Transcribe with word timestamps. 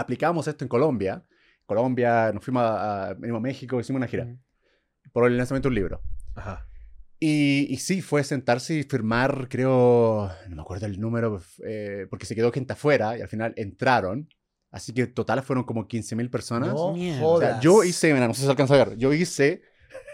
aplicamos 0.00 0.46
esto 0.48 0.64
en 0.64 0.68
Colombia. 0.68 1.24
Colombia, 1.66 2.32
nos 2.32 2.44
fuimos 2.44 2.62
a, 2.62 3.08
a- 3.08 3.14
venimos 3.14 3.38
a 3.38 3.42
México, 3.42 3.78
hicimos 3.80 3.98
una 3.98 4.06
gira 4.08 4.24
Ujú. 4.24 4.38
por 5.12 5.26
el 5.26 5.36
lanzamiento 5.36 5.68
de 5.68 5.70
un 5.70 5.74
libro. 5.74 6.02
Ajá. 6.34 6.66
Y, 7.20 7.66
y 7.68 7.76
sí, 7.78 8.00
fue 8.00 8.22
sentarse 8.22 8.74
y 8.74 8.82
firmar, 8.84 9.48
creo, 9.50 10.30
no 10.48 10.56
me 10.56 10.62
acuerdo 10.62 10.86
el 10.86 11.00
número, 11.00 11.42
eh, 11.66 12.06
porque 12.08 12.26
se 12.26 12.34
quedó 12.36 12.52
gente 12.52 12.72
afuera 12.74 13.18
y 13.18 13.22
al 13.22 13.28
final 13.28 13.52
entraron. 13.56 14.28
Así 14.70 14.92
que 14.94 15.06
total 15.08 15.42
fueron 15.42 15.64
como 15.64 15.88
15.000 15.88 16.30
personas. 16.30 16.68
No. 16.74 16.94
O 17.22 17.40
sea, 17.40 17.58
yo 17.58 17.82
hice, 17.82 18.12
mira, 18.14 18.28
no 18.28 18.34
sé 18.34 18.40
si 18.40 18.44
se 18.46 18.50
alcanza 18.50 18.74
a 18.74 18.84
ver, 18.84 18.96
yo 18.96 19.12
hice 19.12 19.62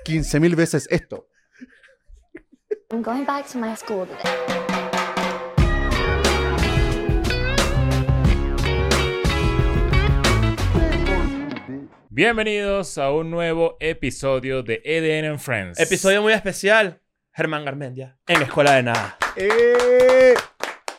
15.000 0.07 0.57
veces 0.57 0.89
esto. 0.91 1.29
I'm 2.91 3.03
going 3.03 3.25
back 3.27 3.47
to 3.53 3.59
my 3.59 3.77
school 3.77 4.07
today. 4.07 4.64
Bienvenidos 12.17 12.97
a 12.97 13.11
un 13.11 13.29
nuevo 13.29 13.77
episodio 13.81 14.63
de 14.63 14.81
EDN 14.85 15.31
and 15.33 15.41
Friends. 15.41 15.81
Episodio 15.81 16.23
muy 16.23 16.33
especial. 16.33 17.01
Germán 17.33 17.65
Garmendia. 17.65 18.17
En 18.29 18.41
Escuela 18.41 18.77
de 18.77 18.85
Nada. 18.85 19.17
¡Eh! 19.37 20.33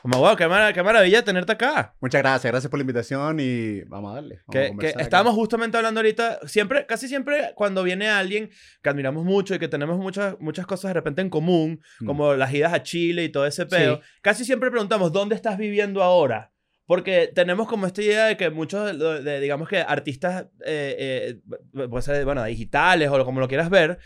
Como, 0.02 0.18
wow, 0.18 0.36
qué, 0.36 0.46
qué 0.74 0.84
maravilla 0.84 1.24
tenerte 1.24 1.54
acá. 1.54 1.96
Muchas 2.02 2.22
gracias, 2.22 2.52
gracias 2.52 2.70
por 2.70 2.80
la 2.80 2.82
invitación 2.82 3.38
y 3.40 3.80
vamos 3.84 4.12
a 4.12 4.16
darle. 4.16 4.41
vamos 4.46 4.72
a 4.76 4.78
Que, 4.78 4.94
que 4.94 5.02
estábamos 5.02 5.36
justamente 5.36 5.78
hablando 5.78 6.02
ahorita, 6.02 6.40
siempre, 6.50 6.86
casi 6.86 7.08
siempre 7.08 7.54
cuando 7.55 7.82
viene 7.82 8.10
alguien 8.10 8.50
que 8.84 8.90
admiramos 8.90 9.24
mucho 9.24 9.55
y 9.55 9.60
que 9.60 9.70
tenemos 9.70 9.98
muchas, 9.98 10.36
muchas 10.41 10.68
cosas 10.68 10.90
de 10.90 10.96
repente 10.96 11.22
en 11.22 11.30
común, 11.30 11.80
Mm. 12.02 12.05
como 12.08 12.34
las 12.34 12.54
idas 12.54 12.74
a 12.74 12.84
Chile 12.84 13.24
y 13.24 13.30
todo 13.30 13.46
ese 13.46 13.66
pedo, 13.66 14.02
Sí. 14.04 14.10
casi 14.22 14.44
siempre 14.44 14.70
preguntamos, 14.70 15.13
¿dónde 15.13 15.36
estás 15.36 15.58
viviendo 15.58 16.04
ahora? 16.04 16.52
Porque 16.85 17.31
tenemos 17.34 17.67
como 17.67 17.88
esta 17.88 18.02
idea 18.02 18.25
de 18.25 18.38
que 18.38 18.49
muchos, 18.52 18.98
de, 18.98 19.21
de, 19.23 19.39
digamos 19.39 19.67
que 19.67 19.80
artistas, 19.80 20.45
eh, 20.66 21.39
eh, 21.73 21.88
puede 21.89 22.02
ser, 22.03 22.23
bueno, 22.26 22.43
digitales 22.43 23.10
o 23.10 23.26
como 23.26 23.40
lo 23.40 23.48
quieras 23.48 23.70
ver, 23.70 23.98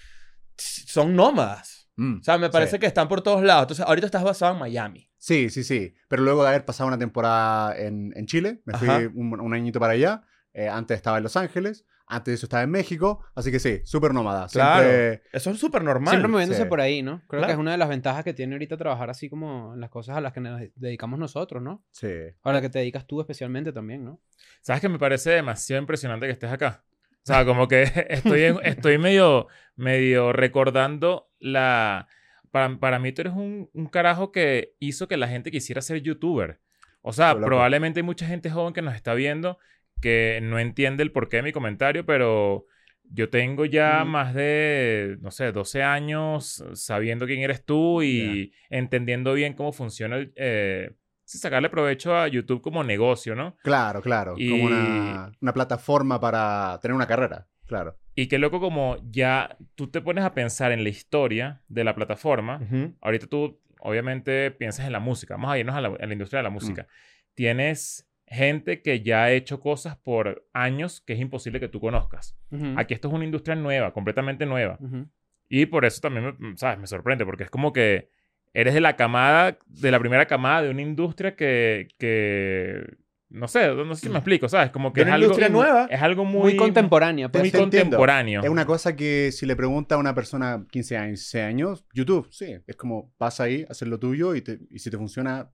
son 0.56 1.16
nómadas. 1.16 1.90
Mm, 1.98 2.20
O 2.20 2.24
sea, 2.24 2.38
me 2.38 2.50
parece 2.50 2.78
sí. 2.78 2.80
que 2.80 2.86
están 2.88 3.10
por 3.10 3.22
todos 3.22 3.44
lados. 3.44 3.64
Entonces, 3.64 3.86
ahorita 3.86 4.06
estás 4.06 4.24
basado 4.24 4.54
en 4.54 4.60
Miami. 4.60 5.10
Sí, 5.18 5.50
sí, 5.50 5.64
sí. 5.64 5.94
Pero 6.08 6.24
luego 6.24 6.44
de 6.44 6.50
haber 6.50 6.64
pasado 6.64 6.88
una 6.88 6.98
temporada 6.98 7.78
en, 7.78 8.14
en 8.16 8.26
Chile, 8.26 8.62
me 8.64 8.78
fui 8.78 8.88
un, 9.14 9.40
un 9.40 9.54
añito 9.54 9.80
para 9.80 9.94
allá. 9.94 10.22
Eh, 10.54 10.70
antes 10.70 10.96
estaba 10.96 11.18
en 11.18 11.24
Los 11.24 11.36
Ángeles, 11.36 11.86
antes 12.10 12.32
de 12.32 12.36
eso 12.36 12.46
estaba 12.48 12.64
en 12.64 12.72
México. 12.72 13.24
Así 13.36 13.52
que 13.52 13.60
sí, 13.60 13.82
súper 13.86 14.14
nómada. 14.14 14.48
Claro. 14.52 14.84
Siempre- 14.90 15.22
Eso 15.32 15.52
es 15.52 15.60
súper 15.60 15.84
normal. 15.84 16.10
Siempre 16.12 16.30
moviéndose 16.30 16.64
sí. 16.64 16.68
por 16.68 16.82
ahí, 16.82 17.02
¿no? 17.02 17.20
Creo 17.28 17.40
Claro. 17.40 17.46
que 17.48 17.52
es 17.54 17.58
una 17.60 17.72
de 17.72 17.78
las 17.78 17.88
ventajas 17.88 18.24
que 18.24 18.34
tiene 18.34 18.56
ahorita 18.56 18.76
trabajar 18.78 19.10
así 19.10 19.30
como 19.30 19.74
en 19.76 19.80
las 19.80 19.90
cosas 19.90 20.18
a 20.18 20.22
las 20.22 20.34
que 20.34 20.42
nos 20.42 20.60
dedicamos 20.76 21.20
nosotros, 21.20 21.64
¿no? 21.64 21.86
Sí. 21.92 22.12
Ahora 22.44 22.60
que 22.62 22.70
te 22.70 22.80
dedicas 22.80 23.06
tú 23.08 23.22
especialmente 23.22 23.72
también, 23.72 24.04
¿no? 24.04 24.20
¿Sabes 24.62 24.82
que 24.82 24.90
me 24.90 25.00
parece 25.00 25.30
demasiado 25.30 25.80
impresionante 25.82 26.26
que 26.26 26.34
estés 26.34 26.52
acá? 26.52 26.84
O 27.22 27.26
sea, 27.32 27.46
como 27.46 27.68
que 27.68 27.84
estoy, 28.10 28.44
en- 28.44 28.60
estoy 28.64 28.98
medio, 28.98 29.48
medio 29.76 30.34
recordando 30.34 31.30
la... 31.40 32.08
Para, 32.52 32.80
para 32.80 32.98
mí 32.98 33.12
tú 33.12 33.22
eres 33.22 33.34
un, 33.34 33.70
un 33.74 33.86
carajo 33.86 34.32
que 34.32 34.74
hizo 34.80 35.08
que 35.08 35.18
la 35.18 35.28
gente 35.28 35.52
quisiera 35.52 35.82
ser 35.84 36.02
youtuber. 36.02 36.60
O 37.02 37.14
sea, 37.14 37.34
loco. 37.34 37.46
probablemente 37.46 38.00
hay 38.00 38.04
mucha 38.04 38.26
gente 38.26 38.50
joven 38.50 38.74
que 38.74 38.82
nos 38.82 38.96
está 38.96 39.14
viendo 39.14 39.60
que 40.02 40.40
no 40.42 40.60
entiende 40.60 41.04
el 41.04 41.12
porqué 41.12 41.38
de 41.38 41.44
mi 41.44 41.52
comentario, 41.52 42.06
pero 42.06 42.66
yo 43.12 43.30
tengo 43.30 43.66
ya 43.66 44.04
Mm. 44.06 44.10
más 44.10 44.34
de, 44.34 45.18
no 45.22 45.32
sé, 45.32 45.52
12 45.52 45.82
años 45.84 46.64
sabiendo 46.74 47.26
quién 47.26 47.42
eres 47.42 47.66
tú 47.66 48.02
y 48.04 48.54
entendiendo 48.70 49.34
bien 49.34 49.54
cómo 49.54 49.72
funciona 49.74 50.18
el... 50.18 50.32
eh, 50.36 50.92
sacarle 51.26 51.70
provecho 51.70 52.16
a 52.16 52.28
YouTube 52.28 52.62
como 52.62 52.84
negocio, 52.84 53.36
¿no? 53.36 53.56
Claro, 53.64 54.02
claro. 54.02 54.34
Y- 54.38 54.50
Como 54.50 54.64
una, 54.66 55.32
una 55.42 55.54
plataforma 55.54 56.20
para 56.20 56.80
tener 56.82 56.96
una 56.96 57.06
carrera. 57.08 57.48
Claro. 57.68 57.98
Y 58.16 58.26
qué 58.28 58.40
loco 58.40 58.60
como 58.60 58.98
ya 59.12 59.56
tú 59.76 59.88
te 59.92 60.02
pones 60.02 60.24
a 60.24 60.34
pensar 60.34 60.72
en 60.72 60.84
la 60.84 60.90
historia 60.90 61.62
de 61.68 61.84
la 61.84 61.94
plataforma. 61.94 62.60
Ahorita 63.02 63.28
tú 63.28 63.62
obviamente 63.80 64.50
piensas 64.52 64.88
en 64.88 64.92
la 64.92 65.00
música. 65.00 65.36
Vamos 65.36 65.52
a 65.52 65.60
irnos 65.60 65.76
a 65.76 65.82
la, 65.82 65.90
a 65.90 66.06
la 66.06 66.14
industria 66.14 66.40
de 66.40 66.44
la 66.44 66.50
música. 66.50 66.88
Tienes 67.36 68.09
gente 68.30 68.82
que 68.82 69.02
ya 69.02 69.24
ha 69.24 69.32
hecho 69.32 69.60
cosas 69.60 69.98
por 69.98 70.48
años 70.54 71.02
que 71.02 71.14
es 71.14 71.20
imposible 71.20 71.60
que 71.60 71.68
tú 71.68 71.80
conozcas. 71.80 72.38
Ujú. 72.52 72.74
Aquí 72.78 72.94
esto 72.94 73.08
es 73.08 73.14
una 73.14 73.26
industria 73.26 73.56
nueva, 73.56 73.92
completamente 73.94 74.46
nueva. 74.46 74.78
Ujú. 74.80 75.08
Y 75.50 75.66
por 75.66 75.84
eso 75.86 76.00
también, 76.02 76.36
me, 76.38 76.58
¿sabes? 76.58 76.78
Me 76.80 76.88
sorprende, 76.88 77.26
porque 77.26 77.44
es 77.44 77.50
como 77.50 77.74
que 77.74 78.10
eres 78.54 78.74
de 78.74 78.82
la 78.82 78.96
camada, 78.96 79.58
de 79.66 79.92
la 79.92 80.00
primera 80.00 80.26
camada 80.28 80.62
de 80.62 80.70
una 80.70 80.82
industria 80.82 81.36
que, 81.36 81.88
que 81.98 82.84
no 83.30 83.48
sé, 83.48 83.68
no 83.74 83.94
sé 83.96 84.02
si 84.02 84.10
me 84.10 84.18
explico, 84.20 84.48
¿sabes? 84.48 84.70
Como 84.72 84.94
que 84.94 85.02
De 85.02 85.06
una 85.06 85.12
es 85.12 85.16
algo, 85.16 85.26
industria 85.26 85.50
nueva. 85.50 85.88
Es 85.90 86.02
algo 86.02 86.26
muy, 86.26 86.42
Muy, 86.42 86.56
contemporánea, 86.56 87.30
pues. 87.30 87.44
muy 87.44 87.52
contemporáneo. 87.52 88.42
Es 88.44 88.50
una 88.50 88.66
cosa 88.66 88.96
que 88.96 89.32
si 89.32 89.46
le 89.48 89.56
pregunta 89.56 89.96
a 89.96 89.98
una 89.98 90.14
persona 90.14 90.66
15 90.72 90.98
años, 90.98 91.20
16 91.20 91.44
años, 91.46 91.86
YouTube, 91.94 92.28
sí. 92.32 92.58
Es 92.68 92.76
como 92.76 93.12
pasa 93.18 93.44
ahí, 93.44 93.66
hacer 93.70 93.88
lo 93.88 94.00
tuyo 94.00 94.36
y, 94.36 94.42
te- 94.42 94.60
y 94.70 94.80
si 94.80 94.90
te 94.92 94.98
funciona, 94.98 95.50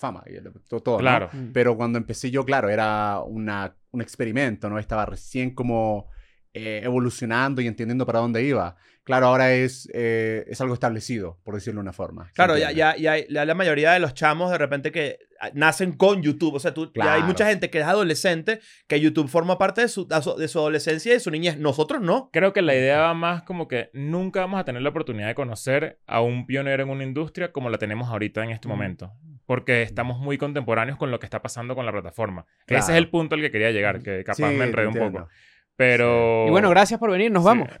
fama. 0.00 0.24
Y 0.26 0.34
el- 0.36 0.50
todo, 0.68 0.80
todo, 0.80 0.94
¿no? 0.96 1.00
Claro. 1.02 1.28
Mm. 1.32 1.52
Pero 1.52 1.76
cuando 1.76 1.98
empecé 1.98 2.30
yo, 2.30 2.44
claro, 2.44 2.68
era 2.70 3.20
una, 3.20 3.76
un 3.92 4.00
experimento, 4.02 4.68
¿no? 4.68 4.78
Estaba 4.78 5.06
recién 5.06 5.54
como 5.54 6.08
eh, 6.52 6.80
evolucionando 6.82 7.60
y 7.60 7.68
entendiendo 7.68 8.04
para 8.06 8.18
dónde 8.18 8.42
iba. 8.42 8.74
Claro, 9.04 9.26
ahora 9.26 9.52
es, 9.54 9.88
eh, 9.94 10.44
es 10.48 10.60
algo 10.60 10.74
establecido, 10.74 11.38
por 11.44 11.54
decirlo 11.54 11.78
de 11.78 11.82
una 11.82 11.92
forma. 11.92 12.26
¿se 12.28 12.32
Claro, 12.34 12.58
ya, 12.58 12.72
ya, 12.72 12.96
ya, 12.96 13.16
ya 13.28 13.44
la 13.44 13.54
mayoría 13.54 13.92
de 13.92 14.00
los 14.00 14.14
chamos 14.14 14.50
de 14.50 14.58
repente 14.58 14.90
que 14.92 15.18
ah, 15.40 15.50
nacen 15.54 15.92
con 15.92 16.22
YouTube. 16.22 16.54
O 16.54 16.58
sea, 16.60 16.74
tú, 16.74 16.90
ya 16.94 17.14
hay 17.14 17.22
mucha 17.22 17.46
gente 17.46 17.70
que 17.70 17.78
es 17.78 17.84
adolescente 17.86 18.60
que 18.88 19.00
YouTube 19.00 19.28
forma 19.28 19.58
parte 19.58 19.80
de 19.82 19.88
su, 19.88 20.06
de 20.08 20.48
su 20.48 20.58
adolescencia 20.58 21.10
y 21.10 21.14
de 21.14 21.20
su 21.20 21.30
niñez. 21.30 21.56
Nosotros 21.56 22.02
no. 22.02 22.30
Creo 22.32 22.52
que 22.52 22.62
la 22.62 22.74
idea 22.74 22.98
va 23.00 23.14
más 23.14 23.42
como 23.42 23.68
que 23.68 23.90
nunca 23.94 24.40
vamos 24.40 24.60
a 24.60 24.64
tener 24.64 24.82
la 24.82 24.88
oportunidad 24.90 25.28
de 25.28 25.34
conocer 25.36 26.00
a 26.06 26.20
un 26.20 26.46
pionero 26.46 26.82
en 26.82 26.90
una 26.90 27.04
industria 27.04 27.52
como 27.52 27.70
la 27.70 27.78
tenemos 27.78 28.08
ahorita 28.08 28.42
en 28.44 28.50
este 28.50 28.66
Ujú. 28.68 28.76
momento. 28.76 29.12
Porque 29.50 29.82
estamos 29.82 30.20
muy 30.20 30.38
contemporáneos 30.38 30.96
con 30.96 31.10
lo 31.10 31.18
que 31.18 31.26
está 31.26 31.42
pasando 31.42 31.74
con 31.74 31.84
la 31.84 31.90
plataforma. 31.90 32.46
Claro. 32.66 32.84
Ese 32.84 32.92
es 32.92 32.98
el 32.98 33.10
punto 33.10 33.34
al 33.34 33.40
que 33.40 33.50
quería 33.50 33.72
llegar, 33.72 34.00
que 34.00 34.22
capaz 34.22 34.36
Sí, 34.36 34.44
me 34.44 34.62
enredé 34.64 34.86
un 34.86 34.92
entiendo. 34.96 35.18
poco. 35.22 35.30
Pero... 35.74 36.46
Y 36.46 36.50
bueno, 36.50 36.70
gracias 36.70 37.00
por 37.00 37.10
venir, 37.10 37.32
nos 37.32 37.42
Sí. 37.42 37.46
vamos. 37.48 37.68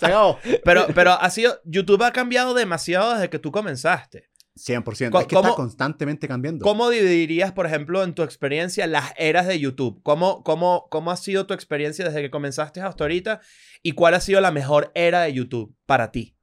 Se 0.00 0.06
acabó. 0.06 0.38
Pero, 0.64 0.86
pero 0.94 1.12
ha 1.12 1.30
sido, 1.30 1.60
YouTube 1.64 2.02
ha 2.02 2.12
cambiado 2.12 2.52
demasiado 2.52 3.14
desde 3.14 3.30
que 3.30 3.38
tú 3.38 3.50
comenzaste. 3.50 4.28
100%. 4.56 5.10
Co- 5.10 5.20
es 5.20 5.26
que 5.26 5.34
¿cómo- 5.34 5.48
está 5.48 5.56
constantemente 5.56 6.28
cambiando. 6.28 6.62
¿Cómo 6.62 6.88
dividirías, 6.90 7.52
por 7.52 7.64
ejemplo, 7.66 8.02
en 8.02 8.14
tu 8.14 8.22
experiencia 8.22 8.86
las 8.86 9.14
eras 9.16 9.46
de 9.46 9.58
YouTube? 9.58 10.00
¿Cómo, 10.02 10.42
cómo, 10.42 10.88
¿Cómo 10.90 11.10
ha 11.10 11.16
sido 11.16 11.46
tu 11.46 11.54
experiencia 11.54 12.04
desde 12.04 12.22
que 12.22 12.30
comenzaste 12.30 12.80
hasta 12.82 13.04
ahorita? 13.04 13.40
¿Y 13.82 13.92
cuál 13.92 14.12
ha 14.14 14.20
sido 14.20 14.40
la 14.42 14.50
mejor 14.50 14.92
era 14.94 15.22
de 15.22 15.32
YouTube 15.32 15.74
para 15.86 16.10
ti? 16.10 16.35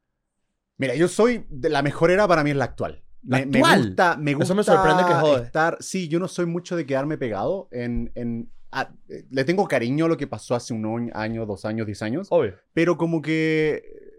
Mira, 0.78 0.96
yo 0.96 1.08
soy. 1.08 1.46
De 1.50 1.70
la 1.70 1.82
mejor 1.82 2.12
era 2.12 2.28
para 2.28 2.44
mí 2.44 2.50
es 2.52 2.56
la 2.56 2.66
actual. 2.66 3.04
¿La 3.26 3.40
Me, 3.40 3.46
me 3.46 3.60
actual? 3.60 3.86
gusta, 3.88 4.18
me 4.18 4.34
gusta 4.34 4.44
Eso 4.46 4.56
me 4.56 4.64
sorprende 4.64 5.04
que 5.06 5.14
jode. 5.14 5.44
estar. 5.44 5.78
Sí, 5.80 6.08
yo 6.08 6.20
no 6.20 6.28
soy 6.28 6.46
mucho 6.46 6.76
de 6.76 6.86
quedarme 6.86 7.18
pegado 7.18 7.68
en. 7.72 8.12
en- 8.16 8.50
a- 8.72 8.90
le 9.30 9.44
tengo 9.46 9.68
cariño 9.68 10.06
a 10.06 10.08
lo 10.08 10.18
que 10.18 10.26
pasó 10.28 10.56
hace 10.56 10.74
un 10.74 10.86
año- 10.86 11.12
año, 11.14 11.46
dos 11.46 11.64
años, 11.64 11.86
diez 11.86 12.02
años. 12.02 12.28
Obvio. 12.32 12.56
Pero 12.74 12.98
como 12.98 13.22
que. 13.22 13.84
eh, 13.86 14.10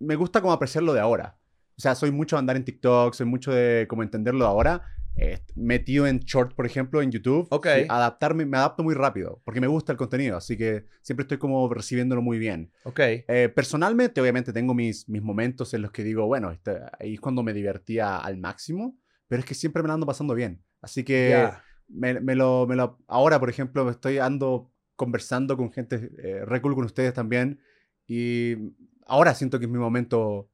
Me 0.00 0.16
gusta 0.16 0.40
como 0.40 0.52
apreciarlo 0.52 0.92
de 0.92 1.00
ahora. 1.00 1.36
O 1.78 1.80
sea, 1.80 1.94
soy 1.94 2.10
mucho 2.10 2.36
de 2.36 2.40
andar 2.40 2.56
en 2.56 2.64
TikTok, 2.64 3.14
soy 3.14 3.26
mucho 3.26 3.52
de 3.52 3.86
como 3.88 4.02
entenderlo 4.02 4.44
de 4.44 4.50
ahora. 4.50 4.82
Eh, 5.16 5.38
metido 5.54 6.06
en 6.06 6.20
short, 6.20 6.54
por 6.54 6.66
ejemplo, 6.66 7.00
en 7.00 7.10
YouTube. 7.12 7.46
Ok. 7.50 7.66
sí, 7.66 7.86
adaptarme, 7.88 8.44
me 8.46 8.56
adapto 8.56 8.82
muy 8.82 8.94
rápido. 8.94 9.40
Porque 9.44 9.60
me 9.60 9.66
gusta 9.66 9.92
el 9.92 9.98
contenido. 9.98 10.36
Así 10.36 10.56
que 10.56 10.86
siempre 11.02 11.22
estoy 11.22 11.38
como 11.38 11.72
recibiéndolo 11.72 12.20
muy 12.22 12.38
bien. 12.38 12.72
Ok. 12.84 13.00
Eh, 13.00 13.52
personalmente, 13.54 14.20
obviamente, 14.20 14.52
tengo 14.52 14.74
mis, 14.74 15.08
mis 15.08 15.22
momentos 15.22 15.72
en 15.74 15.82
los 15.82 15.92
que 15.92 16.02
digo, 16.04 16.26
bueno, 16.26 16.50
este- 16.50 16.78
ahí 16.98 17.14
es 17.14 17.20
cuando 17.20 17.42
me 17.42 17.52
divertía 17.52 18.18
al 18.18 18.38
máximo, 18.38 18.98
pero 19.28 19.40
es 19.40 19.46
que 19.46 19.54
siempre 19.54 19.82
me 19.82 19.88
la 19.88 19.94
ando 19.94 20.06
pasando 20.06 20.34
bien. 20.34 20.62
Así 20.80 21.04
que 21.04 21.28
Ya. 21.30 21.62
me, 21.88 22.20
me 22.20 22.34
lo, 22.34 22.66
me 22.66 22.74
lo- 22.76 22.98
ahora, 23.06 23.38
por 23.38 23.50
ejemplo, 23.50 23.88
estoy 23.90 24.18
ando 24.18 24.72
conversando 24.96 25.56
con 25.56 25.72
gente 25.72 26.10
eh, 26.18 26.44
re 26.44 26.60
cool 26.60 26.74
con 26.74 26.84
ustedes 26.84 27.12
también 27.14 27.58
y 28.06 28.54
ahora 29.06 29.34
siento 29.34 29.58
que 29.58 29.64
es 29.64 29.70
mi 29.70 29.78
momento 29.78 30.48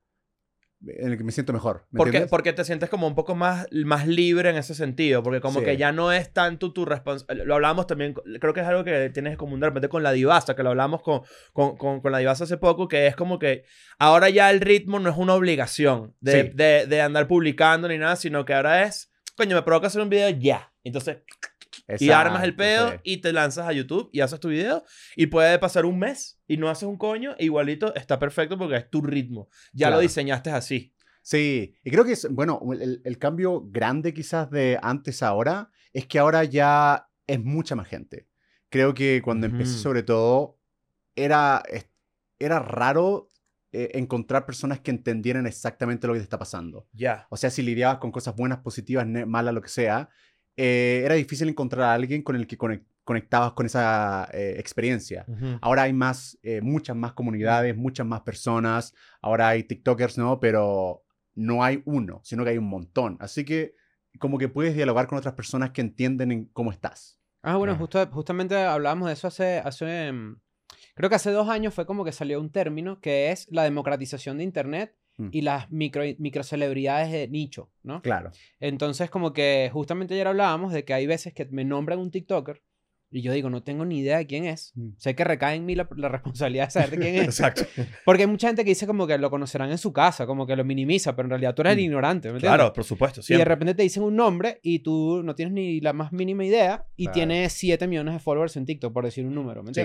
en 0.86 1.12
el 1.12 1.18
que 1.18 1.24
me 1.24 1.32
siento 1.32 1.52
mejor. 1.52 1.84
¿me 1.90 1.98
¿Por 1.98 2.06
qué? 2.06 2.08
entiendes? 2.10 2.30
Porque 2.30 2.52
te 2.52 2.64
sientes 2.64 2.88
como 2.88 3.06
un 3.06 3.14
poco 3.14 3.34
más, 3.34 3.66
más 3.84 4.06
libre 4.06 4.48
en 4.50 4.56
ese 4.56 4.74
sentido. 4.74 5.22
Porque 5.22 5.40
como 5.40 5.60
Sí. 5.60 5.64
que 5.66 5.76
ya 5.76 5.92
no 5.92 6.10
es 6.12 6.32
tanto 6.32 6.72
tu 6.72 6.84
responsabilidad. 6.86 7.46
Lo 7.46 7.54
hablamos 7.54 7.86
también, 7.86 8.14
creo 8.40 8.54
que 8.54 8.60
es 8.60 8.66
algo 8.66 8.82
que 8.84 9.10
tienes 9.10 9.36
común 9.36 9.60
de 9.60 9.66
repente 9.66 9.88
con 9.88 10.02
la 10.02 10.12
divasa, 10.12 10.56
que 10.56 10.62
lo 10.62 10.70
hablamos 10.70 11.02
con, 11.02 11.20
con, 11.52 11.76
con, 11.76 12.00
con 12.00 12.12
la 12.12 12.18
divasa 12.18 12.44
hace 12.44 12.56
poco, 12.56 12.88
que 12.88 13.06
es 13.06 13.14
como 13.16 13.38
que 13.38 13.64
ahora 13.98 14.30
ya 14.30 14.50
el 14.50 14.60
ritmo 14.60 14.98
no 14.98 15.10
es 15.10 15.16
una 15.16 15.34
obligación 15.34 16.14
de, 16.20 16.42
Sí. 16.44 16.50
de, 16.54 16.86
de 16.86 17.00
andar 17.02 17.28
publicando 17.28 17.86
ni 17.88 17.98
nada, 17.98 18.16
sino 18.16 18.44
que 18.44 18.54
ahora 18.54 18.84
es, 18.84 19.10
coño, 19.36 19.56
me 19.56 19.62
provoca 19.62 19.88
hacer 19.88 20.00
un 20.00 20.08
video 20.08 20.30
ya. 20.30 20.72
Entonces, 20.82 21.18
y 21.98 22.10
armas 22.10 22.44
el 22.44 22.54
pedo 22.54 22.90
sí. 22.92 22.96
y 23.04 23.16
te 23.18 23.32
lanzas 23.32 23.66
a 23.66 23.72
YouTube 23.72 24.10
y 24.12 24.20
haces 24.20 24.38
tu 24.40 24.48
video 24.48 24.84
y 25.16 25.26
puede 25.26 25.58
pasar 25.58 25.84
un 25.84 25.98
mes 25.98 26.40
y 26.46 26.56
no 26.56 26.68
haces 26.68 26.84
un 26.84 26.96
coño, 26.96 27.34
igualito 27.38 27.94
está 27.94 28.18
perfecto 28.18 28.56
porque 28.58 28.76
es 28.76 28.90
tu 28.90 29.02
ritmo. 29.02 29.48
Ya 29.72 29.88
lo 29.88 29.92
Claro. 29.94 30.00
diseñaste 30.02 30.50
así. 30.50 30.94
Sí, 31.22 31.74
y 31.84 31.90
creo 31.90 32.04
que 32.04 32.12
es, 32.12 32.26
bueno, 32.30 32.60
el, 32.72 33.02
el 33.04 33.18
cambio 33.18 33.62
grande 33.68 34.14
quizás 34.14 34.50
de 34.50 34.78
antes 34.82 35.22
a 35.22 35.28
ahora 35.28 35.70
es 35.92 36.06
que 36.06 36.18
ahora 36.18 36.44
ya 36.44 37.08
es 37.26 37.40
mucha 37.42 37.74
más 37.76 37.88
gente. 37.88 38.26
Creo 38.70 38.94
que 38.94 39.20
cuando 39.22 39.46
empecé 39.46 39.78
sobre 39.78 40.02
todo 40.02 40.58
era, 41.16 41.62
era 42.38 42.58
raro 42.60 43.28
eh, 43.72 43.90
encontrar 43.94 44.46
personas 44.46 44.80
que 44.80 44.90
entendieran 44.90 45.46
exactamente 45.46 46.06
lo 46.06 46.12
que 46.14 46.20
te 46.20 46.24
está 46.24 46.38
pasando. 46.38 46.88
Ya. 46.92 47.26
O 47.30 47.36
sea, 47.36 47.50
si 47.50 47.62
lidiabas 47.62 47.98
con 47.98 48.10
cosas 48.10 48.34
buenas, 48.34 48.58
positivas, 48.58 49.06
malas, 49.06 49.54
lo 49.54 49.62
que 49.62 49.68
sea, 49.68 50.08
eh, 50.62 51.02
era 51.06 51.14
difícil 51.14 51.48
encontrar 51.48 51.84
a 51.84 51.94
alguien 51.94 52.22
con 52.22 52.36
el 52.36 52.46
que 52.46 52.58
conec- 52.58 52.84
conectabas 53.04 53.52
con 53.52 53.64
esa 53.66 54.28
eh, 54.32 54.56
experiencia. 54.58 55.24
Ahora 55.62 55.82
hay 55.84 55.92
más, 55.94 56.38
eh, 56.42 56.60
muchas 56.60 56.94
más 56.96 57.12
comunidades, 57.14 57.74
muchas 57.76 58.06
más 58.06 58.20
personas. 58.20 58.94
Ahora 59.22 59.48
hay 59.48 59.64
TikTokers, 59.64 60.18
¿no? 60.18 60.38
Pero 60.38 61.02
no 61.34 61.64
hay 61.64 61.82
uno, 61.86 62.20
sino 62.24 62.44
que 62.44 62.50
hay 62.50 62.58
un 62.58 62.68
montón. 62.68 63.16
Así 63.20 63.44
que 63.44 63.74
como 64.18 64.36
que 64.38 64.48
puedes 64.48 64.74
dialogar 64.74 65.06
con 65.06 65.16
otras 65.18 65.34
personas 65.34 65.70
que 65.70 65.80
entienden 65.80 66.30
en 66.30 66.44
cómo 66.52 66.70
estás. 66.72 67.18
Ah, 67.42 67.56
bueno, 67.56 67.74
justo, 67.76 68.06
justamente 68.08 68.54
hablábamos 68.56 69.08
de 69.08 69.14
eso 69.14 69.28
hace, 69.28 69.60
hace, 69.60 70.12
mm, 70.12 70.36
creo 70.94 71.08
que 71.08 71.16
hace 71.16 71.30
dos 71.30 71.48
años 71.48 71.72
fue 71.72 71.86
como 71.86 72.04
que 72.04 72.12
salió 72.12 72.38
un 72.38 72.50
término 72.50 73.00
que 73.00 73.30
es 73.30 73.46
la 73.50 73.62
democratización 73.64 74.36
de 74.36 74.44
Internet 74.44 74.94
Mm. 75.20 75.28
y 75.32 75.40
las 75.42 75.70
micro, 75.70 76.02
microcelebridades 76.18 77.12
de 77.12 77.28
nicho, 77.28 77.70
¿no? 77.82 78.00
Claro. 78.02 78.30
Entonces, 78.60 79.10
como 79.10 79.32
que 79.32 79.70
justamente 79.72 80.14
ayer 80.14 80.26
hablábamos 80.28 80.72
de 80.72 80.84
que 80.84 80.94
hay 80.94 81.06
veces 81.06 81.32
que 81.34 81.44
me 81.46 81.64
nombran 81.64 81.98
un 81.98 82.10
TikToker 82.10 82.62
y 83.12 83.22
yo 83.22 83.32
digo, 83.32 83.50
no 83.50 83.64
tengo 83.64 83.84
ni 83.84 83.98
idea 83.98 84.18
de 84.18 84.26
quién 84.28 84.44
es. 84.44 84.70
Mm. 84.76 84.90
Sé 84.96 85.16
que 85.16 85.24
recae 85.24 85.56
en 85.56 85.66
mí 85.66 85.74
la, 85.74 85.88
la 85.96 86.08
responsabilidad 86.08 86.66
de 86.66 86.70
saber 86.70 86.90
de 86.90 86.98
quién 86.98 87.14
es. 87.16 87.24
Exacto. 87.24 87.62
Porque 88.04 88.22
hay 88.22 88.28
mucha 88.28 88.46
gente 88.46 88.62
que 88.64 88.70
dice 88.70 88.86
como 88.86 89.04
que 89.06 89.18
lo 89.18 89.30
conocerán 89.30 89.70
en 89.72 89.78
su 89.78 89.92
casa, 89.92 90.26
como 90.26 90.46
que 90.46 90.54
lo 90.54 90.64
minimiza, 90.64 91.16
pero 91.16 91.26
en 91.26 91.30
realidad 91.30 91.54
tú 91.54 91.62
eres 91.62 91.72
el 91.72 91.78
Mm. 91.80 91.84
ignorante, 91.86 92.28
¿me 92.28 92.34
entiendes? 92.36 92.56
Claro, 92.56 92.72
por 92.72 92.84
supuesto. 92.84 93.18
Y 93.18 93.22
de 93.22 93.26
Siempre. 93.26 93.44
repente 93.46 93.74
te 93.74 93.82
dicen 93.82 94.04
un 94.04 94.14
nombre 94.14 94.60
y 94.62 94.78
tú 94.78 95.22
no 95.24 95.34
tienes 95.34 95.52
ni 95.54 95.80
la 95.80 95.92
más 95.92 96.12
mínima 96.12 96.44
idea 96.44 96.86
y 96.96 97.04
Claro. 97.06 97.14
tienes 97.14 97.52
7 97.52 97.88
millones 97.88 98.14
de 98.14 98.20
followers 98.20 98.56
en 98.56 98.64
TikTok, 98.64 98.92
por 98.92 99.04
decir 99.04 99.26
un 99.26 99.34
número, 99.34 99.64
¿me 99.64 99.74
Sí. 99.74 99.80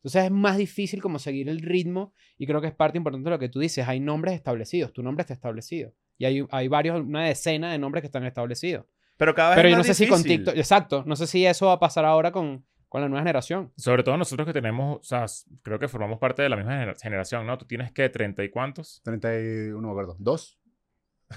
Entonces 0.00 0.24
es 0.24 0.30
más 0.30 0.56
difícil 0.56 1.00
como 1.02 1.18
seguir 1.18 1.48
el 1.48 1.60
ritmo 1.60 2.12
y 2.38 2.46
creo 2.46 2.60
que 2.60 2.66
es 2.68 2.74
parte 2.74 2.96
importante 2.98 3.24
de 3.28 3.30
lo 3.36 3.38
que 3.38 3.48
tú 3.48 3.60
dices. 3.60 3.86
Hay 3.86 4.00
nombres 4.00 4.34
establecidos, 4.34 4.92
tu 4.92 5.02
nombre 5.02 5.22
está 5.22 5.34
establecido. 5.34 5.92
Y 6.18 6.24
hay, 6.24 6.46
hay 6.50 6.68
varios, 6.68 7.00
una 7.00 7.24
decena 7.24 7.72
de 7.72 7.78
nombres 7.78 8.02
que 8.02 8.06
están 8.06 8.24
establecidos. 8.24 8.86
Pero 9.16 9.34
cada 9.34 9.50
vez 9.50 9.56
Pero 9.56 9.68
es 9.68 9.72
yo 9.72 9.76
no 9.76 9.80
más 9.80 9.86
sé 9.86 9.94
si 9.94 10.06
con 10.08 10.18
difícil. 10.22 10.38
TikTok, 10.38 10.56
exacto, 10.56 11.02
no 11.06 11.16
sé 11.16 11.26
si 11.26 11.44
eso 11.44 11.66
va 11.66 11.72
a 11.74 11.78
pasar 11.78 12.04
ahora 12.06 12.32
con, 12.32 12.64
con 12.88 13.00
la 13.02 13.08
nueva 13.08 13.20
generación. 13.22 13.72
Sobre 13.76 14.02
todo 14.02 14.16
nosotros 14.16 14.46
que 14.46 14.52
tenemos, 14.54 14.98
o 14.98 15.02
sea, 15.02 15.26
creo 15.62 15.78
que 15.78 15.88
formamos 15.88 16.18
parte 16.18 16.42
de 16.42 16.48
la 16.48 16.56
misma 16.56 16.72
gener- 16.82 16.96
generación, 17.00 17.46
¿no? 17.46 17.56
Tú 17.58 17.66
tienes 17.66 17.92
que 17.92 18.08
30 18.08 18.42
y 18.44 18.50
cuántos. 18.50 19.00
31, 19.04 19.80
no 19.80 19.88
me 19.88 19.92
acuerdo. 19.92 20.16
¿Dos? 20.18 20.58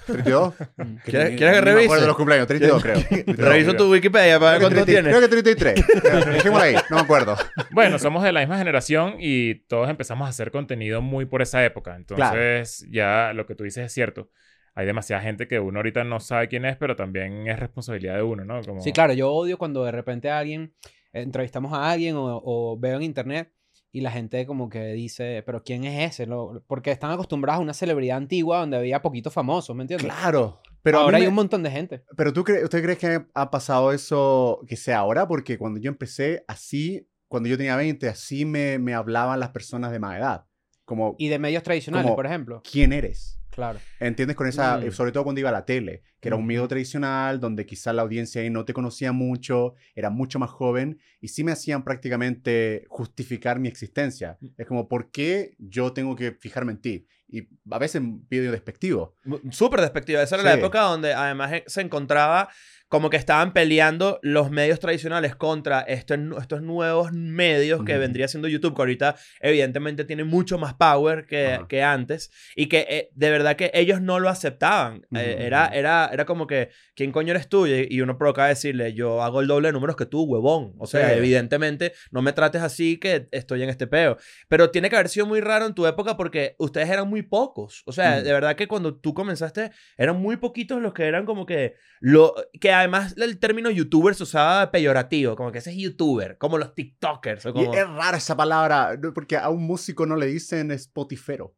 ¿32? 0.06 0.54
Mm. 0.76 0.96
Que 1.04 1.10
¿Quieres- 1.10 1.38
que 1.38 1.44
ni 1.44 1.50
me 1.52 1.60
revise? 1.60 1.84
acuerdo 1.86 2.06
los 2.08 2.16
cumpleaños. 2.16 2.46
32 2.46 2.82
creo. 2.82 2.94
32. 3.08 3.36
Reviso 3.48 3.74
tu 3.76 3.90
Wikipedia 3.90 4.38
para 4.38 4.52
ver 4.52 4.58
Creo 4.58 4.70
cuánto 4.70 4.84
30 4.84 4.92
tienes. 4.92 5.10
Creo 5.16 5.20
que 5.20 5.28
33. 5.28 6.02
Ya, 6.04 6.30
Dejémoslo 6.32 6.64
ahí, 6.64 6.74
no 6.90 6.96
me 6.96 7.02
acuerdo. 7.02 7.36
Bueno, 7.70 7.98
somos 7.98 8.22
de 8.22 8.32
la 8.32 8.40
misma 8.40 8.58
generación 8.58 9.16
y 9.18 9.66
todos 9.66 9.88
empezamos 9.88 10.26
a 10.26 10.30
hacer 10.30 10.50
contenido 10.50 11.00
muy 11.02 11.24
por 11.26 11.42
esa 11.42 11.64
época. 11.64 11.96
Entonces, 11.96 12.86
ya 12.90 13.32
lo 13.34 13.46
que 13.46 13.54
tú 13.54 13.64
dices 13.64 13.86
es 13.86 13.92
cierto. 13.92 14.30
Hay 14.76 14.86
demasiada 14.86 15.22
gente 15.22 15.46
que 15.46 15.60
uno 15.60 15.78
ahorita 15.78 16.02
no 16.02 16.18
sabe 16.18 16.48
quién 16.48 16.64
es, 16.64 16.76
pero 16.76 16.96
también 16.96 17.46
es 17.46 17.58
responsabilidad 17.60 18.16
de 18.16 18.22
uno, 18.22 18.44
¿no? 18.44 18.60
Como... 18.62 18.80
Sí, 18.80 18.92
claro, 18.92 19.12
yo 19.12 19.30
odio 19.30 19.56
cuando 19.56 19.84
de 19.84 19.92
repente 19.92 20.30
alguien, 20.30 20.74
entrevistamos 21.12 21.72
a 21.72 21.92
alguien 21.92 22.16
o, 22.16 22.40
o 22.44 22.76
veo 22.76 22.96
en 22.96 23.02
internet 23.04 23.52
y 23.94 24.00
la 24.00 24.10
gente 24.10 24.44
como 24.44 24.68
que 24.68 24.92
dice, 24.92 25.42
pero 25.46 25.62
¿quién 25.62 25.84
es 25.84 26.12
ese? 26.14 26.26
Lo- 26.26 26.62
porque 26.66 26.90
están 26.90 27.12
acostumbrados 27.12 27.60
a 27.60 27.62
una 27.62 27.72
celebridad 27.74 28.16
antigua 28.16 28.58
donde 28.58 28.76
había 28.76 29.00
poquitos 29.00 29.32
famosos, 29.32 29.74
¿me 29.76 29.84
entiendes? 29.84 30.06
Claro. 30.12 30.60
Pero 30.82 30.98
Ahora 30.98 31.16
hay 31.18 31.22
me- 31.22 31.28
un 31.28 31.34
montón 31.36 31.62
de 31.62 31.70
gente. 31.70 32.02
Pero 32.16 32.32
tú 32.32 32.42
crees, 32.42 32.64
¿usted 32.64 32.82
cree 32.82 32.96
que 32.98 33.24
ha 33.32 33.50
pasado 33.50 33.92
eso 33.92 34.60
que 34.68 34.76
sea 34.76 34.98
ahora? 34.98 35.28
Porque 35.28 35.56
cuando 35.58 35.78
yo 35.80 35.88
empecé 35.90 36.44
así, 36.48 37.08
cuando 37.28 37.48
yo 37.48 37.56
tenía 37.56 37.76
20, 37.76 38.08
así 38.08 38.44
me, 38.44 38.78
me 38.80 38.94
hablaban 38.94 39.38
las 39.38 39.50
personas 39.50 39.92
de 39.92 40.00
más 40.00 40.18
edad. 40.18 40.44
Como, 40.84 41.14
Y 41.18 41.28
de 41.28 41.38
medios 41.38 41.62
tradicionales, 41.62 42.04
Como- 42.04 42.16
por 42.16 42.26
ejemplo. 42.26 42.62
¿quién 42.70 42.92
eres? 42.92 43.38
Claro. 43.54 43.78
¿Entiendes? 44.00 44.36
Con 44.36 44.46
esa, 44.46 44.78
Mm. 44.78 44.90
sobre 44.90 45.12
todo 45.12 45.22
cuando 45.24 45.40
iba 45.40 45.48
a 45.50 45.52
la 45.52 45.64
tele, 45.64 46.02
que 46.20 46.28
era 46.28 46.36
un 46.36 46.46
medio 46.46 46.66
tradicional, 46.66 47.38
donde 47.40 47.66
quizás 47.66 47.94
la 47.94 48.02
audiencia 48.02 48.40
ahí 48.42 48.50
no 48.50 48.64
te 48.64 48.72
conocía 48.72 49.12
mucho, 49.12 49.74
era 49.94 50.10
mucho 50.10 50.38
más 50.38 50.50
joven, 50.50 50.98
y 51.20 51.28
sí 51.28 51.44
me 51.44 51.52
hacían 51.52 51.84
prácticamente 51.84 52.84
justificar 52.88 53.58
mi 53.58 53.68
existencia. 53.68 54.38
Es 54.56 54.66
como, 54.66 54.88
¿por 54.88 55.10
qué 55.10 55.54
yo 55.58 55.92
tengo 55.92 56.16
que 56.16 56.32
fijarme 56.32 56.72
en 56.72 56.80
ti? 56.80 57.06
Y 57.28 57.48
a 57.70 57.78
veces 57.78 58.02
medio 58.30 58.52
despectivo. 58.52 59.16
Súper 59.50 59.80
despectiva. 59.80 60.22
Esa 60.22 60.36
era 60.36 60.44
la 60.44 60.54
época 60.54 60.82
donde 60.82 61.14
además 61.14 61.52
eh, 61.52 61.64
se 61.66 61.80
encontraba 61.80 62.48
como 62.94 63.10
que 63.10 63.16
estaban 63.16 63.52
peleando 63.52 64.20
los 64.22 64.52
medios 64.52 64.78
tradicionales 64.78 65.34
contra 65.34 65.80
estos, 65.80 66.16
estos 66.40 66.62
nuevos 66.62 67.10
medios 67.10 67.82
que 67.82 67.90
Ujú. 67.90 68.00
vendría 68.00 68.28
siendo 68.28 68.46
YouTube, 68.46 68.76
que 68.76 68.82
ahorita 68.82 69.16
evidentemente 69.40 70.04
tiene 70.04 70.22
mucho 70.22 70.58
más 70.58 70.74
power 70.74 71.26
que, 71.26 71.54
Ajá. 71.54 71.66
que 71.66 71.82
antes 71.82 72.30
y 72.54 72.66
que 72.68 72.86
eh, 72.88 73.10
de 73.16 73.30
verdad 73.30 73.56
que 73.56 73.72
ellos 73.74 74.00
no 74.00 74.20
lo 74.20 74.28
aceptaban. 74.28 74.98
Eh, 75.12 75.34
Ujú, 75.34 75.42
era, 75.42 75.64
ujú. 75.64 75.74
era, 75.74 76.10
era 76.12 76.24
como 76.24 76.46
que, 76.46 76.68
¿quién 76.94 77.10
coño 77.10 77.32
eres 77.32 77.48
tú? 77.48 77.66
Y, 77.66 77.88
y 77.90 78.00
uno 78.00 78.16
provoca 78.16 78.46
decirle, 78.46 78.92
yo 78.94 79.24
hago 79.24 79.40
el 79.40 79.48
doble 79.48 79.66
de 79.66 79.72
números 79.72 79.96
que 79.96 80.06
tú, 80.06 80.22
huevón. 80.22 80.76
O 80.78 80.86
sea, 80.86 81.08
Sí. 81.10 81.16
evidentemente 81.16 81.94
no 82.12 82.22
me 82.22 82.32
trates 82.32 82.62
así 82.62 82.98
que 82.98 83.26
estoy 83.32 83.64
en 83.64 83.70
este 83.70 83.88
peo. 83.88 84.18
Pero 84.48 84.70
tiene 84.70 84.88
que 84.88 84.94
haber 84.94 85.08
sido 85.08 85.26
muy 85.26 85.40
raro 85.40 85.66
en 85.66 85.74
tu 85.74 85.84
época 85.88 86.16
porque 86.16 86.54
ustedes 86.58 86.88
eran 86.88 87.08
muy 87.10 87.22
pocos. 87.22 87.82
O 87.86 87.92
sea, 87.92 88.22
de 88.22 88.32
verdad 88.32 88.54
que 88.54 88.68
cuando 88.68 88.94
tú 88.94 89.14
comenzaste, 89.14 89.72
eran 89.98 90.14
muy 90.20 90.36
poquitos 90.36 90.80
los 90.80 90.94
que 90.94 91.02
eran 91.06 91.26
como 91.26 91.44
que. 91.44 91.74
Lo, 92.00 92.34
que 92.60 92.70
además 92.84 93.14
el 93.16 93.38
término 93.38 93.70
youtuber 93.70 94.14
se 94.14 94.22
usaba 94.22 94.70
peyorativo, 94.70 95.36
como 95.36 95.50
que 95.52 95.58
ese 95.58 95.70
es 95.70 95.76
youtuber, 95.76 96.38
como 96.38 96.58
los 96.58 96.74
TikTokers. 96.74 97.46
O 97.46 97.52
Y 97.54 97.64
es 97.76 97.88
rara 97.88 98.16
esa 98.16 98.36
palabra, 98.36 98.98
porque 99.14 99.36
a 99.36 99.48
un 99.50 99.64
músico 99.64 100.06
no 100.06 100.16
le 100.16 100.26
dicen 100.26 100.70
spotifero. 100.70 101.54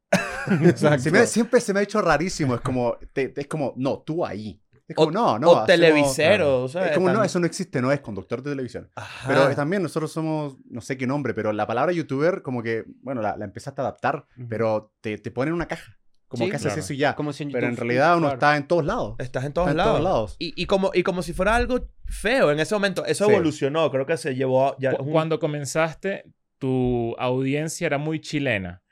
Exacto. 0.62 0.99
Se 1.02 1.11
me- 1.11 1.26
siempre 1.26 1.61
se 1.61 1.73
me 1.75 1.81
ha 1.81 1.82
hecho 1.82 2.00
rarísimo. 2.00 2.55
Es 2.55 2.61
como, 2.61 2.96
te- 3.12 3.32
es 3.37 3.46
como, 3.46 3.73
no, 3.76 3.99
tú 4.00 4.25
ahí. 4.25 4.61
Es 4.88 4.94
como, 4.94 5.08
O- 5.08 5.11
no, 5.11 5.38
no. 5.38 5.50
o 5.50 5.56
hacemos- 5.56 5.67
televisero. 5.67 6.62
o 6.62 6.69
sea, 6.69 6.87
Es 6.87 6.94
como, 6.94 7.11
no, 7.11 7.25
eso 7.25 7.40
no 7.40 7.46
existe, 7.46 7.82
no 7.82 7.90
es 7.90 8.00
conductor 8.00 8.40
de 8.43 8.50
televisión. 8.52 8.88
Ajá. 8.94 9.26
Pero 9.29 9.55
también 9.56 9.82
nosotros 9.82 10.12
somos, 10.12 10.56
no 10.70 10.81
sé 10.81 10.96
qué 10.96 11.06
nombre, 11.08 11.34
pero 11.34 11.52
la 11.52 11.67
palabra 11.67 11.93
youtuber, 11.93 12.43
como 12.43 12.62
que, 12.62 12.84
bueno, 13.02 13.20
la, 13.20 13.37
la 13.37 13.44
empezaste 13.44 13.81
a 13.81 13.84
adaptar, 13.84 14.26
pero 14.49 14.93
te, 15.00 15.19
te 15.19 15.31
ponen 15.32 15.49
en 15.50 15.55
una 15.56 15.67
caja. 15.67 15.99
Como 16.28 16.44
Sí, 16.44 16.50
que 16.50 16.56
haces 16.56 16.67
claro. 16.73 16.81
eso 16.81 16.93
y 16.93 16.96
ya. 16.96 17.14
Como 17.14 17.32
si 17.32 17.44
en 17.44 17.52
Pero 17.52 17.69
en 17.69 17.76
realidad 17.76 18.12
uno 18.17 18.23
claro. 18.26 18.34
está 18.34 18.56
en 18.56 18.67
todos 18.67 18.84
lados. 18.84 19.14
Estás 19.19 19.44
en 19.44 19.52
todos 19.52 19.69
Está 19.69 19.73
en 19.73 19.76
lados. 19.76 19.93
todos 20.00 20.05
lados. 20.05 20.37
Y, 20.40 20.61
y 20.61 20.67
como, 20.67 20.90
y 20.93 21.02
como 21.05 21.23
si 21.23 21.32
fuera 21.32 21.55
algo 21.55 21.88
feo 22.06 22.50
en 22.50 22.58
ese 22.61 22.75
momento. 22.75 23.05
Eso 23.05 23.26
Sí. 23.26 23.32
evolucionó. 23.32 23.90
Creo 23.90 24.06
que 24.06 24.17
se 24.17 24.34
llevó. 24.34 24.77
Ya 24.81 24.94
un- 24.98 25.12
Cuando 25.12 25.39
comenzaste, 25.39 26.24
tu 26.58 27.15
audiencia 27.19 27.86
era 27.86 27.98
muy 27.98 28.20
chilena. 28.20 28.82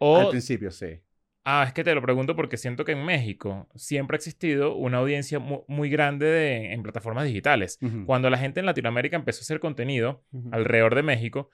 Al 0.00 0.26
O, 0.26 0.30
principio, 0.30 0.70
sí. 0.70 1.00
ah, 1.44 1.64
es 1.66 1.72
que 1.72 1.82
te 1.84 1.94
lo 1.94 2.02
pregunto 2.02 2.34
porque 2.36 2.56
siento 2.56 2.84
que 2.84 2.92
en 2.92 3.04
México 3.04 3.68
siempre 3.74 4.16
ha 4.16 4.18
existido 4.18 4.74
una 4.74 4.98
audiencia 4.98 5.38
mu- 5.38 5.64
muy, 5.68 5.88
grande 5.88 6.26
de- 6.26 6.72
en 6.74 6.82
plataformas 6.82 7.24
digitales. 7.24 7.78
Ujú. 7.80 8.04
Cuando 8.04 8.28
la 8.28 8.36
gente 8.38 8.60
en 8.60 8.66
Latinoamérica 8.66 9.16
empezó 9.16 9.40
a 9.40 9.42
hacer 9.42 9.60
contenido 9.60 10.24
Ujú. 10.32 10.50
alrededor 10.52 10.94
de 10.96 11.02
México, 11.04 11.48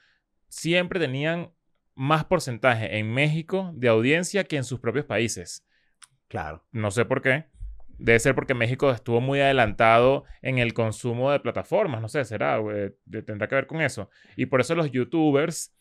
siempre 0.48 0.98
tenían 0.98 1.50
más 1.98 2.24
porcentaje 2.24 2.96
en 2.98 3.12
México 3.12 3.72
de 3.74 3.88
audiencia 3.88 4.44
que 4.44 4.56
en 4.56 4.62
sus 4.64 4.78
propios 4.78 5.04
países. 5.04 5.66
Claro. 6.28 6.64
No 6.70 6.90
sé 6.92 7.04
por 7.04 7.20
qué. 7.22 7.46
Debe 7.98 8.20
ser 8.20 8.36
porque 8.36 8.54
México 8.54 8.92
estuvo 8.92 9.20
muy 9.20 9.40
adelantado 9.40 10.22
en 10.40 10.58
el 10.58 10.72
consumo 10.74 11.32
de 11.32 11.40
plataformas. 11.40 12.00
No 12.00 12.08
sé, 12.08 12.24
será, 12.24 12.60
de- 12.62 13.22
tendrá 13.24 13.48
que 13.48 13.56
ver 13.56 13.66
con 13.66 13.80
eso. 13.80 14.08
Y 14.36 14.46
por 14.46 14.60
eso 14.60 14.76
los 14.76 14.92
youtubers 14.92 15.74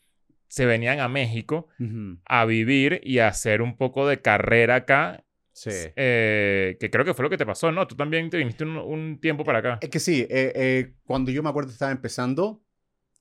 se 0.48 0.66
venían 0.66 0.98
a 0.98 1.06
México 1.08 1.68
Ujú. 1.78 2.18
a 2.24 2.44
vivir 2.46 3.00
y 3.04 3.20
a 3.20 3.28
hacer 3.28 3.62
un 3.62 3.76
poco 3.76 4.08
de 4.08 4.20
carrera 4.20 4.74
acá. 4.76 5.24
Sí. 5.52 5.70
eh, 5.96 6.76
que 6.78 6.88
creo 6.88 7.04
que 7.04 7.14
fue 7.14 7.24
lo 7.24 7.30
que 7.30 7.36
te 7.36 7.44
pasó, 7.46 7.72
¿no? 7.72 7.86
Tú 7.88 7.96
también 7.96 8.30
te 8.30 8.36
viniste 8.36 8.62
un, 8.64 8.76
un 8.76 9.20
tiempo 9.20 9.42
para 9.44 9.58
acá. 9.58 9.78
Es 9.80 9.88
que 9.90 9.98
sí, 9.98 10.20
eh, 10.30 10.52
eh, 10.54 10.94
cuando 11.04 11.32
yo 11.32 11.42
me 11.42 11.48
acuerdo 11.50 11.70
estaba 11.72 11.90
empezando, 11.90 12.62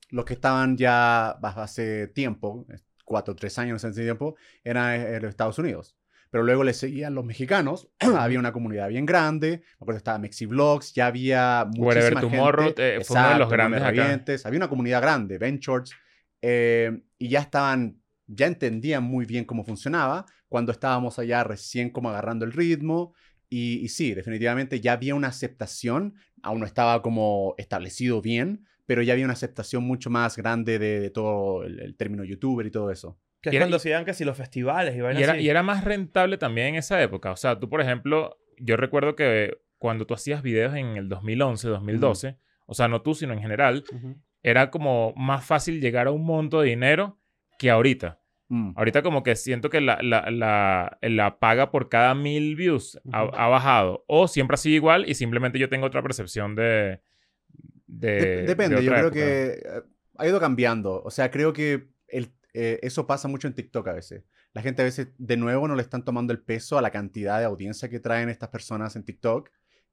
los 0.10 0.26
que 0.26 0.34
estaban 0.34 0.78
ya 0.78 1.30
hace 1.32 2.08
tiempo, 2.08 2.66
cuatro 3.06 3.34
o 3.34 3.36
tres 3.36 3.58
años 3.60 3.84
hace 3.84 4.04
tiempo, 4.04 4.36
eran 4.64 5.00
eh, 5.02 5.20
los 5.20 5.30
Estados 5.30 5.58
Unidos. 5.60 5.96
Pero 6.30 6.44
luego 6.44 6.64
le 6.66 6.74
seguían 6.74 7.16
los 7.16 7.24
mexicanos. 7.24 7.88
había 8.00 8.38
una 8.40 8.52
comunidad 8.52 8.90
bien 8.90 9.06
grande. 9.06 9.62
Me 9.80 9.84
acuerdo 9.86 9.98
estaba 9.98 10.20
Mexiblogs. 10.20 10.94
Ya 10.94 11.08
había 11.08 11.66
muchísima 11.74 12.20
Tomorrow, 12.22 12.66
gente. 12.66 12.96
eh, 12.98 13.04
fue 13.04 13.16
uno 13.18 13.30
de 13.30 13.36
los 13.36 13.48
Exacto, 13.48 13.50
grandes 13.54 13.82
acá. 13.82 13.90
Había 14.46 14.58
una 14.58 14.70
comunidad 14.70 15.02
grande, 15.02 15.38
Ben 15.38 15.58
Shorts. 15.60 15.94
eh, 16.42 17.02
y 17.18 17.30
ya 17.30 17.40
estaban, 17.40 18.02
ya 18.28 18.46
entendían 18.48 19.04
muy 19.04 19.26
bien 19.26 19.46
cómo 19.46 19.64
funcionaba. 19.64 20.26
Cuando 20.50 20.72
estábamos 20.74 21.18
allá 21.18 21.44
recién 21.46 21.90
como 21.92 22.10
agarrando 22.10 22.46
el 22.46 22.52
ritmo. 22.52 23.14
Y, 23.50 23.76
y 23.80 23.88
sí, 23.88 24.14
definitivamente 24.14 24.82
ya 24.82 24.94
había 24.94 25.16
una 25.16 25.30
aceptación. 25.30 26.16
Aún 26.44 26.60
no 26.60 26.66
estaba 26.66 27.02
como 27.02 27.56
establecido 27.58 28.22
bien, 28.22 28.66
pero 28.88 29.04
ya 29.04 29.14
había 29.14 29.26
una 29.26 29.34
aceptación 29.34 29.84
mucho 29.84 30.10
más 30.10 30.36
grande 30.36 30.80
de, 30.80 31.00
de 31.00 31.10
todo 31.12 31.64
el, 31.64 31.80
el 31.80 31.96
término 31.96 32.24
youtuber 32.24 32.66
y 32.66 32.72
todo 32.72 32.90
eso. 32.90 33.20
Que 33.42 33.50
es 33.50 33.54
Y 33.54 33.58
era- 33.58 33.66
cuando 33.66 33.78
hacían 33.78 34.04
que 34.06 34.16
si 34.16 34.26
los 34.26 34.36
festivales 34.36 34.96
y 34.96 34.98
Y 34.98 35.02
era, 35.02 35.34
así. 35.34 35.42
y 35.44 35.50
era 35.50 35.62
más 35.62 35.84
rentable 35.84 36.40
también 36.40 36.70
en 36.70 36.76
esa 36.78 37.00
época. 37.04 37.32
O 37.32 37.36
sea, 37.36 37.60
tú, 37.60 37.70
por 37.70 37.82
ejemplo, 37.82 38.40
yo 38.58 38.76
recuerdo 38.78 39.16
que 39.16 39.60
cuando 39.78 40.08
tú 40.08 40.16
hacías 40.16 40.42
videos 40.42 40.74
en 40.74 40.98
el 40.98 41.08
2011, 41.08 41.68
2012, 41.68 42.38
o 42.66 42.74
sea, 42.74 42.88
no 42.88 43.04
tú, 43.04 43.14
sino 43.14 43.34
en 43.34 43.42
general, 43.42 43.84
Ujú. 43.94 44.16
era 44.42 44.72
como 44.72 45.14
más 45.16 45.46
fácil 45.46 45.80
llegar 45.82 46.08
a 46.08 46.12
un 46.12 46.26
monto 46.26 46.62
de 46.62 46.70
dinero 46.70 47.20
que 47.60 47.70
ahorita. 47.70 48.20
Mm. 48.50 48.72
Ahorita 48.78 49.02
como 49.04 49.22
que 49.24 49.36
siento 49.36 49.70
que 49.70 49.82
la, 49.82 50.00
la, 50.02 50.32
la, 50.32 50.98
la 51.02 51.38
paga 51.40 51.70
por 51.70 51.90
cada 51.90 52.16
mil 52.16 52.56
views 52.56 52.98
ha, 53.12 53.26
Ujú. 53.26 53.36
ha 53.36 53.48
bajado. 53.50 54.06
O 54.08 54.28
siempre 54.30 54.56
ha 54.56 54.58
sido 54.58 54.76
igual 54.78 55.04
y 55.08 55.14
simplemente 55.14 55.60
yo 55.60 55.68
tengo 55.70 55.86
otra 55.86 56.02
percepción 56.02 56.56
de... 56.56 57.02
de 57.88 58.20
Dep- 58.20 58.36
de 58.42 58.44
Depende, 58.48 58.84
yo 58.84 58.92
creo 58.92 59.00
época. 59.08 59.14
que 59.14 59.62
eh, 59.66 59.82
ha 60.18 60.28
ido 60.28 60.40
cambiando. 60.40 61.02
O 61.04 61.10
sea, 61.12 61.32
creo 61.32 61.54
que 61.54 61.90
el, 62.08 62.34
eh, 62.54 62.80
eso 62.84 63.08
pasa 63.08 63.28
mucho 63.28 63.48
en 63.48 63.54
TikTok 63.56 63.88
a 63.88 63.94
veces. 63.94 64.24
La 64.54 64.62
gente 64.62 64.82
a 64.82 64.86
veces 64.86 65.10
de 65.18 65.38
nuevo 65.38 65.68
no 65.68 65.76
le 65.76 65.82
están 65.82 66.04
tomando 66.04 66.34
el 66.34 66.40
peso 66.40 66.78
a 66.78 66.82
la 66.82 66.92
cantidad 66.92 67.40
de 67.40 67.46
audiencia 67.46 67.90
que 67.90 68.00
traen 68.00 68.30
estas 68.30 68.50
personas 68.50 68.96
en 68.96 69.04
TikTok. 69.04 69.50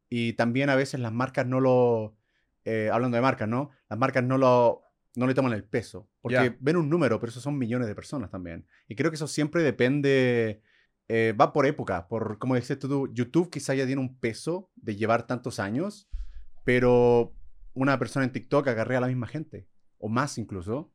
Y 0.09 0.35
también 0.35 0.71
a 0.71 0.77
veces 0.77 1.01
las 1.01 1.13
marcas 1.13 1.47
no 1.47 1.61
lo... 1.61 2.17
eh, 2.65 2.89
hablando 2.93 3.17
de 3.17 3.23
marcas, 3.23 3.49
¿no? 3.49 3.71
Las 3.89 3.99
marcas 3.99 4.25
no 4.25 4.39
lo... 4.39 4.83
No 5.17 5.27
le 5.27 5.35
toman 5.35 5.53
el 5.53 5.65
peso. 5.65 6.09
Porque 6.21 6.35
Ya. 6.35 6.57
ven 6.61 6.77
un 6.77 6.89
número, 6.89 7.21
pero 7.21 7.31
esos 7.31 7.43
son 7.43 7.57
millones 7.59 7.87
de 7.89 7.95
personas 7.95 8.31
también. 8.31 8.67
Y 8.89 8.97
creo 8.97 9.11
que 9.11 9.17
eso 9.17 9.29
siempre 9.29 9.63
depende... 9.63 10.63
eh, 11.09 11.35
va 11.39 11.53
por 11.53 11.67
época. 11.67 12.09
Por, 12.09 12.39
como 12.39 12.55
dices 12.55 12.79
tú, 12.79 13.09
YouTube 13.13 13.51
quizá 13.51 13.75
ya 13.75 13.87
tiene 13.87 14.01
un 14.01 14.19
peso 14.19 14.71
de 14.77 14.97
llevar 14.97 15.27
tantos 15.27 15.59
años. 15.61 16.09
Pero 16.65 17.35
una 17.75 17.99
persona 17.99 18.25
en 18.25 18.33
TikTok 18.33 18.67
agarrea 18.69 18.99
a 18.99 19.01
la 19.03 19.07
misma 19.09 19.27
gente. 19.27 19.69
O 19.99 20.09
más 20.09 20.39
incluso. 20.39 20.91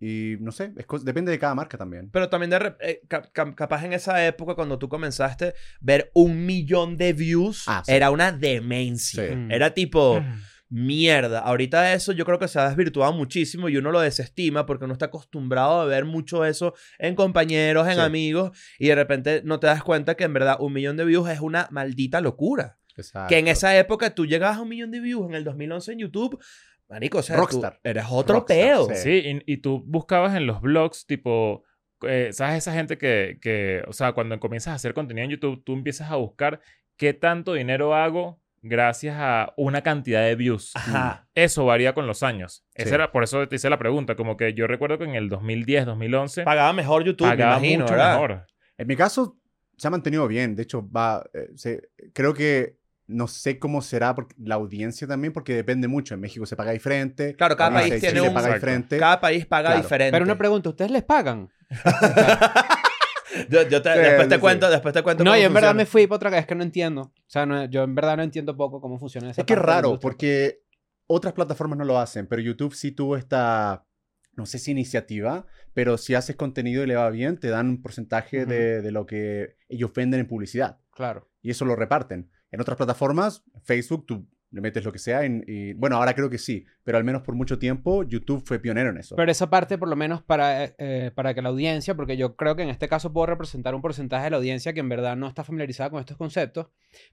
Y 0.00 0.36
no 0.40 0.52
sé, 0.52 0.72
es 0.76 1.04
depende 1.04 1.32
de 1.32 1.38
cada 1.40 1.56
marca 1.56 1.76
también. 1.76 2.08
Pero 2.12 2.28
también 2.28 2.50
de 2.50 2.74
eh, 2.80 3.00
ca- 3.08 3.28
ca- 3.32 3.54
capaz 3.56 3.84
en 3.84 3.92
esa 3.92 4.24
época 4.24 4.54
cuando 4.54 4.78
tú 4.78 4.88
comenzaste 4.88 5.54
ver 5.80 6.12
un 6.14 6.46
millón 6.46 6.96
de 6.96 7.12
views 7.12 7.64
Ah, 7.66 7.82
sí. 7.84 7.92
era 7.92 8.10
una 8.12 8.30
demencia. 8.30 9.26
Sí. 9.28 9.34
Mm. 9.34 9.50
Era 9.50 9.74
tipo 9.74 10.22
mierda. 10.70 11.40
Ahorita 11.40 11.94
eso 11.94 12.12
yo 12.12 12.24
creo 12.24 12.38
que 12.38 12.46
se 12.46 12.58
ha 12.60 12.68
desvirtuado 12.68 13.12
muchísimo 13.12 13.68
y 13.68 13.76
uno 13.76 13.90
lo 13.90 14.00
desestima 14.00 14.66
porque 14.66 14.84
uno 14.84 14.92
está 14.92 15.06
acostumbrado 15.06 15.80
a 15.80 15.86
ver 15.86 16.04
mucho 16.04 16.44
eso 16.44 16.74
en 16.98 17.14
compañeros, 17.14 17.88
en 17.88 17.94
Sí. 17.94 18.00
amigos 18.00 18.56
y 18.78 18.88
de 18.88 18.94
repente 18.94 19.42
no 19.44 19.58
te 19.60 19.66
das 19.66 19.82
cuenta 19.82 20.14
que 20.14 20.24
en 20.24 20.32
verdad 20.34 20.58
un 20.60 20.72
millón 20.74 20.96
de 20.96 21.06
views 21.06 21.28
es 21.28 21.40
una 21.40 21.68
maldita 21.70 22.20
locura. 22.20 22.77
Exacto. 22.98 23.28
Que 23.28 23.38
en 23.38 23.48
esa 23.48 23.76
época 23.78 24.14
tú 24.14 24.26
llegabas 24.26 24.58
a 24.58 24.60
un 24.62 24.68
millón 24.68 24.90
de 24.90 25.00
views 25.00 25.26
en 25.28 25.34
el 25.34 25.44
2011 25.44 25.92
en 25.92 25.98
YouTube, 26.00 26.38
marico, 26.88 27.18
o 27.18 27.22
sea, 27.22 27.36
tú 27.36 27.40
Rockstar. 27.42 27.80
eres 27.82 28.04
otro 28.10 28.36
Rockstar, 28.36 28.56
peo. 28.56 28.88
sí. 28.94 28.94
Sí, 29.22 29.42
y, 29.46 29.52
y 29.54 29.56
tú 29.58 29.82
buscabas 29.86 30.36
en 30.36 30.46
los 30.46 30.60
blogs, 30.60 31.06
tipo, 31.06 31.62
eh, 32.02 32.30
¿sabes? 32.32 32.58
Esa 32.58 32.72
gente 32.74 32.98
que, 32.98 33.38
que, 33.40 33.82
o 33.88 33.92
sea, 33.92 34.12
cuando 34.12 34.38
comienzas 34.38 34.72
a 34.72 34.74
hacer 34.74 34.94
contenido 34.94 35.24
en 35.24 35.30
YouTube, 35.30 35.62
tú 35.64 35.72
empiezas 35.74 36.10
a 36.10 36.16
buscar 36.16 36.60
qué 36.96 37.12
tanto 37.14 37.54
dinero 37.54 37.94
hago 37.94 38.40
gracias 38.60 39.14
a 39.18 39.52
una 39.56 39.82
cantidad 39.82 40.22
de 40.24 40.34
views. 40.34 40.72
Ajá. 40.74 41.28
Eso 41.34 41.64
varía 41.64 41.92
con 41.94 42.06
los 42.08 42.24
años. 42.24 42.64
Sí. 42.76 42.88
era, 42.92 43.12
por 43.12 43.22
eso 43.22 43.46
te 43.46 43.54
hice 43.56 43.70
la 43.70 43.78
pregunta, 43.78 44.16
como 44.16 44.36
que 44.36 44.52
yo 44.54 44.66
recuerdo 44.66 44.98
que 44.98 45.04
en 45.04 45.14
el 45.14 45.28
2010, 45.28 45.86
2011, 45.86 46.42
Pagaba 46.42 46.72
mejor 46.72 47.04
YouTube, 47.04 47.28
pagaba 47.28 47.52
me 47.60 47.68
imagino, 47.68 47.84
mucho 47.84 47.92
¿verdad? 47.94 48.12
mejor. 48.14 48.46
En 48.76 48.86
mi 48.88 48.96
caso, 48.96 49.38
se 49.76 49.86
ha 49.86 49.90
mantenido 49.90 50.26
bien. 50.26 50.56
De 50.56 50.64
hecho, 50.64 50.88
va. 50.90 51.24
eh, 51.32 51.50
se- 51.54 51.82
creo 52.12 52.34
que. 52.34 52.77
No 53.08 53.26
sé 53.26 53.58
cómo 53.58 53.80
será 53.82 54.14
porque, 54.14 54.36
la 54.38 54.54
audiencia 54.56 55.08
también, 55.08 55.32
porque 55.32 55.54
depende 55.54 55.88
mucho. 55.88 56.14
En 56.14 56.20
México 56.20 56.44
se 56.46 56.54
paga 56.56 56.70
diferente. 56.72 57.34
Claro, 57.36 57.56
cada 57.56 57.72
país 57.72 57.86
Chile 57.94 58.00
tiene 58.12 58.20
un- 58.20 58.34
paga 58.34 58.48
Exacto. 58.48 58.66
diferente. 58.66 58.98
Cada 58.98 59.20
país 59.20 59.46
paga 59.46 59.68
Claro. 59.70 59.82
diferente. 59.82 60.12
Pero 60.12 60.24
una 60.24 60.38
pregunta, 60.38 60.68
¿ustedes 60.68 60.90
les 60.90 61.02
pagan? 61.02 61.48
Yo, 63.50 63.62
yo 63.68 63.82
te- 63.82 63.92
Sí, 63.92 63.98
después 64.00 64.28
te 64.28 64.34
sí, 64.36 64.40
cuento, 64.40 64.70
después 64.70 64.94
te 64.94 65.02
cuento 65.02 65.22
No, 65.22 65.30
cómo 65.32 65.40
yo 65.40 65.46
en 65.46 65.54
verdad 65.54 65.74
me 65.74 65.84
fui 65.86 66.06
para 66.06 66.16
otra 66.16 66.30
vez, 66.30 66.40
es 66.40 66.46
que 66.46 66.54
no 66.54 66.62
entiendo. 66.62 67.02
O 67.02 67.12
sea, 67.26 67.44
no- 67.46 67.66
yo 67.66 67.82
en 67.84 67.94
verdad 67.94 68.16
no 68.16 68.22
entiendo 68.22 68.56
poco 68.56 68.80
cómo 68.80 68.98
funciona 68.98 69.30
esa 69.30 69.42
Es 69.42 69.46
que 69.46 69.52
es 69.52 69.58
raro, 69.58 69.88
industria. 69.88 70.00
porque 70.00 70.62
otras 71.06 71.34
plataformas 71.34 71.78
no 71.78 71.84
lo 71.84 71.98
hacen, 71.98 72.26
pero 72.26 72.40
YouTube 72.42 72.74
sí 72.74 72.90
tuvo 72.92 73.16
esta, 73.16 73.84
no 74.32 74.46
sé 74.46 74.58
si 74.58 74.70
iniciativa, 74.70 75.46
pero 75.74 75.98
si 75.98 76.14
haces 76.14 76.36
contenido 76.36 76.82
y 76.82 76.86
le 76.86 76.96
va 76.96 77.08
bien, 77.10 77.38
te 77.38 77.48
dan 77.48 77.68
un 77.68 77.82
porcentaje 77.82 78.46
de, 78.46 78.80
de 78.80 78.92
lo 78.92 79.04
que 79.06 79.56
ellos 79.68 79.92
venden 79.94 80.20
en 80.20 80.26
publicidad. 80.26 80.78
Claro. 80.92 81.28
Y 81.42 81.50
eso 81.50 81.64
lo 81.66 81.76
reparten. 81.76 82.30
En 82.50 82.60
otras 82.60 82.76
plataformas, 82.76 83.44
Facebook, 83.62 84.06
tú 84.06 84.26
le 84.50 84.62
metes 84.62 84.82
lo 84.82 84.90
que 84.92 84.98
sea. 84.98 85.24
en- 85.24 85.44
y, 85.46 85.74
bueno, 85.74 85.96
ahora 85.96 86.14
creo 86.14 86.30
que 86.30 86.38
sí, 86.38 86.64
pero 86.82 86.96
al 86.96 87.04
menos 87.04 87.20
por 87.22 87.34
mucho 87.34 87.58
tiempo 87.58 88.02
YouTube 88.02 88.42
fue 88.46 88.58
pionero 88.58 88.88
en 88.88 88.96
eso. 88.96 89.14
Pero 89.14 89.30
esa 89.30 89.50
parte, 89.50 89.76
por 89.76 89.88
lo 89.88 89.96
menos 89.96 90.22
para, 90.22 90.64
eh, 90.78 91.10
para 91.14 91.34
que 91.34 91.42
la 91.42 91.50
audiencia, 91.50 91.94
porque 91.94 92.16
yo 92.16 92.34
creo 92.34 92.56
que 92.56 92.62
en 92.62 92.70
este 92.70 92.88
caso 92.88 93.12
puedo 93.12 93.26
representar 93.26 93.74
un 93.74 93.82
porcentaje 93.82 94.24
de 94.24 94.30
la 94.30 94.36
audiencia 94.38 94.72
que 94.72 94.80
en 94.80 94.88
verdad 94.88 95.16
no 95.16 95.28
está 95.28 95.44
familiarizada 95.44 95.90
con 95.90 96.00
estos 96.00 96.16
conceptos, 96.16 96.68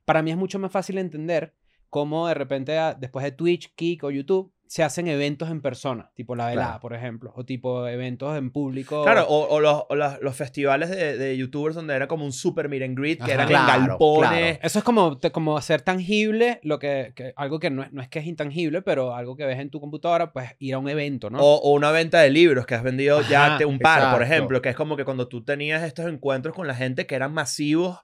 para 0.06 0.22
mí 0.22 0.32
es 0.32 0.38
mucho 0.38 0.60
más 0.60 0.72
fácil 0.72 0.98
entender 0.98 1.54
cómo 1.90 2.26
de 2.28 2.36
repente 2.36 2.78
a- 2.78 2.94
después 2.94 3.24
de 3.26 3.34
Twitch, 3.34 3.76
Kik 3.76 4.06
o 4.06 4.12
YouTube 4.12 4.54
se 4.68 4.84
hacen 4.84 5.08
eventos 5.08 5.50
en 5.52 5.62
persona, 5.62 6.10
tipo 6.16 6.36
la 6.36 6.48
velada, 6.48 6.68
Claro. 6.68 6.80
por 6.82 6.94
ejemplo, 6.94 7.32
o 7.36 7.46
tipo 7.46 7.88
eventos 7.88 8.36
en 8.38 8.52
público. 8.52 9.04
Claro, 9.04 9.26
o, 9.30 9.48
o 9.56 9.60
los, 9.60 9.84
o 9.90 9.96
los 9.96 10.36
festivales 10.36 10.90
de, 10.90 11.18
de 11.18 11.38
youtubers 11.38 11.76
donde 11.76 11.96
era 11.96 12.08
como 12.08 12.26
un 12.26 12.32
super 12.34 12.68
meet 12.68 12.84
and 12.84 12.98
greet, 12.98 13.18
que 13.20 13.24
Ajá. 13.32 13.34
eran 13.34 13.48
Claro, 13.48 13.82
en 13.84 13.88
galpones. 13.88 14.30
claro. 14.30 14.60
Eso 14.64 14.80
es 14.80 14.86
como, 14.86 15.18
te- 15.20 15.32
como 15.32 15.56
hacer 15.58 15.82
tangible 15.82 16.60
lo 16.64 16.80
que, 16.80 17.14
que- 17.16 17.34
algo 17.36 17.60
que 17.60 17.70
no 17.70 17.84
es, 17.84 17.92
no 17.94 18.02
es 18.02 18.10
que 18.10 18.20
es 18.20 18.26
intangible, 18.26 18.82
pero 18.82 19.16
algo 19.16 19.36
que 19.36 19.46
ves 19.46 19.60
en 19.60 19.70
tu 19.70 19.80
computadora, 19.80 20.34
pues 20.34 20.50
ir 20.60 20.74
a 20.74 20.80
un 20.80 20.90
evento, 20.90 21.30
¿no? 21.30 21.40
O, 21.40 21.56
o 21.62 21.74
una 21.74 21.92
venta 21.92 22.20
de 22.22 22.30
libros 22.32 22.66
que 22.66 22.76
has 22.76 22.84
vendido 22.84 23.22
ya 23.22 23.46
Ajá, 23.46 23.58
te- 23.60 23.66
un 23.66 23.80
par, 23.80 24.12
por 24.12 24.24
ejemplo, 24.24 24.62
que 24.62 24.70
es 24.70 24.76
como 24.76 24.98
que 24.98 25.06
cuando 25.06 25.28
tú 25.28 25.44
tenías 25.44 25.84
estos 25.84 26.08
encuentros 26.08 26.56
con 26.56 26.68
la 26.68 26.76
gente 26.76 27.06
que 27.06 27.16
eran 27.16 27.34
masivos, 27.34 28.00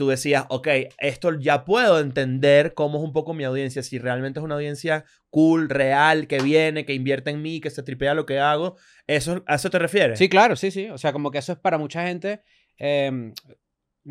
tú 0.00 0.08
decías, 0.08 0.46
ok, 0.48 0.66
esto 0.96 1.38
ya 1.38 1.66
puedo 1.66 2.00
entender 2.00 2.72
cómo 2.72 2.96
es 2.96 3.04
un 3.04 3.12
poco 3.12 3.34
mi 3.34 3.44
audiencia, 3.44 3.82
si 3.82 3.98
realmente 3.98 4.40
es 4.40 4.44
una 4.44 4.54
audiencia 4.54 5.04
cool, 5.28 5.68
real, 5.68 6.26
que 6.26 6.38
viene, 6.40 6.86
que 6.86 6.94
invierte 6.94 7.28
en 7.28 7.42
mí, 7.42 7.60
que 7.60 7.68
se 7.68 7.82
tripea 7.82 8.14
lo 8.14 8.24
que 8.24 8.38
hago. 8.38 8.78
¿Eso, 9.06 9.44
¿A 9.46 9.56
eso 9.56 9.68
te 9.68 9.78
refieres? 9.78 10.18
Sí, 10.18 10.30
claro, 10.30 10.56
sí, 10.56 10.70
sí. 10.70 10.88
O 10.88 10.96
sea, 10.96 11.12
como 11.12 11.30
que 11.30 11.36
eso 11.36 11.52
es 11.52 11.58
para 11.58 11.76
mucha 11.76 12.06
gente. 12.06 12.40
no, 12.78 13.34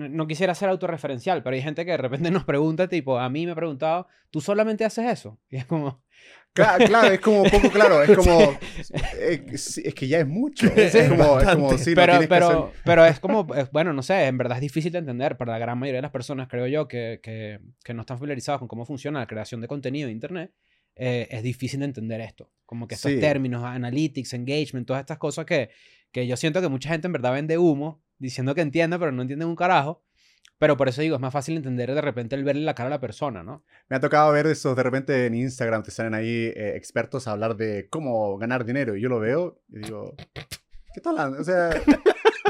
no 0.09 0.27
quisiera 0.27 0.53
ser 0.53 0.69
autorreferencial, 0.69 1.41
pero 1.41 1.55
hay 1.55 1.63
gente 1.63 1.83
que 1.85 1.91
de 1.91 1.97
repente 1.97 2.29
nos 2.29 2.43
pregunta, 2.43 2.87
tipo, 2.87 3.17
a 3.17 3.27
mí 3.27 3.47
me 3.47 3.53
ha 3.53 3.55
preguntado, 3.55 4.05
¿tú 4.29 4.41
solamente 4.41 4.85
haces 4.85 5.11
eso? 5.11 5.39
Y 5.49 5.55
es 5.55 5.65
como, 5.65 6.03
Cla- 6.55 6.77
claro, 6.87 7.13
es 7.13 7.19
como 7.21 7.43
poco 7.43 7.69
claro. 7.69 8.01
Es 8.03 8.17
como. 8.17 8.39
eh, 9.19 9.45
sí, 9.55 9.81
es 9.85 9.93
que 9.93 10.07
ya 10.07 10.19
es 10.19 10.27
mucho. 10.27 10.67
es, 10.75 11.09
como, 11.09 11.39
es 11.39 11.47
como 11.47 11.77
si 11.77 11.95
pero, 11.95 12.13
no 12.13 12.19
tienes 12.19 12.27
que 12.27 12.27
pero, 12.27 12.47
hacer- 12.69 12.81
pero 12.83 13.05
es 13.05 13.19
como, 13.19 13.47
es- 13.55 13.71
bueno, 13.71 13.93
no 13.93 14.01
sé, 14.01 14.25
en 14.25 14.37
verdad 14.37 14.57
es 14.57 14.61
difícil 14.61 14.91
de 14.91 14.99
entender 14.99 15.37
para 15.37 15.53
la 15.53 15.59
gran 15.59 15.77
mayoría 15.77 15.99
de 15.99 16.01
las 16.03 16.11
personas, 16.11 16.47
creo 16.47 16.67
yo, 16.67 16.87
que, 16.87 17.19
que, 17.23 17.59
que 17.83 17.93
no 17.93 18.01
están 18.01 18.17
familiarizados 18.17 18.59
con 18.59 18.67
cómo 18.67 18.85
funciona 18.85 19.19
la 19.19 19.27
creación 19.27 19.61
de 19.61 19.67
contenido 19.67 20.07
de 20.07 20.11
Internet. 20.13 20.51
eh, 20.95 21.27
es 21.31 21.43
difícil 21.43 21.79
de 21.79 21.85
entender 21.85 22.19
esto. 22.19 22.51
Como 22.65 22.87
que 22.87 22.95
estos 22.95 23.11
Sí. 23.11 23.19
términos, 23.19 23.63
analytics, 23.63 24.33
engagement, 24.33 24.85
todas 24.85 24.99
estas 24.99 25.17
cosas 25.17 25.45
que, 25.45 25.69
que 26.11 26.27
yo 26.27 26.35
siento 26.35 26.61
que 26.61 26.67
mucha 26.67 26.89
gente 26.89 27.07
en 27.07 27.13
verdad 27.13 27.31
vende 27.31 27.57
humo, 27.57 28.01
diciendo 28.17 28.53
que 28.53 28.59
entiende, 28.61 28.99
pero 28.99 29.11
no 29.13 29.21
entiende 29.21 29.45
un 29.45 29.55
carajo. 29.55 30.03
Pero 30.57 30.75
por 30.75 30.89
eso 30.89 31.01
digo, 31.01 31.15
es 31.15 31.21
más 31.21 31.31
fácil 31.31 31.55
entender 31.55 31.93
de 31.93 32.01
repente 32.01 32.35
el 32.35 32.43
verle 32.43 32.63
la 32.63 32.75
cara 32.75 32.87
a 32.87 32.89
la 32.89 32.99
persona, 32.99 33.43
¿no? 33.43 33.63
Me 33.87 33.95
ha 33.95 33.99
tocado 34.01 34.31
ver 34.33 34.45
esos, 34.47 34.75
de 34.75 34.83
repente 34.83 35.25
en 35.25 35.33
Instagram 35.35 35.83
te 35.83 35.91
salen 35.91 36.13
ahí 36.13 36.51
eh, 36.53 36.73
expertos 36.75 37.27
a 37.27 37.31
hablar 37.31 37.55
de 37.55 37.87
cómo 37.89 38.37
ganar 38.37 38.65
dinero 38.65 38.95
y 38.95 39.01
yo 39.01 39.07
lo 39.07 39.19
veo 39.19 39.61
y 39.69 39.79
digo, 39.79 40.15
¿qué 40.93 41.01
hablando? 41.05 41.39
O 41.39 41.43
sea, 41.45 41.69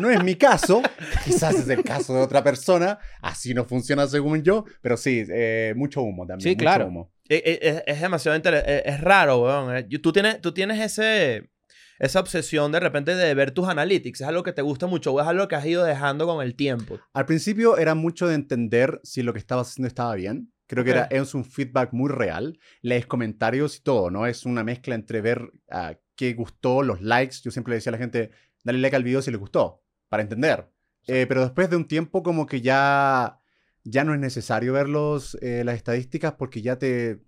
no 0.01 0.09
es 0.09 0.23
mi 0.23 0.35
caso, 0.35 0.81
quizás 1.23 1.55
es 1.55 1.69
el 1.69 1.83
caso 1.83 2.15
de 2.15 2.21
otra 2.21 2.43
persona, 2.43 2.97
así 3.21 3.53
no 3.53 3.65
funciona 3.65 4.07
según 4.07 4.41
yo, 4.41 4.65
pero 4.81 4.97
sí, 4.97 5.23
eh, 5.29 5.73
mucho 5.75 6.01
humo 6.01 6.25
también. 6.25 6.43
Sí, 6.43 6.55
mucho 6.55 6.63
claro. 6.63 6.87
humo. 6.87 7.11
Eh, 7.29 7.59
Es, 7.61 7.83
es 7.85 8.01
demasiado 8.01 8.35
interesante. 8.35 8.89
Es, 8.89 9.01
raro, 9.01 9.43
weón. 9.43 9.75
Eh, 9.77 9.83
Tú 10.01 10.11
tienes, 10.11 10.41
tú 10.41 10.51
tienes 10.51 10.79
ese, 10.79 11.51
esa 11.99 12.21
obsesión 12.21 12.71
de 12.71 12.79
repente 12.79 13.15
de 13.15 13.33
ver 13.33 13.51
tus 13.51 13.67
analytics. 13.67 14.21
¿Es 14.21 14.27
algo 14.27 14.43
que 14.43 14.53
te 14.53 14.61
gusta 14.61 14.87
mucho 14.87 15.13
o 15.13 15.21
es 15.21 15.27
algo 15.27 15.47
que 15.47 15.55
has 15.55 15.65
ido 15.65 15.83
dejando 15.83 16.25
con 16.25 16.43
el 16.43 16.55
tiempo? 16.55 16.99
Al 17.13 17.25
principio 17.25 17.77
era 17.77 17.93
mucho 17.93 18.27
de 18.27 18.35
entender 18.35 18.99
si 19.03 19.21
lo 19.21 19.33
que 19.33 19.39
estabas 19.39 19.69
haciendo 19.69 19.87
estaba 19.87 20.15
bien. 20.15 20.51
Creo 20.65 20.83
que 20.83 20.91
era, 20.91 21.03
es 21.05 21.33
un 21.33 21.45
feedback 21.45 21.93
muy 21.93 22.09
real. 22.09 22.59
Lees 22.81 23.07
comentarios 23.07 23.77
y 23.77 23.81
todo, 23.81 24.11
¿no? 24.11 24.27
Es 24.27 24.45
una 24.45 24.63
mezcla 24.63 24.95
entre 24.95 25.19
ver 25.19 25.51
ah, 25.69 25.95
qué 26.15 26.33
gustó, 26.33 26.83
los 26.83 27.01
likes. 27.01 27.37
Yo 27.43 27.51
siempre 27.51 27.71
le 27.71 27.75
decía 27.77 27.89
a 27.89 27.93
la 27.93 27.97
gente, 27.97 28.31
dale 28.63 28.79
like 28.79 28.95
al 28.95 29.03
video 29.03 29.21
si 29.21 29.31
le 29.31 29.37
gustó, 29.37 29.83
para 30.09 30.21
entender. 30.23 30.69
Eh, 31.07 31.25
pero 31.27 31.41
después 31.41 31.69
de 31.69 31.75
un 31.75 31.87
tiempo 31.87 32.21
como 32.21 32.45
que 32.45 32.61
ya, 32.61 33.39
ya 33.83 34.03
no 34.03 34.13
es 34.13 34.19
necesario 34.19 34.73
ver 34.73 34.87
los, 34.87 35.35
eh, 35.41 35.63
las 35.65 35.75
estadísticas 35.75 36.33
porque 36.33 36.61
ya 36.61 36.77
te 36.77 37.19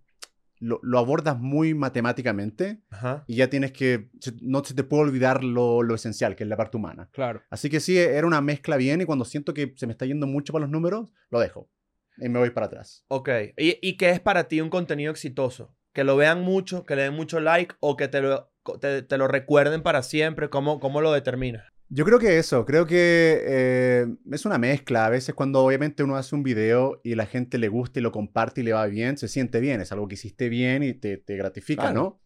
lo, 0.61 0.79
lo 0.83 0.99
abordas 0.99 1.37
muy 1.39 1.73
matemáticamente 1.73 2.81
Ajá. 2.91 3.25
y 3.27 3.35
ya 3.35 3.49
tienes 3.49 3.71
que, 3.73 4.09
no 4.41 4.63
se 4.63 4.75
te 4.75 4.83
puede 4.83 5.03
olvidar 5.03 5.43
lo, 5.43 5.83
lo 5.83 5.95
esencial, 5.95 6.35
que 6.35 6.43
es 6.43 6.49
la 6.49 6.55
parte 6.55 6.77
humana. 6.77 7.09
Claro. 7.11 7.41
Así 7.49 7.69
que 7.69 7.79
sí, 7.79 7.97
era 7.97 8.27
una 8.27 8.41
mezcla 8.41 8.77
bien 8.77 9.01
y 9.01 9.05
cuando 9.05 9.25
siento 9.25 9.53
que 9.53 9.73
se 9.75 9.87
me 9.87 9.91
está 9.91 10.05
yendo 10.05 10.27
mucho 10.27 10.53
para 10.53 10.63
los 10.63 10.71
números, 10.71 11.11
lo 11.31 11.39
dejo. 11.39 11.69
Y 12.17 12.29
me 12.29 12.39
voy 12.39 12.51
para 12.51 12.67
atrás. 12.67 13.03
Ok. 13.07 13.29
¿Y, 13.57 13.79
¿Y 13.81 13.97
qué 13.97 14.11
es 14.11 14.19
para 14.19 14.47
ti 14.47 14.61
un 14.61 14.69
contenido 14.69 15.11
exitoso? 15.11 15.75
Que 15.93 16.03
lo 16.03 16.15
vean 16.15 16.41
mucho, 16.41 16.85
que 16.85 16.95
le 16.95 17.03
den 17.03 17.15
mucho 17.15 17.39
like 17.39 17.75
o 17.79 17.97
que 17.97 18.07
te 18.07 18.21
lo, 18.21 18.53
te, 18.79 19.01
te 19.01 19.17
lo 19.17 19.27
recuerden 19.27 19.81
para 19.81 20.03
siempre. 20.03 20.49
¿Cómo, 20.49 20.79
cómo 20.79 21.01
lo 21.01 21.11
determinas? 21.11 21.70
Yo 21.93 22.05
creo 22.05 22.19
que 22.19 22.37
eso, 22.39 22.65
creo 22.65 22.85
que 22.87 23.41
eh, 23.45 24.07
es 24.31 24.45
una 24.45 24.57
mezcla. 24.57 25.05
A 25.05 25.09
veces 25.09 25.35
cuando 25.35 25.59
obviamente 25.59 26.03
uno 26.03 26.15
hace 26.15 26.33
un 26.35 26.41
video 26.41 27.01
y 27.03 27.15
la 27.15 27.25
gente 27.25 27.57
le 27.57 27.67
gusta 27.67 27.99
y 27.99 28.01
lo 28.01 28.13
comparte 28.13 28.61
y 28.61 28.63
le 28.63 28.71
va 28.71 28.85
bien, 28.87 29.17
se 29.17 29.27
siente 29.27 29.59
bien, 29.59 29.81
es 29.81 29.91
algo 29.91 30.07
que 30.07 30.13
hiciste 30.13 30.47
bien 30.47 30.83
y 30.83 30.93
te, 30.93 31.17
te 31.17 31.35
gratifica, 31.35 31.81
Claro. 31.83 31.93
¿no? 31.93 32.21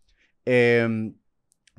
Em, 0.46 1.16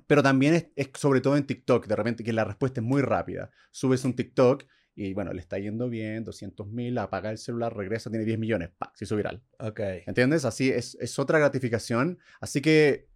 pero 0.08 0.20
también 0.20 0.54
es, 0.54 0.66
es 0.74 0.90
sobre 0.96 1.20
todo 1.20 1.36
en 1.36 1.46
TikTok, 1.46 1.86
de 1.86 1.94
repente 1.94 2.24
que 2.24 2.32
la 2.32 2.42
respuesta 2.44 2.80
es 2.80 2.84
muy 2.86 3.02
rápida. 3.02 3.50
Subes 3.70 4.04
un 4.04 4.16
TikTok 4.16 4.64
y 4.96 5.14
bueno, 5.14 5.32
le 5.32 5.40
está 5.40 5.56
yendo 5.60 5.88
bien, 5.88 6.24
200 6.24 6.66
mil, 6.66 6.98
apaga 6.98 7.30
el 7.30 7.38
celular, 7.38 7.76
regresa, 7.76 8.10
tiene 8.10 8.24
10 8.24 8.38
millones, 8.38 8.70
¡pac! 8.76 8.90
se 8.96 9.04
hizo 9.04 9.14
viral. 9.14 9.44
Ok. 9.60 9.78
¿Entiendes? 10.06 10.44
Así 10.44 10.70
es, 10.70 10.96
es 11.00 11.18
otra 11.20 11.38
gratificación. 11.38 12.18
Así 12.40 12.60
que 12.60 13.06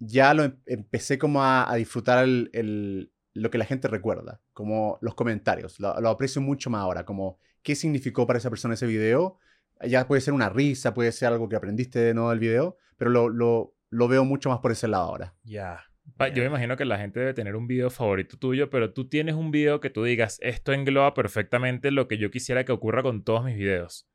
ya 0.00 0.34
lo 0.34 0.42
em- 0.42 0.58
empecé 0.66 1.16
como 1.16 1.44
a, 1.44 1.70
a 1.70 1.76
disfrutar 1.76 2.24
el- 2.24 2.50
el- 2.52 3.12
lo 3.36 3.50
que 3.50 3.58
la 3.58 3.64
gente 3.64 3.88
recuerda, 3.88 4.40
como 4.52 4.98
los 5.00 5.14
comentarios. 5.14 5.78
Lo, 5.80 5.98
lo 6.00 6.08
aprecio 6.08 6.40
mucho 6.42 6.70
más 6.70 6.82
ahora, 6.82 7.04
como 7.04 7.38
qué 7.62 7.74
significó 7.74 8.26
para 8.26 8.38
esa 8.38 8.50
persona 8.50 8.74
ese 8.74 8.86
video. 8.86 9.38
Ya 9.86 10.06
puede 10.08 10.20
ser 10.22 10.32
una 10.34 10.48
risa, 10.48 10.94
puede 10.94 11.12
ser 11.12 11.28
algo 11.28 11.48
que 11.48 11.56
aprendiste 11.56 11.98
de 11.98 12.14
nuevo 12.14 12.30
del 12.30 12.38
video, 12.38 12.76
pero 12.96 13.10
lo, 13.10 13.28
lo, 13.28 13.74
lo 13.90 14.08
veo 14.08 14.24
mucho 14.24 14.48
más 14.48 14.60
por 14.60 14.72
ese 14.72 14.88
lado 14.88 15.04
ahora. 15.04 15.34
Ya. 15.44 15.84
Pa- 16.16 16.28
Yo 16.28 16.42
me 16.42 16.48
imagino 16.48 16.76
que 16.76 16.84
la 16.84 16.98
gente 16.98 17.18
debe 17.20 17.34
tener 17.34 17.56
un 17.56 17.66
video 17.66 17.90
favorito 17.90 18.38
tuyo, 18.38 18.70
pero 18.70 18.92
tú 18.92 19.08
tienes 19.08 19.34
un 19.34 19.50
video 19.50 19.80
que 19.80 19.90
tú 19.90 20.04
digas, 20.04 20.38
esto 20.40 20.72
engloba 20.72 21.12
perfectamente 21.14 21.90
lo 21.90 22.06
que 22.08 22.16
yo 22.16 22.30
quisiera 22.30 22.64
que 22.64 22.72
ocurra 22.72 23.02
con 23.02 23.22
todos 23.24 23.44
mis 23.44 23.56
videos. 23.56 24.06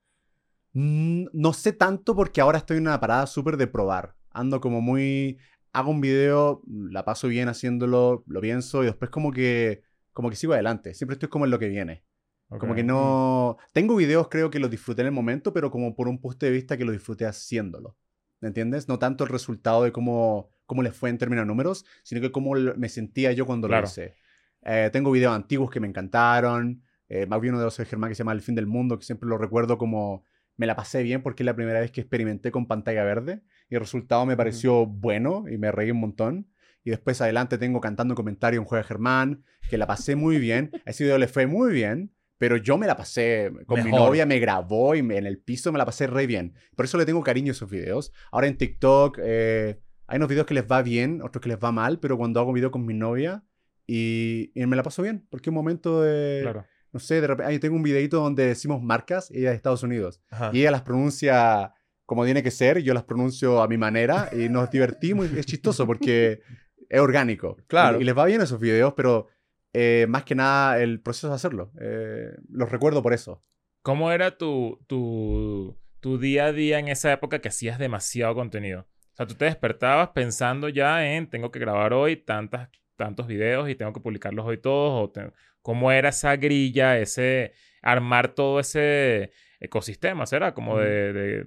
Mm, 0.74 1.26
No 1.34 1.54
sé 1.54 1.74
tanto 1.74 2.16
porque 2.16 2.42
ahora 2.42 2.58
estoy 2.60 2.78
en 2.78 2.84
una 2.88 3.00
parada 3.00 3.28
súper 3.28 3.58
de 3.58 3.68
probar. 3.68 4.16
Ando 4.32 4.62
como 4.62 4.82
muy... 4.82 5.38
Hago 5.74 5.92
un 5.92 6.02
video, 6.02 6.62
la 6.68 7.06
paso 7.06 7.28
bien 7.28 7.48
haciéndolo, 7.48 8.24
lo 8.28 8.42
pienso 8.42 8.84
y 8.84 8.88
después 8.88 9.10
como 9.10 9.32
que, 9.32 9.84
como 10.12 10.30
que 10.30 10.36
sigo 10.36 10.54
adelante. 10.54 10.94
Siempre 10.94 11.14
estoy 11.14 11.30
como 11.30 11.46
en 11.46 11.52
lo 11.52 11.60
que 11.60 11.70
viene. 11.70 12.04
Como 12.50 12.74
Ok. 12.74 12.78
que 12.78 12.84
no... 12.84 13.58
Tengo 13.72 13.96
videos 13.96 14.28
creo 14.28 14.50
que 14.50 14.60
los 14.60 14.70
disfruté 14.70 15.02
en 15.02 15.08
el 15.08 15.14
momento, 15.14 15.54
pero 15.54 15.72
como 15.72 15.96
por 15.96 16.10
un 16.10 16.20
punto 16.20 16.46
de 16.46 16.52
vista 16.52 16.76
que 16.78 16.84
lo 16.84 16.92
disfruté 16.92 17.26
haciéndolo. 17.26 17.96
¿Me 18.42 18.50
entiendes? 18.50 18.90
No 18.90 19.00
tanto 19.00 19.24
el 19.24 19.30
resultado 19.30 19.84
de 19.84 19.94
cómo, 19.94 20.50
cómo 20.66 20.84
les 20.84 20.94
fue 20.96 21.10
en 21.10 21.18
términos 21.18 21.44
de 21.44 21.48
números, 21.48 21.86
sino 22.04 22.20
que 22.20 22.32
cómo 22.32 22.54
me 22.56 22.90
sentía 22.90 23.32
yo 23.32 23.46
cuando 23.46 23.68
Claro. 23.70 23.84
lo 23.84 23.88
hice. 23.88 24.16
Eh, 24.64 24.90
tengo 24.92 25.12
videos 25.12 25.34
antiguos 25.34 25.72
que 25.72 25.80
me 25.80 25.88
encantaron. 25.88 26.84
Eh, 27.08 27.26
más 27.28 27.40
bien 27.40 27.54
uno 27.54 27.60
de 27.60 27.66
los 27.66 27.78
de 27.78 27.86
Germán 27.86 28.10
que 28.10 28.16
se 28.16 28.20
llama 28.20 28.34
El 28.34 28.42
fin 28.42 28.56
del 28.56 28.68
mundo, 28.68 28.98
que 29.00 29.06
siempre 29.06 29.30
lo 29.30 29.38
recuerdo 29.38 29.78
como 29.78 30.26
me 30.58 30.68
la 30.68 30.76
pasé 30.76 31.02
bien 31.02 31.24
porque 31.24 31.44
es 31.44 31.46
la 31.46 31.56
primera 31.56 31.80
vez 31.80 31.92
que 31.92 32.02
experimenté 32.02 32.52
con 32.52 32.68
pantalla 32.68 33.04
verde 33.04 33.42
y 33.72 33.76
el 33.76 33.82
resultado 33.82 34.24
me 34.28 34.38
pareció 34.38 34.86
bueno 34.86 35.46
y 35.50 35.58
me 35.58 35.72
reí 35.72 35.90
un 35.90 36.00
montón. 36.02 36.48
Y 36.84 36.90
después 36.92 37.20
adelante 37.22 37.58
tengo 37.58 37.80
cantando 37.82 38.14
comentario 38.14 38.60
en 38.60 38.66
Juega 38.66 38.84
Germán, 38.84 39.44
que 39.70 39.78
la 39.80 39.88
pasé 39.88 40.16
muy 40.16 40.38
bien. 40.40 40.70
A 40.86 40.92
ese 40.92 41.04
video 41.06 41.18
le 41.18 41.28
fue 41.28 41.48
muy 41.48 41.72
bien, 41.72 42.12
pero 42.38 42.58
yo 42.58 42.78
me 42.78 42.86
la 42.88 42.98
pasé 42.98 43.52
con 43.68 43.84
mi 43.84 43.92
novia, 43.92 44.26
me 44.26 44.40
grabó 44.40 44.94
y 44.96 45.02
me- 45.04 45.18
en 45.18 45.26
el 45.28 45.38
piso 45.40 45.72
me 45.72 45.78
la 45.78 45.86
pasé 45.86 46.08
re 46.08 46.28
bien. 46.28 46.54
Por 46.76 46.86
eso 46.86 46.98
le 46.98 47.06
tengo 47.06 47.24
cariño 47.24 47.52
a 47.52 47.54
esos 47.54 47.70
videos. 47.70 48.12
Ahora 48.32 48.48
en 48.48 48.58
TikTok 48.58 49.20
eh, 49.24 49.80
hay 50.08 50.18
unos 50.18 50.28
videos 50.28 50.46
que 50.48 50.54
les 50.56 50.66
va 50.70 50.82
bien, 50.82 51.22
otros 51.22 51.42
que 51.42 51.50
les 51.50 51.60
va 51.60 51.72
mal, 51.72 52.00
pero 52.00 52.18
cuando 52.18 52.40
hago 52.40 52.50
un 52.50 52.56
video 52.56 52.72
con 52.72 52.84
mi 52.86 52.94
novia 52.96 53.44
y, 53.88 54.52
y 54.56 54.66
me 54.66 54.76
la 54.76 54.84
paso 54.84 55.02
bien, 55.04 55.26
porque 55.30 55.50
un 55.50 55.56
momento 55.56 56.02
de, 56.02 56.40
Claro. 56.42 56.66
no 56.92 57.00
sé, 57.00 57.22
de 57.22 57.28
repente, 57.28 57.52
ahí 57.52 57.60
tengo 57.60 57.76
un 57.76 57.84
videito 57.84 58.18
donde 58.18 58.46
decimos 58.48 58.82
marcas, 58.82 59.30
ella 59.32 59.50
es 59.50 59.52
de 59.52 59.56
Estados 59.56 59.84
Unidos, 59.84 60.22
Ajá. 60.30 60.50
y 60.54 60.62
ella 60.62 60.72
las 60.72 60.82
pronuncia 60.82 61.74
como 62.12 62.26
tiene 62.26 62.44
que 62.44 62.52
ser, 62.52 62.80
yo 62.80 62.94
las 62.94 63.06
pronuncio 63.06 63.62
a 63.62 63.70
mi 63.70 63.78
manera, 63.78 64.28
y 64.34 64.50
nos 64.50 64.70
divertimos, 64.70 65.32
y 65.32 65.40
es 65.40 65.46
chistoso 65.46 65.88
porque 65.88 66.42
es 66.90 67.00
orgánico. 67.00 67.56
Claro. 67.68 68.00
Y, 68.00 68.02
y 68.02 68.04
les 68.04 68.18
va 68.18 68.26
bien 68.26 68.42
esos 68.42 68.60
videos, 68.60 68.94
pero 68.98 69.28
eh, 69.72 70.06
más 70.10 70.26
que 70.26 70.36
nada 70.36 70.82
el 70.82 71.00
proceso 71.00 71.30
de 71.30 71.36
hacerlo. 71.36 71.72
eh, 71.80 72.32
los 72.50 72.70
recuerdo 72.70 73.02
por 73.02 73.14
eso. 73.14 73.42
¿Cómo 73.82 74.12
era 74.12 74.38
tu, 74.38 74.78
tu, 74.88 75.78
tu 76.02 76.18
día 76.20 76.48
a 76.48 76.52
día 76.52 76.80
en 76.80 76.90
esa 76.90 77.14
época 77.14 77.40
que 77.40 77.48
hacías 77.48 77.80
demasiado 77.80 78.36
contenido? 78.36 78.82
O 79.14 79.16
sea, 79.16 79.26
tú 79.26 79.36
te 79.36 79.46
despertabas 79.46 80.10
pensando 80.10 80.68
ya 80.68 81.14
en, 81.16 81.30
tengo 81.30 81.50
que 81.50 81.60
grabar 81.60 81.94
hoy 81.94 82.18
tantas, 82.18 82.68
tantos 82.98 83.26
videos 83.26 83.70
y 83.70 83.76
tengo 83.76 83.94
que 83.94 84.02
publicarlos 84.02 84.46
hoy 84.46 84.58
todos. 84.58 85.02
O 85.02 85.12
te- 85.14 85.32
¿Cómo 85.62 85.94
era 85.94 86.10
esa 86.10 86.36
grilla, 86.36 86.98
ese 87.00 87.54
armar 87.82 88.34
todo 88.36 88.60
ese 88.60 89.32
ecosistema? 89.62 90.26
¿Será? 90.26 90.54
Como 90.54 90.78
de... 90.78 91.14
de- 91.14 91.46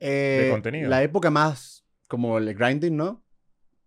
Eh, 0.00 0.48
contenido. 0.50 0.88
La 0.88 1.02
época 1.02 1.30
más, 1.30 1.84
como 2.08 2.38
el 2.38 2.54
grinding, 2.54 2.96
¿no? 2.96 3.24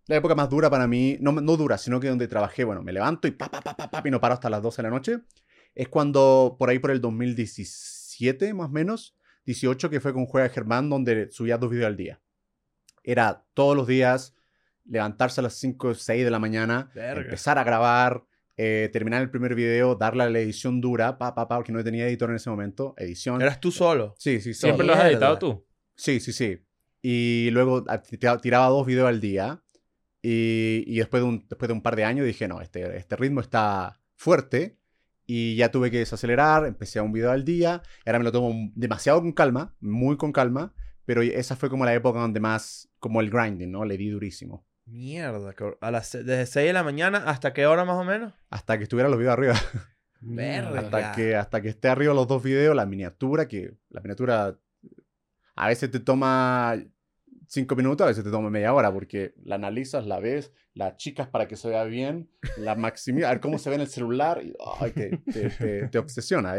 La 0.08 0.18
época 0.18 0.36
más 0.36 0.50
dura 0.50 0.70
para 0.70 0.88
mí, 0.88 1.18
no, 1.22 1.32
no 1.32 1.58
dura, 1.58 1.78
sino 1.78 2.00
que 2.00 2.10
donde 2.10 2.28
trabajé, 2.28 2.64
bueno, 2.64 2.84
me 2.84 2.92
levanto 2.92 3.28
y 3.28 3.32
pa, 3.32 3.50
pa, 3.50 3.62
pa, 3.62 3.76
pa, 3.76 3.90
pa, 3.90 4.02
y 4.06 4.12
no 4.12 4.20
paro 4.20 4.34
hasta 4.34 4.50
las 4.50 4.62
12 4.62 4.82
de 4.82 4.84
la 4.84 4.90
noche. 4.90 5.20
Es 5.76 5.88
cuando, 5.88 6.56
por 6.60 6.70
ahí 6.70 6.80
por 6.80 6.92
el 6.92 7.02
2017, 7.02 8.54
más 8.54 8.68
o 8.68 8.72
menos, 8.72 9.16
18, 9.46 9.90
que 9.90 10.00
fue 10.00 10.14
con 10.14 10.26
Juega 10.26 10.50
Germán, 10.50 10.90
donde 10.90 11.32
subía 11.32 11.58
dos 11.58 11.72
videos 11.72 11.88
al 11.88 11.98
día. 11.98 12.22
Era 13.04 13.46
todos 13.54 13.76
los 13.76 13.88
días, 13.88 14.36
levantarse 14.86 15.42
a 15.42 15.44
las 15.44 15.56
5 15.56 15.88
o 15.88 15.94
6 15.94 16.24
de 16.24 16.32
la 16.32 16.40
mañana, 16.40 16.92
Verga. 16.94 17.24
empezar 17.24 17.58
a 17.58 17.64
grabar, 17.64 18.24
eh, 18.58 18.90
terminar 18.94 19.22
el 19.22 19.32
primer 19.32 19.56
video, 19.56 19.96
darle 19.96 20.24
a 20.24 20.30
la 20.30 20.40
edición 20.40 20.80
dura, 20.80 21.18
pa, 21.18 21.34
pa, 21.34 21.48
pa, 21.48 21.56
porque 21.56 21.72
no 21.72 21.84
tenía 21.84 22.08
editor 22.08 22.30
en 22.30 22.36
ese 22.36 22.50
momento, 22.50 22.94
edición. 22.98 23.42
Eras 23.42 23.60
tú 23.60 23.72
solo. 23.72 24.16
Sí, 24.18 24.42
sí, 24.42 24.54
solo. 24.54 24.74
¿Siempre 24.74 24.86
lo 24.88 24.94
has 24.94 25.06
editado 25.06 25.40
tú? 25.40 25.66
Sí, 25.96 26.20
sí, 26.20 26.34
sí. 26.34 26.66
Y 27.02 27.50
luego 27.52 27.84
tiraba 28.42 28.68
dos 28.68 28.86
videos 28.86 29.08
al 29.08 29.20
día. 29.20 29.64
Y, 30.22 30.84
y 30.88 30.98
después, 31.00 31.22
de 31.22 31.28
un, 31.28 31.46
después 31.50 31.68
de 31.68 31.74
un 31.74 31.82
par 31.82 31.96
de 31.96 32.06
años 32.06 32.26
dije, 32.26 32.48
no, 32.48 32.62
este, 32.62 32.96
este 32.98 33.16
ritmo 33.16 33.42
está 33.42 34.02
fuerte. 34.16 34.80
Y 35.26 35.56
ya 35.56 35.72
tuve 35.72 35.92
que 35.92 36.00
desacelerar, 36.00 36.66
empecé 36.66 37.00
a 37.00 37.04
un 37.04 37.12
video 37.12 37.32
al 37.32 37.46
día. 37.46 37.82
y 38.06 38.10
Ahora 38.10 38.20
me 38.20 38.26
lo 38.26 38.32
tomo 38.32 38.72
demasiado 38.76 39.22
con 39.22 39.32
calma, 39.34 39.76
muy 39.80 40.18
con 40.18 40.32
calma. 40.32 40.74
Pero 41.06 41.22
esa 41.22 41.56
fue 41.56 41.70
como 41.70 41.86
la 41.86 41.94
época 41.94 42.20
donde 42.20 42.40
más, 42.40 42.90
como 43.00 43.20
el 43.20 43.30
grinding, 43.30 43.72
¿no? 43.72 43.84
Le 43.84 43.98
di 43.98 44.10
durísimo. 44.10 44.66
Mierda. 44.86 45.54
A 45.82 45.92
las, 45.92 46.12
desde 46.12 46.46
6 46.46 46.68
de 46.68 46.74
la 46.74 46.84
mañana 46.84 47.24
hasta 47.26 47.54
qué 47.54 47.66
hora 47.66 47.86
más 47.86 47.98
o 47.98 48.04
menos? 48.04 48.34
Hasta 48.50 48.78
que 48.78 48.84
estuvieran 48.84 49.12
los 49.12 49.20
videos 49.20 49.34
arriba. 49.34 49.56
Verga. 50.26 50.80
hasta, 50.80 51.12
que, 51.12 51.36
hasta 51.36 51.62
que 51.62 51.70
esté 51.70 51.90
arriba 51.90 52.14
los 52.14 52.28
dos 52.28 52.42
videos, 52.42 52.74
la 52.74 52.86
miniatura, 52.86 53.50
que 53.50 53.74
la 53.90 54.00
miniatura 54.00 54.58
a 55.56 55.68
veces 55.68 55.92
te 55.92 56.00
toma 56.00 56.76
cinco 57.48 57.76
minutos, 57.76 58.06
a 58.06 58.08
veces 58.10 58.24
te 58.24 58.32
toma 58.32 58.50
media 58.50 58.74
hora, 58.74 58.92
porque 58.92 59.34
la 59.44 59.56
analizas, 59.56 60.06
la 60.08 60.20
ves, 60.20 60.52
la 60.74 60.88
achicas 60.88 61.28
para 61.28 61.48
que 61.48 61.56
se 61.56 61.70
vea 61.70 61.84
bien, 61.84 62.30
la 62.58 62.74
maximizas, 62.76 63.30
a 63.30 63.34
ver 63.34 63.42
cómo 63.42 63.60
se 63.60 63.70
ve 63.70 63.76
en 63.76 63.82
el 63.82 63.88
celular, 63.88 64.42
y 64.44 64.54
ay, 64.80 64.92
te, 64.92 65.18
te- 65.22 65.98
obsesiona. 66.00 66.56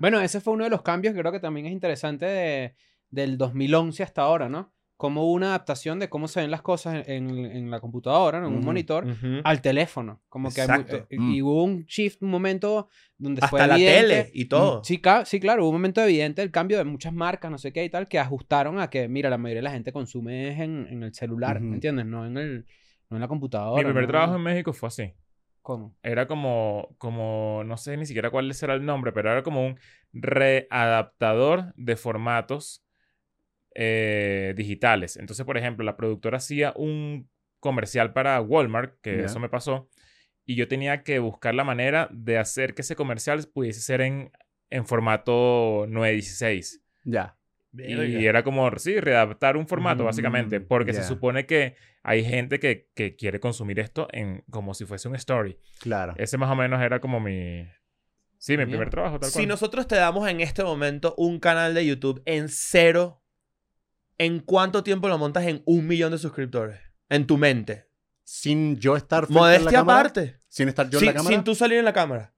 Bueno, 0.00 0.20
ese 0.20 0.40
fue 0.40 0.54
uno 0.54 0.64
de 0.64 0.70
los 0.70 0.82
cambios 0.82 1.14
que 1.14 1.20
creo 1.20 1.32
que 1.32 1.40
también 1.40 1.66
es 1.66 1.72
interesante 1.72 2.26
de, 2.26 2.74
del 3.10 3.38
2011 3.38 4.02
hasta 4.04 4.22
ahora, 4.22 4.48
¿no? 4.48 4.72
Como 4.98 5.30
una 5.30 5.48
adaptación 5.48 5.98
de 5.98 6.08
cómo 6.08 6.26
se 6.26 6.40
ven 6.40 6.50
las 6.50 6.62
cosas 6.62 7.06
en, 7.06 7.28
en- 7.28 7.44
en 7.44 7.70
la 7.70 7.80
computadora, 7.80 8.40
¿no? 8.40 8.46
en 8.46 8.52
un 8.54 8.58
Ujú. 8.60 8.66
monitor, 8.66 9.04
Ujú. 9.06 9.40
al 9.44 9.60
teléfono. 9.60 10.22
Como 10.30 10.50
que 10.50 10.62
hay 10.62 10.68
eh, 10.88 11.06
Mm. 11.18 11.30
Y 11.34 11.42
hubo 11.42 11.64
un 11.64 11.84
shift, 11.84 12.22
un 12.22 12.30
momento 12.30 12.88
donde 13.18 13.42
fue 13.46 13.60
Hasta 13.60 13.66
la 13.66 13.74
evidente- 13.76 14.00
tele 14.00 14.30
y 14.32 14.46
todo. 14.46 14.82
Sí, 14.84 15.00
sí, 15.26 15.38
claro, 15.40 15.62
hubo 15.64 15.68
un 15.70 15.74
momento 15.76 16.00
evidente 16.02 16.40
el 16.40 16.50
cambio 16.50 16.78
de 16.78 16.84
muchas 16.84 17.12
marcas, 17.12 17.50
no 17.50 17.58
sé 17.58 17.72
qué 17.74 17.84
y 17.84 17.90
tal, 17.90 18.08
que 18.08 18.18
ajustaron 18.18 18.78
a 18.80 18.88
que, 18.88 19.06
mira, 19.06 19.28
la 19.28 19.36
mayoría 19.36 19.58
de 19.60 19.64
la 19.64 19.70
gente 19.72 19.92
consume 19.92 20.48
es 20.48 20.60
en, 20.60 20.86
en 20.90 21.02
el 21.02 21.12
celular, 21.12 21.58
Ujú. 21.58 21.66
¿me 21.66 21.74
entiendes? 21.74 22.06
No 22.06 22.24
en, 22.24 22.38
el, 22.38 22.66
no 23.10 23.18
en 23.18 23.20
la 23.20 23.28
computadora. 23.28 23.82
Mi 23.82 23.84
primer 23.84 24.04
no- 24.04 24.08
trabajo 24.08 24.36
en 24.36 24.42
México 24.42 24.72
fue 24.72 24.86
así. 24.88 25.12
¿Cómo? 25.60 25.94
Era 26.02 26.26
como, 26.28 26.94
como, 26.96 27.62
no 27.66 27.76
sé 27.76 27.96
ni 27.96 28.06
siquiera 28.06 28.30
cuál 28.30 28.54
será 28.54 28.72
el 28.74 28.84
nombre, 28.86 29.10
pero 29.12 29.30
era 29.32 29.42
como 29.42 29.66
un 29.66 29.76
readaptador 30.12 31.72
de 31.76 31.96
formatos 31.96 32.82
eh, 33.78 34.54
digitales. 34.56 35.16
Entonces, 35.18 35.44
por 35.44 35.58
ejemplo, 35.58 35.84
la 35.84 35.96
productora 35.96 36.38
hacía 36.38 36.72
un 36.76 37.28
comercial 37.60 38.12
para 38.14 38.40
Walmart, 38.40 38.94
que 39.02 39.24
eso 39.24 39.38
me 39.38 39.48
pasó, 39.50 39.88
y 40.46 40.54
yo 40.54 40.66
tenía 40.66 41.02
que 41.02 41.18
buscar 41.18 41.54
la 41.54 41.62
manera 41.64 42.08
de 42.10 42.38
hacer 42.38 42.74
que 42.74 42.80
ese 42.82 42.96
comercial 42.96 43.44
pudiese 43.52 43.80
ser 43.80 44.00
en, 44.00 44.30
en 44.70 44.86
formato 44.86 45.84
916. 45.88 46.82
Ya. 47.04 47.36
Y 47.78 48.24
era 48.24 48.42
como, 48.42 48.70
sí, 48.78 48.98
readaptar 49.00 49.58
un 49.58 49.68
formato, 49.68 50.02
Mm, 50.02 50.06
básicamente, 50.06 50.60
porque 50.60 50.94
se 50.94 51.04
supone 51.04 51.44
que 51.44 51.74
hay 52.02 52.24
gente 52.24 52.58
que, 52.58 52.88
que 52.94 53.16
quiere 53.16 53.38
consumir 53.40 53.78
esto 53.80 54.08
en 54.12 54.42
como 54.50 54.72
si 54.72 54.86
fuese 54.86 55.08
un 55.08 55.16
story. 55.16 55.58
Claro. 55.80 56.14
Ese 56.16 56.38
más 56.38 56.50
o 56.50 56.54
menos 56.56 56.80
era 56.80 57.00
como 57.00 57.20
mi... 57.20 57.66
Sí, 58.38 58.56
mi 58.56 58.64
primer 58.64 58.88
trabajo, 58.90 59.18
tal 59.18 59.28
Si 59.30 59.38
cual. 59.40 59.48
nosotros 59.48 59.86
te 59.88 59.96
damos 59.96 60.26
en 60.28 60.40
este 60.40 60.62
momento 60.62 61.14
un 61.18 61.38
canal 61.40 61.74
de 61.74 61.84
YouTube 61.84 62.22
en 62.26 62.48
cero, 62.48 63.22
¿en 64.18 64.40
cuánto 64.40 64.82
tiempo 64.82 65.08
lo 65.08 65.18
montas 65.18 65.44
en 65.46 65.62
un 65.66 65.86
millón 65.86 66.12
de 66.12 66.18
suscriptores? 66.18 66.80
En 67.08 67.26
tu 67.26 67.36
mente. 67.38 67.86
Sin 68.24 68.76
yo 68.78 68.96
estar 68.96 69.26
frente 69.26 69.38
a 69.38 69.42
la 69.42 69.48
Modestia 69.48 69.78
cámara, 69.78 70.00
aparte. 70.00 70.40
Sin 70.48 70.68
estar 70.68 70.90
yo 70.90 70.98
sin, 70.98 71.08
en 71.08 71.14
la 71.14 71.18
cámara. 71.18 71.36
sin 71.36 71.44
tú 71.44 71.54
salir 71.54 71.78
en 71.78 71.84
la 71.84 71.92
cámara. 71.92 72.34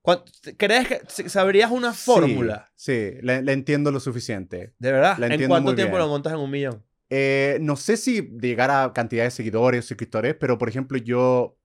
¿Cuán- 0.00 0.22
¿Crees 0.56 0.88
que 0.88 1.28
sabrías 1.28 1.70
una 1.70 1.92
Sí, 1.92 2.02
fórmula? 2.04 2.70
Sí, 2.74 3.12
le, 3.20 3.42
le 3.42 3.52
entiendo 3.52 3.90
lo 3.90 4.00
suficiente. 4.00 4.74
De 4.78 4.92
verdad. 4.92 5.22
¿En 5.30 5.46
cuánto 5.48 5.74
tiempo 5.74 5.96
bien. 5.96 6.06
lo 6.06 6.08
montas 6.08 6.32
en 6.32 6.38
un 6.38 6.50
millón? 6.50 6.82
Eh, 7.10 7.58
no 7.60 7.76
sé 7.76 7.96
si 7.96 8.22
llegar 8.40 8.70
a 8.70 8.92
cantidad 8.94 9.24
de 9.24 9.30
seguidores 9.30 9.84
o 9.84 9.88
suscriptores, 9.88 10.34
pero 10.34 10.56
por 10.56 10.68
ejemplo, 10.68 10.96
yo 10.98 11.58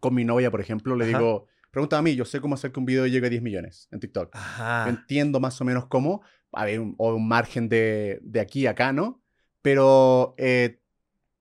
con 0.00 0.14
mi 0.14 0.24
novia, 0.24 0.50
por 0.50 0.60
ejemplo, 0.60 0.96
le 0.96 1.04
Ajá. 1.08 1.18
digo, 1.18 1.46
Pregunta 1.70 1.98
a 1.98 2.02
mí, 2.02 2.14
yo 2.14 2.24
sé 2.24 2.40
cómo 2.40 2.54
hacer 2.54 2.70
que 2.70 2.78
un 2.78 2.86
video 2.86 3.04
llegue 3.04 3.26
a 3.26 3.30
10 3.30 3.42
millones 3.42 3.88
en 3.90 3.98
TikTok. 3.98 4.30
Ajá. 4.36 4.88
Entiendo 4.88 5.40
más 5.40 5.60
o 5.60 5.64
menos 5.64 5.86
cómo, 5.88 6.22
a 6.56 6.64
ver, 6.64 6.80
un, 6.80 6.94
o 6.98 7.14
un 7.14 7.26
margen 7.28 7.68
de, 7.68 8.18
de 8.22 8.40
aquí 8.40 8.66
a 8.66 8.70
acá, 8.70 8.92
¿no? 8.92 9.22
Pero 9.62 10.34
eh, 10.38 10.80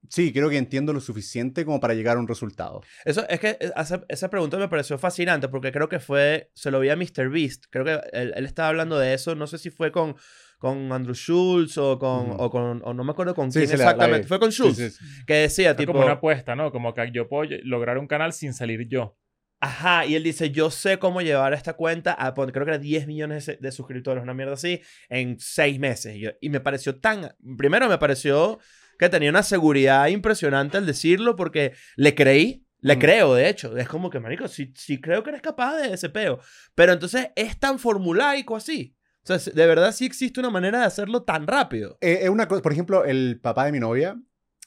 sí, 0.10 0.32
creo 0.32 0.50
que 0.50 0.58
entiendo 0.58 0.94
lo 0.94 1.02
suficiente 1.02 1.66
como 1.66 1.80
para 1.80 1.94
llegar 1.94 2.18
a 2.18 2.20
un 2.20 2.28
resultado. 2.28 2.82
Eso 3.06 3.28
es 3.28 3.40
que 3.40 3.50
eh, 3.60 3.72
esa, 3.76 4.04
esa 4.08 4.30
pregunta 4.30 4.58
me 4.58 4.70
pareció 4.70 4.98
fascinante 4.98 5.48
porque 5.50 5.72
creo 5.72 5.90
que 5.90 6.00
fue, 6.00 6.52
se 6.54 6.72
lo 6.72 6.80
vi 6.80 6.90
a 6.90 6.96
Mr. 6.96 7.30
Beast. 7.30 7.66
Creo 7.70 7.84
que 7.86 8.00
él, 8.14 8.34
él 8.36 8.46
estaba 8.46 8.70
hablando 8.70 8.98
de 8.98 9.14
eso. 9.14 9.36
No 9.36 9.48
sé 9.48 9.58
si 9.58 9.70
fue 9.70 9.92
con, 9.92 10.16
con 10.60 10.92
Andrew 10.92 11.16
Schultz 11.16 11.78
o 11.78 12.00
con, 12.00 12.32
o 12.38 12.50
con, 12.50 12.82
o 12.86 12.94
no 12.94 13.04
me 13.04 13.12
acuerdo 13.12 13.36
con 13.36 13.52
Sí, 13.52 13.60
quién 13.60 13.72
sí, 13.72 13.78
la- 13.78 13.84
la 13.86 13.92
exactamente. 13.92 14.28
fue 14.28 14.40
con 14.40 14.52
Schultz. 14.52 14.78
Sí, 14.78 14.90
sí, 14.90 14.98
sí. 15.06 15.26
Que 15.26 15.34
decía, 15.34 15.70
Fue 15.76 15.78
tipo, 15.84 15.92
como 15.94 16.06
una 16.06 16.14
apuesta, 16.16 16.56
¿no? 16.56 16.72
Como 16.72 16.94
que 16.94 17.12
yo 17.12 17.28
puedo 17.28 17.50
lograr 17.64 17.98
un 17.98 18.08
canal 18.08 18.32
sin 18.34 18.54
salir 18.54 18.88
yo. 18.88 19.18
Ajá, 19.64 20.06
y 20.06 20.16
él 20.16 20.24
dice, 20.24 20.52
yo 20.52 20.70
sé 20.72 21.00
cómo 21.00 21.22
llevar 21.22 21.54
esta 21.54 21.74
cuenta 21.74 22.16
a, 22.20 22.34
creo 22.34 22.52
que 22.66 22.72
era 22.72 22.78
10 22.78 23.08
millones 23.08 23.46
de, 23.46 23.58
de 23.58 23.72
suscriptores, 23.72 24.22
una 24.24 24.34
mierda 24.34 24.54
así, 24.54 24.82
en 25.10 25.38
6 25.40 25.80
meses. 25.80 26.16
Y, 26.16 26.20
yo- 26.20 26.32
y 26.42 26.50
me 26.50 26.60
pareció 26.60 27.00
tan, 27.00 27.36
primero 27.58 27.88
me 27.88 27.98
pareció 27.98 28.60
que 29.00 29.10
tenía 29.10 29.30
una 29.30 29.44
seguridad 29.44 30.08
impresionante 30.08 30.78
al 30.78 30.86
decirlo 30.86 31.36
porque 31.36 31.74
le 31.96 32.14
creí. 32.16 32.66
Le 32.86 32.98
Mm. 32.98 33.00
creo, 33.00 33.34
de 33.36 33.48
hecho. 33.48 33.78
Es 33.78 33.88
como 33.88 34.10
que, 34.10 34.20
marico, 34.20 34.48
sí, 34.50 34.74
sí 34.76 35.00
creo 35.00 35.24
que 35.24 35.30
eres 35.30 35.42
capaz 35.42 35.78
de 35.78 35.94
ese 35.94 36.10
peo. 36.10 36.40
Pero 36.76 36.92
entonces 36.92 37.30
es 37.36 37.58
tan 37.58 37.80
formulaico 37.80 38.58
así. 38.58 38.94
O 39.24 39.26
sea, 39.28 39.38
de 39.54 39.66
verdad 39.68 39.94
sí 39.94 40.06
existe 40.06 40.42
una 40.42 40.50
manera 40.50 40.80
de 40.80 40.86
hacerlo 40.86 41.24
tan 41.24 41.48
rápido. 41.48 41.98
Eh, 42.02 42.20
es 42.24 42.30
una 42.30 42.46
cosa, 42.50 42.62
por 42.62 42.74
ejemplo, 42.74 43.06
el 43.06 43.40
papá 43.42 43.64
de 43.66 43.72
mi 43.72 43.80
novia, 43.80 44.18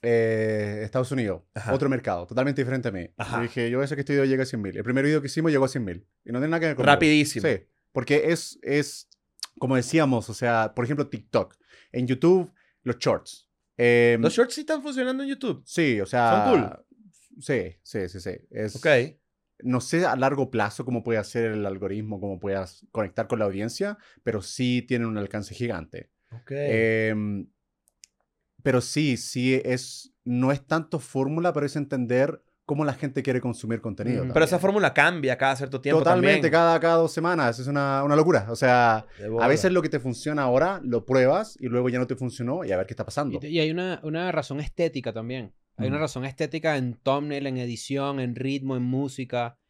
eh, 0.02 0.80
Estados 0.84 1.10
Unidos, 1.12 1.42
Ajá. 1.54 1.72
otro 1.74 1.88
mercado, 1.88 2.26
totalmente 2.26 2.60
diferente 2.60 2.88
a 2.88 2.92
mí. 2.92 3.08
Yo 3.32 3.40
dije, 3.40 3.70
yo 3.70 3.86
sé 3.86 3.96
que 3.96 4.02
video 4.02 4.24
llega 4.24 4.42
a 4.42 4.46
100 4.46 4.62
mil. 4.62 4.76
El 4.76 4.84
primer 4.84 5.04
video 5.04 5.20
que 5.20 5.26
hicimos 5.26 5.50
llegó 5.50 5.64
a 5.64 5.68
100 5.68 5.84
mil. 5.84 6.06
Y 6.24 6.32
no 6.32 6.38
tiene 6.38 6.48
nada 6.48 6.60
que 6.60 6.66
ver 6.66 6.76
con 6.76 6.84
Rapidísimo. 6.86 7.46
Sí, 7.48 7.60
porque 7.92 8.30
es, 8.32 8.58
es, 8.62 9.08
como 9.58 9.76
decíamos, 9.76 10.28
o 10.28 10.34
sea, 10.34 10.72
por 10.74 10.84
ejemplo, 10.84 11.08
TikTok. 11.08 11.56
En 11.92 12.06
YouTube, 12.06 12.52
los 12.82 12.98
shorts. 12.98 13.48
Eh, 13.78 14.16
Los 14.20 14.32
shorts 14.34 14.54
sí 14.54 14.60
están 14.62 14.82
funcionando 14.82 15.22
en 15.22 15.30
YouTube. 15.30 15.62
Sí, 15.66 16.00
o 16.00 16.06
sea... 16.06 16.46
Son 16.46 16.60
cool. 16.60 16.86
Sí, 17.40 17.76
sí, 17.82 18.08
sí, 18.08 18.20
sí. 18.20 18.30
Es, 18.50 18.76
Ok. 18.76 18.86
No 19.62 19.80
sé 19.80 20.04
a 20.04 20.16
largo 20.16 20.50
plazo 20.50 20.84
cómo 20.84 21.02
puede 21.02 21.18
hacer 21.18 21.52
el 21.52 21.64
algoritmo, 21.64 22.20
cómo 22.20 22.38
puedas 22.38 22.86
conectar 22.90 23.26
con 23.26 23.38
la 23.38 23.46
audiencia, 23.46 23.96
pero 24.22 24.42
sí 24.42 24.82
tienen 24.86 25.08
un 25.08 25.16
alcance 25.16 25.54
gigante. 25.54 26.10
Ok. 26.30 26.50
Em, 26.50 27.46
pero 28.66 28.80
sí, 28.80 29.16
sí 29.16 29.60
es, 29.64 30.12
no 30.24 30.50
es 30.50 30.66
tanto 30.66 30.98
fórmula, 30.98 31.52
pero 31.52 31.66
es 31.66 31.76
entender 31.76 32.42
cómo 32.64 32.84
la 32.84 32.94
gente 32.94 33.22
quiere 33.22 33.40
consumir 33.40 33.80
contenido. 33.80 34.24
Mm. 34.24 34.32
Pero 34.32 34.44
esa 34.44 34.58
fórmula 34.58 34.92
cambia 34.92 35.38
cada 35.38 35.54
cierto 35.54 35.80
tiempo 35.80 36.00
Totalmente, 36.00 36.34
también. 36.34 36.50
cada, 36.50 36.80
cada 36.80 36.96
dos 36.96 37.12
semanas, 37.12 37.60
es 37.60 37.68
una, 37.68 38.02
una 38.02 38.16
locura. 38.16 38.48
O 38.50 38.56
sea, 38.56 39.06
a 39.40 39.46
veces 39.46 39.70
lo 39.70 39.82
que 39.82 39.88
te 39.88 40.00
funciona 40.00 40.42
ahora 40.42 40.80
lo 40.82 41.04
pruebas 41.04 41.56
y 41.60 41.68
luego 41.68 41.90
ya 41.90 42.00
no 42.00 42.08
te 42.08 42.16
funcionó 42.16 42.64
y 42.64 42.72
a 42.72 42.76
ver 42.76 42.86
qué 42.88 42.94
está 42.94 43.04
pasando. 43.04 43.38
Y, 43.40 43.46
y 43.46 43.60
hay 43.60 43.70
una, 43.70 44.00
una 44.02 44.32
razón 44.32 44.58
estética 44.58 45.12
también. 45.12 45.54
Hay 45.76 45.86
una 45.86 45.98
razón 45.98 46.24
estética 46.24 46.76
en 46.76 46.94
thumbnail, 46.94 47.46
en 47.46 47.58
edición, 47.58 48.18
en 48.18 48.34
ritmo, 48.34 48.76
en 48.76 48.82
música. 48.82 49.60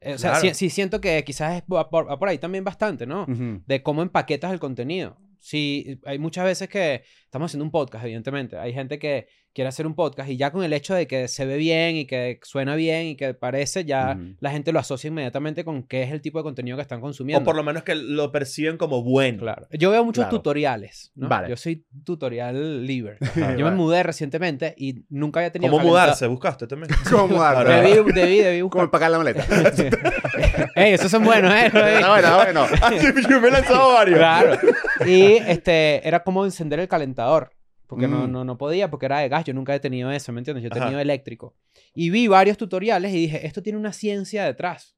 Eh, 0.00 0.14
o 0.14 0.18
sea, 0.18 0.30
Claro. 0.30 0.48
sí, 0.48 0.54
sí 0.54 0.70
siento 0.70 1.02
que 1.02 1.22
quizás 1.22 1.56
es, 1.56 1.62
va 1.70 1.90
por, 1.90 2.08
va 2.08 2.18
por 2.18 2.30
ahí 2.30 2.38
también 2.38 2.64
bastante, 2.64 3.06
¿no? 3.06 3.26
De 3.66 3.82
cómo 3.82 4.00
empaquetas 4.00 4.52
el 4.54 4.58
contenido. 4.58 5.18
Sí, 5.38 6.00
hay 6.04 6.18
muchas 6.18 6.44
veces 6.44 6.68
que 6.68 7.02
estamos 7.24 7.50
haciendo 7.50 7.64
un 7.64 7.70
podcast, 7.70 8.04
evidentemente. 8.04 8.58
Hay 8.58 8.72
gente 8.72 8.98
que 8.98 9.28
quiere 9.58 9.70
hacer 9.70 9.88
un 9.88 9.96
podcast 9.96 10.30
y 10.30 10.36
ya 10.36 10.52
con 10.52 10.62
el 10.62 10.72
hecho 10.72 10.94
de 10.94 11.08
que 11.08 11.26
se 11.26 11.44
ve 11.44 11.56
bien 11.56 11.96
y 11.96 12.06
que 12.06 12.38
suena 12.44 12.76
bien 12.76 13.06
y 13.06 13.16
que 13.16 13.34
parece, 13.34 13.84
ya 13.84 14.14
Ujú. 14.16 14.36
la 14.38 14.52
gente 14.52 14.70
lo 14.70 14.78
asocia 14.78 15.08
inmediatamente 15.08 15.64
con 15.64 15.82
qué 15.82 16.04
es 16.04 16.12
el 16.12 16.20
tipo 16.20 16.38
de 16.38 16.44
contenido 16.44 16.76
que 16.76 16.82
están 16.82 17.00
consumiendo. 17.00 17.42
O 17.42 17.44
por 17.44 17.56
lo 17.56 17.64
menos 17.64 17.82
que 17.82 17.96
lo 17.96 18.30
perciben 18.30 18.76
como 18.76 19.02
bueno. 19.02 19.40
Claro. 19.40 19.66
Yo 19.72 19.90
veo 19.90 20.04
muchos 20.04 20.22
Claro. 20.26 20.36
tutoriales, 20.36 21.10
¿no? 21.16 21.28
Vale. 21.28 21.48
Yo 21.48 21.56
soy 21.56 21.84
tutorial. 22.04 22.86
Ajá. 23.20 23.56
Yo 23.56 23.64
me 23.64 23.72
mudé 23.72 24.04
recientemente 24.04 24.74
y 24.76 25.04
nunca 25.08 25.40
había 25.40 25.50
tenido 25.50 25.72
¿Cómo 25.72 25.82
calenta- 25.82 26.02
mudarse? 26.04 26.26
¿Buscaste 26.28 26.66
también? 26.68 26.92
¿Cómo 27.10 27.26
mudarse? 27.26 27.72
Debí, 27.72 28.12
debí, 28.12 28.38
debí 28.38 28.60
¿Cómo 28.60 28.68
buscar. 28.68 28.84
empacar 28.84 29.10
la 29.10 29.18
maleta? 29.18 29.44
Ey, 30.76 30.92
esos 30.92 31.10
son 31.10 31.24
buenos, 31.24 31.52
¿eh? 31.52 31.68
Ah, 31.74 32.10
bueno, 32.10 32.28
ah, 32.28 32.44
bueno. 32.44 33.28
Yo 33.28 33.40
me 33.40 33.48
he 33.48 33.50
lanzado 33.50 33.92
varios. 33.94 34.18
Claro. 34.18 34.56
Y 35.04 35.32
este, 35.48 36.06
era 36.06 36.22
como 36.22 36.44
encender 36.44 36.78
el 36.78 36.86
calentador. 36.86 37.50
Porque 37.88 38.06
no, 38.06 38.28
Mm. 38.28 38.30
no, 38.32 38.44
no 38.44 38.56
podía, 38.58 38.90
porque 38.90 39.06
era 39.06 39.18
de 39.18 39.28
gas. 39.28 39.44
Yo 39.44 39.54
nunca 39.54 39.74
he 39.74 39.80
tenido 39.80 40.10
eso, 40.12 40.30
¿me 40.32 40.38
entiendes? 40.40 40.62
Yo 40.62 40.68
he 40.68 40.72
Ajá. 40.72 40.84
tenido 40.84 41.00
eléctrico. 41.00 41.56
Y 41.94 42.10
vi 42.10 42.28
varios 42.28 42.56
tutoriales 42.58 43.12
y 43.12 43.16
dije, 43.16 43.46
esto 43.46 43.62
tiene 43.62 43.78
una 43.78 43.92
ciencia 43.92 44.44
detrás. 44.44 44.96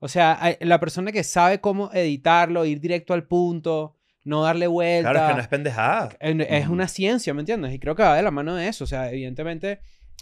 O 0.00 0.08
sea, 0.08 0.56
la 0.60 0.78
persona 0.80 1.12
que 1.12 1.24
sabe 1.24 1.60
cómo 1.60 1.90
editarlo, 1.94 2.66
ir 2.66 2.80
directo 2.80 3.14
al 3.14 3.26
punto, 3.26 3.96
no 4.24 4.42
darle 4.42 4.66
vuelta. 4.66 5.10
Claro, 5.12 5.26
es 5.26 5.30
que 5.30 5.36
no 5.36 5.42
es 5.42 5.48
pendejada. 5.48 6.08
En- 6.20 6.40
Es 6.40 6.68
una 6.68 6.88
ciencia, 6.88 7.32
¿me 7.32 7.40
entiendes? 7.42 7.72
Y 7.72 7.78
creo 7.78 7.94
que 7.94 8.02
va 8.02 8.16
de 8.16 8.22
la 8.22 8.30
mano 8.32 8.54
de 8.56 8.66
eso. 8.68 8.84
O 8.84 8.86
sea, 8.88 9.10
evidentemente, 9.10 9.78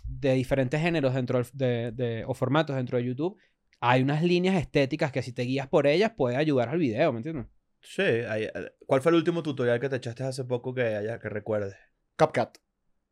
de 0.07 0.35
diferentes 0.35 0.81
géneros 0.81 1.15
dentro 1.15 1.43
de, 1.55 1.91
de- 1.93 2.25
o 2.27 2.35
formatos 2.35 2.77
dentro 2.77 2.99
de 2.99 3.05
YouTube, 3.05 3.39
hay 3.81 4.03
unas 4.03 4.23
líneas 4.23 4.57
estéticas 4.57 5.11
que 5.11 5.23
si 5.23 5.33
te 5.33 5.43
guías 5.43 5.69
por 5.69 5.87
ellas 5.87 6.13
puede 6.17 6.37
ayudar 6.37 6.69
al 6.69 6.79
video, 6.79 7.13
¿me 7.13 7.19
entiendes? 7.21 7.47
Sí. 7.81 8.03
hay- 8.03 8.49
¿Cuál 8.87 9.01
fue 9.03 9.11
el 9.11 9.17
último 9.17 9.43
tutorial 9.43 9.81
que 9.81 9.89
te 9.89 9.97
echaste 9.97 10.23
hace 10.25 10.45
poco 10.45 10.73
que, 10.75 10.83
haya, 10.83 11.19
que 11.19 11.29
recuerdes? 11.31 11.75
CapCut. 12.17 12.59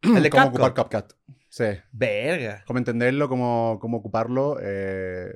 ¿El 0.03 0.23
de 0.23 0.31
cómo 0.31 0.45
CapCut? 0.45 0.61
ocupar 0.61 0.91
CapCut. 0.91 1.17
Sí. 1.49 1.65
Verga. 1.93 2.65
Cómo 2.67 2.79
entenderlo, 2.79 3.29
cómo, 3.29 3.79
cómo 3.81 3.99
ocuparlo. 3.99 4.59
eh, 4.61 5.27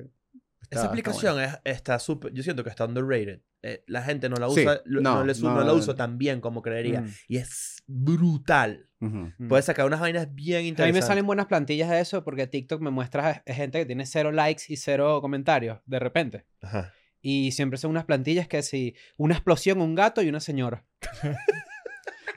está- 0.61 0.67
Esa 0.69 0.79
está 0.81 0.87
aplicación 0.87 1.41
es- 1.41 1.59
está 1.63 1.99
súper... 1.99 2.33
Yo 2.33 2.43
siento 2.43 2.63
que 2.63 2.69
está 2.69 2.85
underrated. 2.85 3.41
Eh, 3.63 3.83
la 3.87 4.01
gente 4.03 4.29
no 4.29 4.35
la 4.37 4.49
Sí, 4.49 4.61
usa, 4.61 4.81
lo- 4.85 5.01
no, 5.01 5.15
no, 5.15 5.23
le 5.25 5.33
su- 5.33 5.45
no 5.45 5.55
no, 5.55 5.63
la 5.63 5.73
usa 5.73 5.95
tan 5.95 6.17
bien 6.17 6.41
como 6.41 6.61
creería. 6.61 7.01
Mm. 7.01 7.13
Y 7.27 7.37
es 7.37 7.83
brutal. 7.87 8.89
bueno. 8.99 9.19
Ujú. 9.29 9.33
Mm. 9.43 9.47
Puedes 9.47 9.65
sacar 9.65 9.85
unas 9.85 9.99
vainas 9.99 10.33
bien 10.33 10.59
A 10.59 10.61
mí 10.61 10.67
interesantes. 10.69 11.03
me 11.03 11.07
salen 11.07 11.25
buenas 11.25 11.45
plantillas 11.47 11.89
de 11.89 11.99
eso 11.99 12.23
porque 12.23 12.47
TikTok 12.47 12.81
me 12.81 12.89
muestra 12.91 13.43
gente 13.45 13.79
que 13.79 13.85
tiene 13.85 14.05
cero 14.05 14.31
likes 14.31 14.63
y 14.69 14.77
cero 14.77 15.19
comentarios 15.21 15.79
de 15.85 15.99
repente. 15.99 16.45
Ajá. 16.61 16.93
Y 17.21 17.51
siempre 17.51 17.77
son 17.77 17.91
unas 17.91 18.05
plantillas 18.05 18.47
que 18.47 18.61
si 18.63 18.95
una 19.17 19.33
explosión, 19.35 19.81
un 19.81 19.95
gato 19.95 20.21
y 20.21 20.29
una 20.29 20.39
señora. 20.39 20.85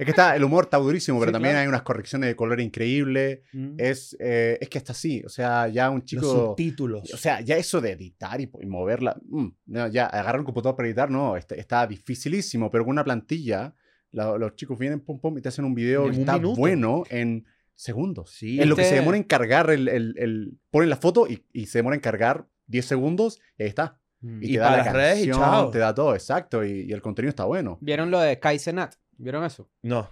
Es 0.00 0.04
que 0.06 0.10
está, 0.12 0.34
el 0.34 0.42
humor 0.44 0.64
está 0.64 0.78
durísimo, 0.78 1.18
pero 1.20 1.30
Sí, 1.30 1.32
también 1.34 1.52
claro. 1.52 1.62
hay 1.62 1.68
unas 1.68 1.82
correcciones 1.82 2.28
de 2.28 2.34
color 2.36 2.58
increíbles. 2.60 3.40
Mm. 3.52 3.74
Es, 3.78 4.16
eh, 4.18 4.56
es 4.60 4.68
que 4.68 4.78
está 4.78 4.92
así. 4.92 5.22
O 5.26 5.28
sea, 5.28 5.68
ya 5.68 5.90
un 5.90 5.96
Los 5.98 6.04
chico. 6.06 6.22
subtítulos. 6.24 7.12
O 7.12 7.16
sea, 7.16 7.40
ya 7.42 7.56
eso 7.56 7.80
de 7.80 7.92
editar 7.92 8.40
y, 8.40 8.50
y 8.60 8.66
moverla. 8.66 9.16
mm, 9.28 9.46
no, 9.66 9.88
ya 9.88 10.06
agarrar 10.06 10.40
un 10.40 10.46
computador 10.46 10.74
para 10.76 10.88
editar, 10.88 11.10
no. 11.10 11.36
Está, 11.36 11.54
está 11.54 11.86
dificilísimo, 11.86 12.70
pero 12.70 12.84
con 12.84 12.92
una 12.92 13.04
plantilla, 13.04 13.74
la- 14.12 14.36
los 14.38 14.56
chicos 14.56 14.78
vienen, 14.78 15.00
pum, 15.00 15.20
pum, 15.20 15.36
y 15.38 15.42
te 15.42 15.48
hacen 15.50 15.64
un 15.64 15.74
video 15.74 16.10
que 16.10 16.18
está 16.20 16.34
minuto. 16.38 16.56
bueno 16.56 17.04
en 17.10 17.44
segundos. 17.74 18.30
Sí, 18.30 18.60
en 18.60 18.68
lo 18.68 18.76
que 18.76 18.82
se 18.82 18.88
este- 18.88 19.00
demora 19.00 19.16
en 19.16 19.24
cargar 19.24 19.70
el. 19.70 19.86
el, 19.88 20.14
el- 20.18 20.58
ponen 20.70 20.90
la 20.90 20.96
foto 20.96 21.26
y, 21.28 21.44
y 21.52 21.66
se 21.66 21.78
demora 21.78 21.94
en 21.96 22.00
cargar 22.00 22.46
10 22.66 22.84
segundos 22.86 23.38
y 23.58 23.62
ahí 23.64 23.68
está. 23.68 23.98
Mm. 24.22 24.42
Y, 24.42 24.46
Y 24.46 24.52
te 24.54 24.58
da 24.58 24.70
la 24.72 24.76
las 24.78 24.92
redes 24.92 25.18
y 25.24 25.28
canción, 25.28 25.38
chao. 25.50 25.70
te 25.70 25.78
da 25.78 25.94
todo, 25.94 26.14
exacto. 26.14 26.64
Y, 26.64 26.82
y 26.88 26.92
el 26.92 27.00
contenido 27.00 27.30
está 27.30 27.44
bueno. 27.44 27.78
¿Vieron 27.80 28.10
lo 28.10 28.20
de 28.20 28.38
Kai 28.38 28.58
Cenat? 28.58 28.94
¿Vieron 29.22 29.44
eso? 29.44 29.68
No. 29.82 30.08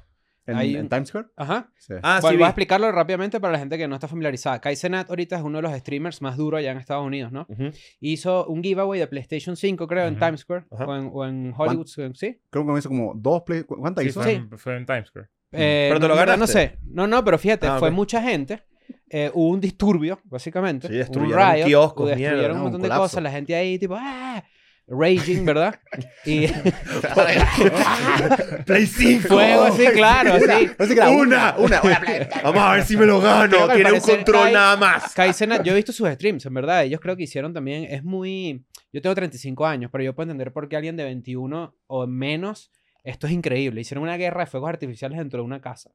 ¿En, 0.46 0.56
Hay 0.56 0.74
en 0.76 0.82
un- 0.84 0.88
Times 0.88 1.08
Square? 1.10 1.28
Ajá. 1.36 1.70
Sí. 1.76 1.92
Ah, 2.02 2.20
Voy- 2.22 2.30
sí. 2.30 2.36
voy 2.36 2.44
a 2.44 2.46
vi. 2.46 2.50
explicarlo 2.50 2.90
rápidamente 2.90 3.38
para 3.38 3.52
la 3.52 3.58
gente 3.58 3.76
que 3.76 3.86
no 3.86 3.94
está 3.96 4.08
familiarizada. 4.08 4.60
Kai 4.62 4.76
Cenat 4.76 5.10
ahorita 5.10 5.36
es 5.36 5.42
uno 5.42 5.58
de 5.58 5.62
los 5.62 5.72
streamers 5.78 6.22
más 6.22 6.38
duros 6.38 6.58
allá 6.58 6.72
en 6.72 6.78
Estados 6.78 7.04
Unidos, 7.06 7.30
¿no? 7.32 7.44
Ujú. 7.50 7.70
Hizo 8.00 8.46
un 8.46 8.62
giveaway 8.62 8.98
de 8.98 9.06
PlayStation 9.08 9.56
5, 9.56 9.86
creo, 9.86 10.06
en. 10.06 10.18
Times 10.18 10.40
Square 10.40 10.64
Ajá. 10.70 10.86
o 10.86 10.96
en, 10.96 11.10
o 11.12 11.24
en 11.26 11.52
Hollywood, 11.54 11.86
¿sí? 11.86 12.40
Creo 12.48 12.66
que 12.66 12.78
hizo 12.78 12.88
como 12.88 13.12
dos 13.14 13.42
play. 13.42 13.64
¿cu- 13.64 13.76
¿Cuántas 13.78 14.04
Sí, 14.04 14.08
hizo? 14.10 14.22
fue, 14.22 14.30
Sí. 14.30 14.36
en- 14.36 14.58
fue 14.58 14.76
en 14.78 14.86
Times 14.86 15.08
Square. 15.08 15.28
Eh, 15.52 15.86
Pero 15.90 16.00
te 16.00 16.02
no, 16.02 16.08
lo 16.08 16.14
en 16.14 16.18
verdad 16.20 16.36
No 16.38 16.46
ganaste. 16.46 16.52
sé. 16.70 16.78
No, 16.84 17.06
no, 17.06 17.22
pero 17.24 17.38
fíjate, 17.38 17.66
Ah, 17.66 17.78
fue 17.78 17.88
ok. 17.88 17.94
mucha 17.94 18.22
gente. 18.22 18.62
eh, 19.10 19.30
hubo 19.34 19.48
un 19.50 19.60
disturbio, 19.60 20.18
básicamente. 20.24 20.86
Sí, 20.88 20.92
un 20.94 20.98
destruyeron 20.98 21.52
riot, 21.54 21.66
kioscos, 21.66 22.06
destruyeron 22.08 22.38
mierda, 22.38 22.52
un 22.52 22.58
¿no? 22.58 22.62
montón 22.64 22.80
Un 22.80 22.82
de 22.82 22.88
colapso. 22.88 23.02
cosas. 23.04 23.22
La 23.22 23.30
gente 23.30 23.54
ahí, 23.54 23.78
tipo, 23.78 23.94
¡ah! 23.98 24.42
Raging, 24.88 25.44
¿verdad? 25.44 25.78
Y 26.24 26.46
Play 28.64 28.86
5. 28.86 29.28
fuego 29.28 29.64
así, 29.64 29.86
claro, 29.88 30.34
así. 30.34 30.70
Una, 31.14 31.54
una, 31.58 31.82
una 31.82 32.00
play. 32.00 32.26
Vamos 32.42 32.62
a 32.62 32.72
ver 32.72 32.84
si 32.84 32.96
me 32.96 33.04
lo 33.04 33.20
gano. 33.20 33.68
Tiene 33.74 33.92
un 33.92 34.00
control 34.00 34.52
nada 34.52 34.76
más. 34.76 35.14
Kai 35.14 35.34
Cenat, 35.34 35.62
yo 35.62 35.72
he 35.72 35.76
visto 35.76 35.92
sus 35.92 36.08
streams, 36.08 36.46
en 36.46 36.54
verdad. 36.54 36.84
Ellos 36.84 37.00
creo 37.00 37.16
que 37.16 37.24
hicieron 37.24 37.52
también. 37.52 37.84
Es 37.84 38.02
muy. 38.02 38.64
Yo 38.92 39.02
tengo 39.02 39.14
35 39.14 39.66
años, 39.66 39.90
pero 39.92 40.02
yo 40.02 40.14
puedo 40.14 40.30
entender 40.30 40.52
por 40.52 40.68
qué 40.68 40.76
alguien 40.76 40.96
de 40.96 41.04
21 41.04 41.76
o 41.86 42.06
menos. 42.06 42.70
Esto 43.04 43.26
es 43.26 43.32
increíble. 43.34 43.82
Hicieron 43.82 44.04
una 44.04 44.16
guerra 44.16 44.44
de 44.44 44.50
fuegos 44.50 44.70
artificiales 44.70 45.18
dentro 45.18 45.40
de 45.40 45.44
una 45.44 45.60
casa. 45.60 45.90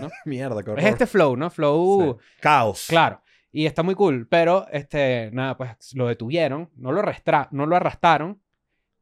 ¿no? 0.00 0.10
Mierda, 0.24 0.62
qué 0.62 0.72
Es 0.76 0.86
este 0.86 1.06
flow, 1.06 1.36
¿no? 1.36 1.50
Flow. 1.50 2.18
Caos. 2.40 2.86
Claro. 2.88 3.22
Y 3.58 3.64
está 3.64 3.82
muy 3.82 3.94
cool. 3.94 4.26
Pero, 4.28 4.66
este, 4.70 5.30
nada, 5.32 5.56
pues 5.56 5.94
lo 5.94 6.06
detuvieron. 6.08 6.68
No 6.76 6.92
lo, 6.92 7.00
arrastra 7.00 7.48
no 7.52 7.64
lo 7.64 7.74
arrastraron. 7.76 8.42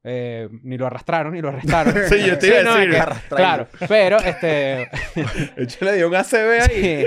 eh, 0.04 0.48
ni 0.62 0.76
lo 0.78 0.86
arrastraron, 0.86 1.32
ni 1.32 1.40
lo 1.40 1.48
arrestaron. 1.48 1.92
Sí, 2.08 2.24
yo 2.24 2.38
te 2.38 2.46
iba 2.48 2.58
a 2.60 2.62
no, 2.62 2.74
decir, 2.76 2.94
es 2.94 3.04
que- 3.04 3.34
claro. 3.34 3.66
Pero, 3.88 4.18
este. 4.18 4.88
Échale 5.56 5.96
dio 5.96 6.08
un 6.08 6.14
ACB 6.14 6.60
ahí. 6.70 7.04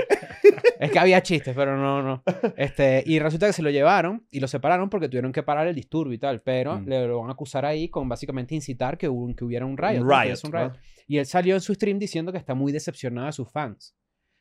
Es 0.80 0.90
que 0.90 0.98
había 0.98 1.22
chistes, 1.22 1.54
pero 1.56 1.76
no, 1.76 2.02
no. 2.02 2.22
Este, 2.56 3.02
y 3.06 3.18
resulta 3.18 3.46
que 3.46 3.52
se 3.52 3.62
lo 3.62 3.70
llevaron 3.70 4.26
y 4.30 4.40
lo 4.40 4.48
separaron 4.48 4.90
porque 4.90 5.08
tuvieron 5.08 5.32
que 5.32 5.42
parar 5.42 5.66
el 5.68 5.74
disturbio 5.74 6.12
y 6.14 6.18
tal. 6.18 6.42
Pero 6.42 6.78
Mm. 6.80 6.86
le 6.88 7.06
lo 7.06 7.20
van 7.20 7.30
a 7.30 7.32
acusar 7.32 7.64
ahí 7.64 7.88
con 7.88 8.08
básicamente 8.08 8.54
incitar 8.54 8.98
que, 8.98 9.08
hubo, 9.08 9.34
que 9.34 9.44
hubiera 9.44 9.64
un 9.64 9.78
riot. 9.78 10.02
Un 10.02 10.10
riot, 10.10 10.32
es 10.34 10.44
un 10.44 10.50
¿no? 10.50 10.72
Y 11.06 11.16
él 11.18 11.24
salió 11.26 11.54
en 11.54 11.60
su 11.62 11.72
stream 11.74 11.98
diciendo 11.98 12.30
que 12.32 12.38
está 12.38 12.54
muy 12.54 12.72
decepcionado 12.72 13.26
de 13.28 13.32
sus 13.32 13.48
fans. 13.50 13.94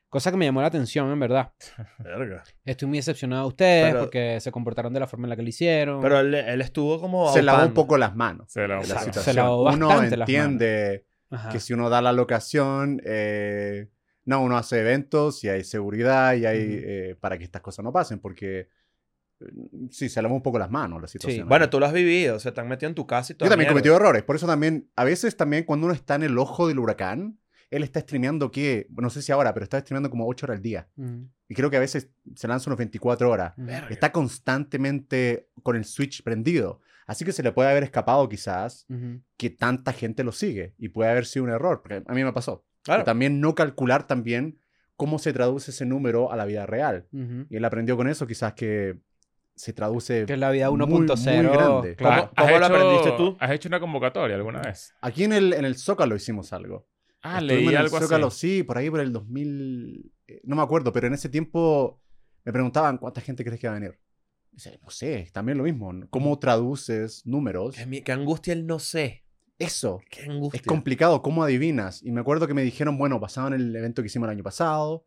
Cosa 0.09 0.31
que 0.31 0.37
me 0.37 0.45
llamó 0.45 0.61
la 0.61 0.67
atención, 0.67 1.11
en 1.11 1.19
verdad. 1.19 1.51
Verga. 1.99 2.43
Estoy 2.63 2.87
muy 2.87 2.97
decepcionado 2.97 3.43
de 3.43 3.47
ustedes 3.49 3.91
Pero- 3.91 3.99
porque 4.01 4.39
se 4.39 4.51
comportaron 4.51 4.93
de 4.93 4.99
la 5.01 5.07
forma 5.07 5.25
en 5.25 5.31
la 5.31 5.35
que 5.35 5.41
lo 5.41 5.49
hicieron. 5.49 6.01
Pero 6.01 6.19
él, 6.19 6.33
él 6.33 6.61
estuvo 6.61 6.99
como. 7.01 7.31
Se 7.33 7.41
lavó 7.41 7.65
un 7.65 7.73
poco 7.73 7.97
las 7.97 8.15
manos. 8.15 8.51
Se 8.51 8.67
la 8.67 8.79
de 8.79 8.87
la. 8.87 9.13
Se 9.13 9.33
lavó 9.33 9.63
uno 9.69 9.87
bastante 9.87 10.15
las 10.17 10.29
entiende 10.29 11.05
Ajá. 11.29 11.49
que 11.49 11.59
si 11.59 11.73
uno 11.73 11.89
da 11.89 12.01
la 12.01 12.13
locación, 12.13 13.01
eh, 13.03 13.89
no, 14.23 14.41
uno 14.41 14.57
hace 14.57 14.79
eventos 14.79 15.43
y 15.43 15.49
hay 15.49 15.63
seguridad 15.63 16.35
y 16.35 16.45
hay 16.45 16.81
eh, 16.83 17.15
para 17.19 17.37
que 17.37 17.43
estas 17.43 17.61
cosas 17.61 17.83
no 17.83 17.91
pasen, 17.91 18.19
porque 18.19 18.69
eh, 19.41 19.45
sí, 19.91 20.07
se 20.07 20.21
lavó 20.21 20.35
un 20.35 20.41
poco 20.41 20.57
las 20.57 20.71
manos 20.71 21.01
la 21.01 21.07
situación. 21.09 21.49
Bueno, 21.49 21.65
ahí. 21.65 21.69
tú 21.69 21.81
lo 21.81 21.85
has 21.85 21.93
vivido. 21.93 22.39
Se 22.39 22.51
te 22.53 22.61
han 22.61 22.69
metido 22.69 22.87
en 22.89 22.95
tu 22.95 23.05
casa 23.05 23.33
y 23.33 23.35
todo. 23.35 23.47
Yo 23.47 23.49
también 23.49 23.67
he 23.67 23.71
cometido 23.73 23.97
errores, 23.97 24.23
por 24.23 24.37
eso 24.37 24.47
también, 24.47 24.89
a 24.95 25.03
veces 25.03 25.35
también 25.35 25.65
cuando 25.65 25.85
uno 25.87 25.93
está 25.93 26.15
en 26.15 26.23
el 26.23 26.37
ojo 26.37 26.67
del 26.69 26.79
huracán, 26.79 27.39
él 27.69 27.83
está 27.83 27.99
streameando 27.99 28.49
que, 28.51 28.87
no 28.97 29.09
sé 29.09 29.21
si 29.21 29.31
ahora, 29.31 29.53
pero 29.53 29.63
está 29.63 29.79
streameando 29.79 30.09
como 30.09 30.27
8 30.27 30.45
horas 30.45 30.57
al 30.57 30.61
día. 30.63 30.87
Ujú. 30.97 31.27
Y 31.49 31.55
creo 31.55 31.69
que 31.69 31.77
a 31.77 31.81
veces 31.81 32.09
se 32.35 32.47
lanza 32.47 32.69
unos 32.69 32.77
24 32.77 33.29
horas. 33.29 33.53
Está 33.89 34.11
constantemente 34.11 35.49
con 35.63 35.75
el 35.75 35.85
switch 35.85 36.23
prendido. 36.23 36.81
Así 37.05 37.23
que 37.23 37.31
se 37.31 37.41
le 37.43 37.51
puede 37.53 37.69
haber 37.69 37.83
escapado 37.83 38.27
quizás 38.27 38.85
que 39.37 39.49
tanta 39.49 39.93
gente 39.93 40.23
lo 40.23 40.31
sigue. 40.31 40.73
Y 40.77 40.89
puede 40.89 41.09
haber 41.09 41.25
sido 41.25 41.45
un 41.45 41.51
error, 41.51 41.81
porque 41.81 42.03
a 42.05 42.13
mí 42.13 42.23
me 42.23 42.33
pasó. 42.33 42.65
Claro. 42.83 43.03
También 43.03 43.39
no 43.41 43.55
calcular 43.55 44.07
también 44.07 44.59
cómo 44.95 45.19
se 45.19 45.31
traduce 45.31 45.71
ese 45.71 45.85
número 45.85 46.31
a 46.31 46.35
la 46.35 46.45
vida 46.45 46.65
real. 46.65 47.07
Y 47.49 47.55
él 47.55 47.65
aprendió 47.65 47.95
con 47.97 48.07
eso 48.09 48.27
quizás 48.27 48.53
que 48.53 48.97
se 49.55 49.73
traduce... 49.73 50.25
Que 50.25 50.33
es 50.33 50.39
la 50.39 50.51
vida 50.51 50.69
Muy, 50.69 50.79
1.0. 50.81 51.43
muy 51.43 51.51
grande. 51.57 51.95
Claro. 51.95 52.31
¿Cómo- 52.35 52.47
cómo 52.47 52.59
lo 52.59 52.65
aprendiste 52.65 53.11
tú? 53.17 53.37
¿Has 53.39 53.51
hecho 53.51 53.67
una 53.69 53.79
convocatoria 53.79 54.35
alguna 54.35 54.61
vez? 54.61 54.93
Aquí 55.01 55.23
en 55.23 55.33
el, 55.33 55.53
en 55.53 55.65
el 55.65 55.75
Zócalo 55.77 56.15
hicimos 56.15 56.53
algo. 56.53 56.87
Ah, 57.27 57.39
Estuvimos 57.39 57.47
leí 57.47 57.63
en 57.65 57.69
el 57.69 57.77
algo 57.77 57.99
Zócalo, 57.99 58.27
así. 58.27 58.57
sí, 58.57 58.63
por 58.63 58.77
ahí 58.77 58.89
por 58.89 58.99
el 58.99 59.11
2000... 59.11 60.11
eh, 60.27 60.41
No 60.43 60.55
me 60.55 60.61
acuerdo, 60.61 60.91
pero 60.93 61.07
en 61.07 61.13
ese 61.13 61.29
tiempo 61.29 62.01
me 62.45 62.53
preguntaban 62.53 62.97
cuánta 62.97 63.21
gente 63.21 63.43
crees 63.43 63.59
que 63.59 63.67
va 63.67 63.75
a 63.75 63.79
venir. 63.79 63.99
Dice, 64.51 64.79
no 64.81 64.89
sé, 64.89 65.29
también 65.33 65.57
lo 65.57 65.63
mismo. 65.65 65.91
¿Cómo 66.09 66.39
traduces 66.39 67.25
números? 67.25 67.75
Qué, 67.75 68.03
qué 68.03 68.11
angustia 68.11 68.53
el 68.53 68.65
no 68.65 68.79
sé. 68.79 69.23
Eso. 69.59 69.99
Qué 70.09 70.23
angustia. 70.23 70.59
Es 70.59 70.65
complicado, 70.65 71.21
¿cómo 71.21 71.43
adivinas? 71.43 72.01
Y 72.03 72.11
me 72.11 72.21
acuerdo 72.21 72.47
que 72.47 72.53
me 72.53 72.63
dijeron, 72.63 72.97
bueno, 72.97 73.19
basado 73.19 73.47
en 73.47 73.53
el 73.55 73.75
evento 73.75 74.01
que 74.01 74.07
hicimos 74.07 74.27
el 74.27 74.31
año 74.35 74.43
pasado, 74.43 75.05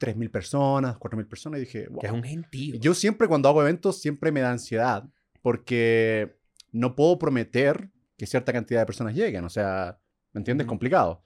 3.000 0.00 0.30
personas, 0.30 0.96
4.000 0.96 1.26
personas, 1.28 1.58
y 1.58 1.64
dije, 1.64 1.88
wow. 1.88 2.00
Que 2.00 2.06
es 2.06 2.12
un 2.12 2.22
gentío. 2.22 2.76
Yo 2.80 2.94
siempre 2.94 3.28
cuando 3.28 3.48
hago 3.48 3.62
eventos, 3.62 4.00
siempre 4.00 4.32
me 4.32 4.40
da 4.40 4.50
ansiedad, 4.50 5.04
porque 5.42 6.36
no 6.72 6.94
puedo 6.96 7.18
prometer 7.18 7.90
que 8.16 8.26
cierta 8.26 8.52
cantidad 8.52 8.80
de 8.80 8.86
personas 8.86 9.14
lleguen, 9.14 9.44
o 9.44 9.50
sea, 9.50 9.98
¿me 10.32 10.40
entiendes? 10.40 10.64
Ujú. 10.66 10.70
Complicado. 10.72 11.22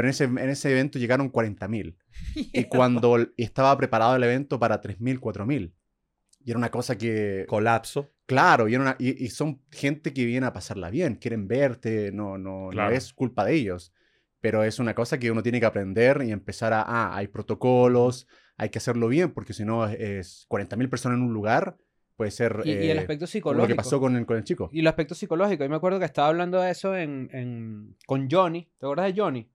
Pero 0.00 0.08
en 0.08 0.10
ese, 0.12 0.24
en 0.24 0.48
ese 0.48 0.70
evento 0.70 0.98
llegaron 0.98 1.30
40.000. 1.30 1.94
Y 2.54 2.64
cuando 2.64 3.18
estaba 3.36 3.76
preparado 3.76 4.16
el 4.16 4.22
evento 4.24 4.58
para 4.58 4.80
3.000, 4.80 5.18
4.000. 5.20 5.74
Y 6.42 6.50
era 6.50 6.58
una 6.58 6.70
cosa 6.70 6.96
que... 6.96 7.44
Colapso. 7.46 8.08
Claro, 8.24 8.66
y, 8.66 8.72
era 8.74 8.82
una- 8.82 8.96
y- 8.98 9.22
y 9.24 9.28
son 9.28 9.60
gente 9.70 10.14
que 10.14 10.24
viene 10.24 10.46
a 10.46 10.54
pasarla 10.54 10.88
bien, 10.88 11.16
quieren 11.16 11.46
verte, 11.46 12.12
no, 12.12 12.38
no, 12.38 12.64
no 12.66 12.70
Claro. 12.70 12.94
es 12.94 13.12
culpa 13.12 13.44
de 13.44 13.54
ellos. 13.56 13.92
Pero 14.40 14.64
es 14.64 14.78
una 14.78 14.94
cosa 14.94 15.18
que 15.18 15.30
uno 15.30 15.42
tiene 15.42 15.60
que 15.60 15.66
aprender 15.66 16.22
y 16.24 16.30
empezar 16.32 16.72
a, 16.72 16.80
ah, 16.80 17.14
hay 17.14 17.28
protocolos, 17.28 18.26
hay 18.56 18.70
que 18.70 18.78
hacerlo 18.78 19.08
bien, 19.08 19.32
porque 19.32 19.52
si 19.52 19.66
no 19.66 19.86
es, 19.86 20.00
es 20.00 20.46
40.000 20.48 20.88
personas 20.88 21.18
en 21.18 21.24
un 21.24 21.34
lugar, 21.34 21.76
puede 22.16 22.30
ser 22.30 22.62
Y, 22.64 22.70
y 22.70 22.72
el 22.90 22.96
eh, 22.96 23.00
aspecto 23.00 23.26
psicológico. 23.26 23.62
lo 23.64 23.68
que 23.68 23.74
pasó 23.74 24.00
con 24.00 24.16
el, 24.16 24.24
con 24.24 24.38
el 24.38 24.44
chico. 24.44 24.70
Y 24.72 24.80
el 24.80 24.86
aspecto 24.86 25.14
psicológico. 25.14 25.62
Yo 25.64 25.68
me 25.70 25.76
acuerdo 25.76 25.98
que 25.98 26.06
estaba 26.06 26.28
hablando 26.28 26.58
de 26.58 26.70
eso 26.70 26.96
en, 26.96 27.28
en- 27.32 27.96
con 28.06 28.28
Johnny. 28.30 28.70
¿Te 28.78 28.86
acuerdas 28.86 29.14
de 29.14 29.20
Johnny? 29.20 29.50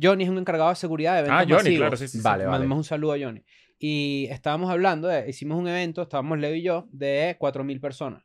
Johnny 0.00 0.24
es 0.24 0.30
un 0.30 0.38
encargado 0.38 0.70
de 0.70 0.76
seguridad 0.76 1.14
de 1.14 1.20
eventos 1.20 1.36
Ah, 1.38 1.42
Johnny, 1.44 1.54
masivos. 1.54 1.78
claro, 1.78 1.96
sí, 1.96 2.08
sí. 2.08 2.18
sí. 2.18 2.24
Vale, 2.24 2.44
vale. 2.44 2.50
Mandamos 2.58 2.78
un 2.78 2.84
saludo 2.84 3.12
a 3.12 3.18
Johnny. 3.18 3.42
Y 3.78 4.26
estábamos 4.30 4.70
hablando, 4.70 5.08
de- 5.08 5.28
hicimos 5.28 5.58
un 5.58 5.68
evento, 5.68 6.02
estábamos 6.02 6.38
Leo 6.38 6.54
y 6.54 6.62
yo, 6.62 6.88
de 6.90 7.36
4.000 7.38 7.80
personas. 7.80 8.22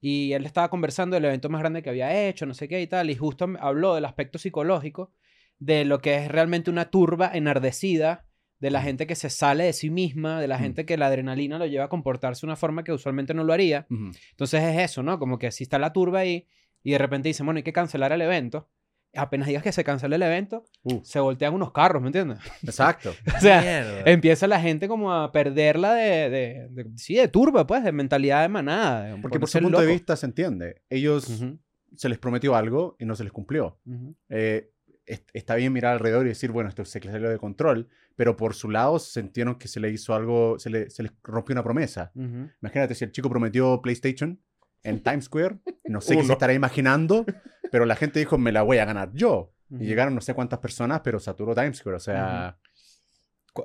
Y 0.00 0.32
él 0.32 0.44
estaba 0.46 0.68
conversando 0.68 1.14
del 1.14 1.24
evento 1.26 1.48
más 1.48 1.60
grande 1.60 1.82
que 1.82 1.90
había 1.90 2.26
hecho, 2.28 2.44
no 2.46 2.54
sé 2.54 2.66
qué 2.68 2.80
y 2.82 2.86
tal. 2.86 3.08
Y 3.10 3.14
justo 3.14 3.46
me 3.46 3.58
habló 3.62 3.94
del 3.94 4.04
aspecto 4.04 4.38
psicológico, 4.38 5.12
de 5.58 5.84
lo 5.84 6.00
que 6.00 6.16
es 6.16 6.28
realmente 6.28 6.70
una 6.70 6.90
turba 6.90 7.30
enardecida, 7.32 8.26
de 8.58 8.70
la 8.70 8.82
gente 8.82 9.06
que 9.06 9.14
se 9.16 9.30
sale 9.30 9.64
de 9.64 9.72
sí 9.72 9.90
misma, 9.90 10.40
de 10.40 10.48
la 10.48 10.58
gente 10.58 10.84
que 10.86 10.96
la 10.96 11.06
adrenalina 11.06 11.58
lo 11.58 11.66
lleva 11.66 11.84
a 11.84 11.88
comportarse 11.88 12.42
de 12.42 12.46
una 12.50 12.56
forma 12.56 12.84
que 12.84 12.92
usualmente 12.92 13.34
no 13.34 13.44
lo 13.44 13.52
haría. 13.52 13.86
Ujú. 13.90 14.10
Entonces 14.30 14.62
es 14.62 14.78
eso, 14.90 15.02
¿no? 15.02 15.18
Como 15.18 15.38
que 15.38 15.50
si 15.50 15.64
está 15.64 15.78
la 15.78 15.92
turba 15.92 16.20
ahí 16.20 16.46
y 16.82 16.92
de 16.92 16.98
repente 16.98 17.28
dicen, 17.28 17.46
bueno, 17.46 17.58
hay 17.58 17.64
que 17.64 17.72
cancelar 17.72 18.12
el 18.12 18.22
evento. 18.22 18.68
Apenas 19.14 19.46
digas 19.46 19.62
que 19.62 19.72
se 19.72 19.84
cancela 19.84 20.16
el 20.16 20.22
evento, 20.22 20.64
Uh, 20.84 21.00
se 21.04 21.20
voltean 21.20 21.52
unos 21.54 21.70
carros, 21.72 22.00
¿me 22.00 22.08
entiendes? 22.08 22.38
exacto. 22.62 23.10
o 23.36 23.40
sea, 23.40 23.60
Mierda. 23.60 24.02
empieza 24.10 24.46
la 24.46 24.60
gente 24.60 24.88
como 24.88 25.12
a 25.12 25.30
perderla 25.32 25.92
de, 25.94 26.30
de, 26.30 26.68
de- 26.70 26.90
sí, 26.96 27.14
de 27.16 27.28
turba, 27.28 27.66
pues, 27.66 27.84
de 27.84 27.92
mentalidad 27.92 28.40
de 28.42 28.48
manada. 28.48 29.04
de 29.14 29.20
Porque 29.20 29.38
por 29.38 29.48
su 29.48 29.58
punto 29.60 29.80
de 29.80 29.86
vista 29.86 30.16
se 30.16 30.26
entiende. 30.26 30.82
Ellos 30.88 31.30
se 31.94 32.08
les 32.08 32.18
prometió 32.18 32.56
algo 32.56 32.96
y 32.98 33.04
no 33.04 33.14
se 33.14 33.24
les 33.24 33.32
cumplió. 33.32 33.78
Eh, 34.30 34.70
est- 35.04 35.28
está 35.34 35.56
bien 35.56 35.72
mirar 35.74 35.92
alrededor 35.92 36.24
y 36.24 36.30
decir, 36.30 36.50
bueno, 36.50 36.70
esto 36.70 36.84
se 36.86 36.98
salió 37.00 37.28
de 37.28 37.36
control, 37.38 37.88
pero 38.16 38.34
por 38.36 38.54
su 38.54 38.70
lado 38.70 38.98
sintieron 38.98 39.56
que 39.56 39.68
se 39.68 39.78
le 39.78 39.90
hizo 39.90 40.14
algo, 40.14 40.58
se 40.58 40.70
le, 40.70 40.88
se 40.90 41.02
les 41.02 41.12
rompió 41.22 41.52
una 41.52 41.62
promesa. 41.62 42.12
Imagínate 42.62 42.94
si 42.94 43.04
el 43.04 43.12
chico 43.12 43.28
prometió 43.28 43.80
PlayStation 43.82 44.40
en 44.84 45.02
Times 45.02 45.26
Square, 45.26 45.58
no 45.84 46.00
sé 46.00 46.16
qué 46.16 46.24
se 46.24 46.32
estará 46.32 46.52
imaginando, 46.52 47.24
pero 47.70 47.84
la 47.86 47.96
gente 47.96 48.18
dijo, 48.18 48.38
me 48.38 48.52
la 48.52 48.62
voy 48.62 48.78
a 48.78 48.84
ganar 48.84 49.10
yo. 49.12 49.52
Y 49.70 49.86
llegaron 49.86 50.14
no 50.14 50.20
sé 50.20 50.34
cuántas 50.34 50.58
personas, 50.58 51.00
pero 51.02 51.18
saturó 51.18 51.54
Times 51.54 51.78
Square, 51.78 51.96
o 51.96 52.00
sea, 52.00 52.58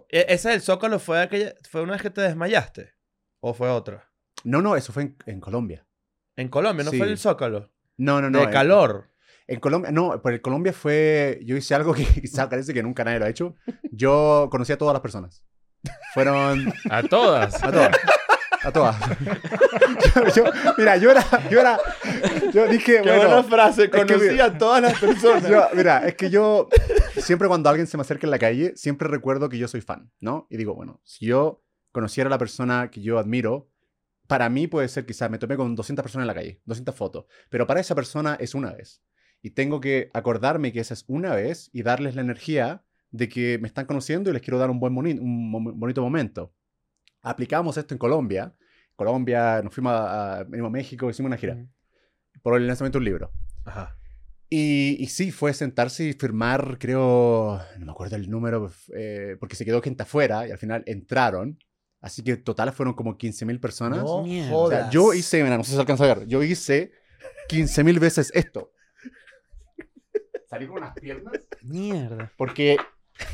e- 0.09 0.25
¿Ese 0.29 0.49
del 0.49 0.61
Zócalo 0.61 0.99
fue, 0.99 1.21
aquella, 1.21 1.53
fue 1.69 1.81
una 1.81 1.93
vez 1.93 2.01
que 2.01 2.09
te 2.09 2.21
desmayaste? 2.21 2.93
¿O 3.39 3.53
fue 3.53 3.69
otra? 3.69 4.09
no, 4.43 4.61
no, 4.61 4.75
eso 4.75 4.93
fue 4.93 5.03
en, 5.03 5.17
en 5.25 5.39
Colombia. 5.41 5.85
En 6.35 6.47
Colombia, 6.49 6.85
¿no 6.85 6.91
Sí. 6.91 6.97
fue 6.97 7.07
el 7.07 7.17
Zócalo? 7.17 7.71
No, 7.97 8.21
no, 8.21 8.29
no. 8.29 8.37
de 8.39 8.43
en- 8.45 8.51
calor. 8.51 9.09
En 9.47 9.59
Colombia, 9.59 9.91
no, 9.91 10.21
por 10.21 10.33
el 10.33 10.41
Colombia 10.41 10.71
fue, 10.73 11.39
yo 11.45 11.55
hice 11.57 11.73
algo 11.73 11.93
que 11.93 12.03
quizá 12.21 12.47
parece 12.49 12.73
que 12.73 12.83
nunca 12.83 13.03
nadie 13.03 13.19
lo 13.19 13.25
ha 13.25 13.29
hecho. 13.29 13.55
Yo 13.91 14.47
conocí 14.51 14.71
a 14.73 14.77
todas 14.77 14.93
las 14.93 15.01
personas. 15.01 15.43
Fueron 16.13 16.71
A 16.89 17.01
todas. 17.03 17.63
a 17.63 17.71
todas. 17.71 17.91
A 18.63 18.71
todas. 18.71 18.95
Yo- 20.35 20.45
mira, 20.77 20.97
yo 20.97 21.11
era, 21.11 21.23
yo 21.49 21.59
era, 21.59 21.77
yo 22.53 22.67
dije, 22.67 23.01
Qué 23.01 23.09
bueno, 23.09 23.25
buena 23.27 23.43
frase. 23.43 23.89
Conocí 23.89 24.39
a 24.39 24.57
todas 24.57 24.81
las 24.81 24.99
personas. 24.99 25.47
yo- 25.49 25.67
mira, 25.73 26.07
es 26.07 26.15
que 26.15 26.29
yo 26.29 26.67
siempre 27.17 27.47
cuando 27.47 27.69
alguien 27.69 27.87
se 27.87 27.97
me 27.97 28.01
acerca 28.01 28.25
en 28.27 28.31
la 28.31 28.39
calle, 28.39 28.73
siempre 28.75 29.07
recuerdo 29.07 29.49
que 29.49 29.57
yo 29.57 29.67
soy 29.67 29.81
fan, 29.81 30.11
¿no? 30.19 30.47
Y 30.49 30.57
digo, 30.57 30.73
bueno, 30.75 31.01
si 31.03 31.25
yo 31.25 31.63
conociera 31.91 32.27
a 32.27 32.31
la 32.31 32.37
persona 32.37 32.89
que 32.91 33.01
yo 33.01 33.17
admiro, 33.19 33.69
para 34.27 34.49
mí 34.49 34.67
puede 34.67 34.87
ser 34.89 35.05
quizás 35.05 35.29
me 35.31 35.37
tomé 35.37 35.55
con 35.55 35.73
200 35.75 36.03
personas 36.03 36.23
en 36.23 36.27
la 36.27 36.33
calle, 36.35 36.61
200 36.65 36.93
fotos, 36.95 37.25
pero 37.49 37.65
para 37.65 37.79
esa 37.79 37.95
persona 37.95 38.35
es 38.39 38.55
una 38.55 38.73
vez. 38.73 39.01
Y 39.41 39.51
tengo 39.51 39.79
que 39.79 40.09
acordarme 40.13 40.73
que 40.73 40.79
esa 40.79 40.93
es 40.95 41.05
una 41.07 41.33
vez 41.35 41.69
y 41.71 41.83
darles 41.83 42.15
la 42.15 42.21
energía 42.21 42.83
de 43.11 43.29
que 43.29 43.57
me 43.59 43.67
están 43.67 43.85
conociendo 43.85 44.29
y 44.29 44.33
les 44.33 44.41
quiero 44.41 44.57
dar 44.57 44.69
un 44.69 44.79
buen 44.79 44.95
un 44.97 45.79
bonito 45.79 46.01
momento. 46.01 46.53
Aplicamos 47.21 47.77
esto 47.77 47.93
en 47.93 47.97
Colombia. 47.99 48.53
Colombia, 48.97 49.61
nos 49.61 49.73
fuimos 49.73 49.93
a, 49.93 50.39
a- 50.39 50.41
a 50.41 50.69
México, 50.69 51.09
hicimos 51.09 51.29
una 51.29 51.37
gira 51.37 51.53
Ujú. 51.53 51.69
por 52.41 52.57
el 52.57 52.67
lanzamiento 52.67 52.97
de 52.97 53.01
un 53.01 53.05
libro. 53.05 53.31
Ajá. 53.63 53.95
Y, 54.49 54.97
y 54.99 55.07
sí, 55.07 55.31
fue 55.31 55.53
sentarse 55.53 56.05
y 56.05 56.13
firmar, 56.13 56.77
creo, 56.79 57.61
no 57.79 57.85
me 57.85 57.91
acuerdo 57.91 58.15
el 58.15 58.29
número, 58.29 58.69
eh, 58.95 59.35
porque 59.39 59.55
se 59.55 59.63
quedó 59.65 59.81
gente 59.81 60.03
afuera 60.03 60.47
y 60.47 60.51
al 60.51 60.57
final 60.57 60.83
entraron. 60.85 61.57
Así 61.99 62.23
que 62.23 62.37
total 62.37 62.71
fueron 62.73 62.93
como 62.93 63.17
15.000 63.17 63.59
personas. 63.59 63.99
No 64.03 64.23
Mierda. 64.23 64.55
O 64.55 64.69
sea, 64.69 64.89
yo 64.89 65.13
hice, 65.13 65.43
mira, 65.43 65.57
no 65.57 65.63
sé 65.63 65.71
si 65.71 65.75
se 65.75 65.81
alcanza 65.81 66.03
a 66.05 66.15
ver, 66.15 66.27
yo 66.27 66.41
hice 66.43 66.91
15.000 67.49 67.99
veces 67.99 68.31
esto. 68.35 68.71
Salí 70.49 70.67
con 70.67 70.77
unas 70.77 70.93
piernas. 70.93 71.33
Mierda. 71.63 72.31
Porque, 72.37 72.77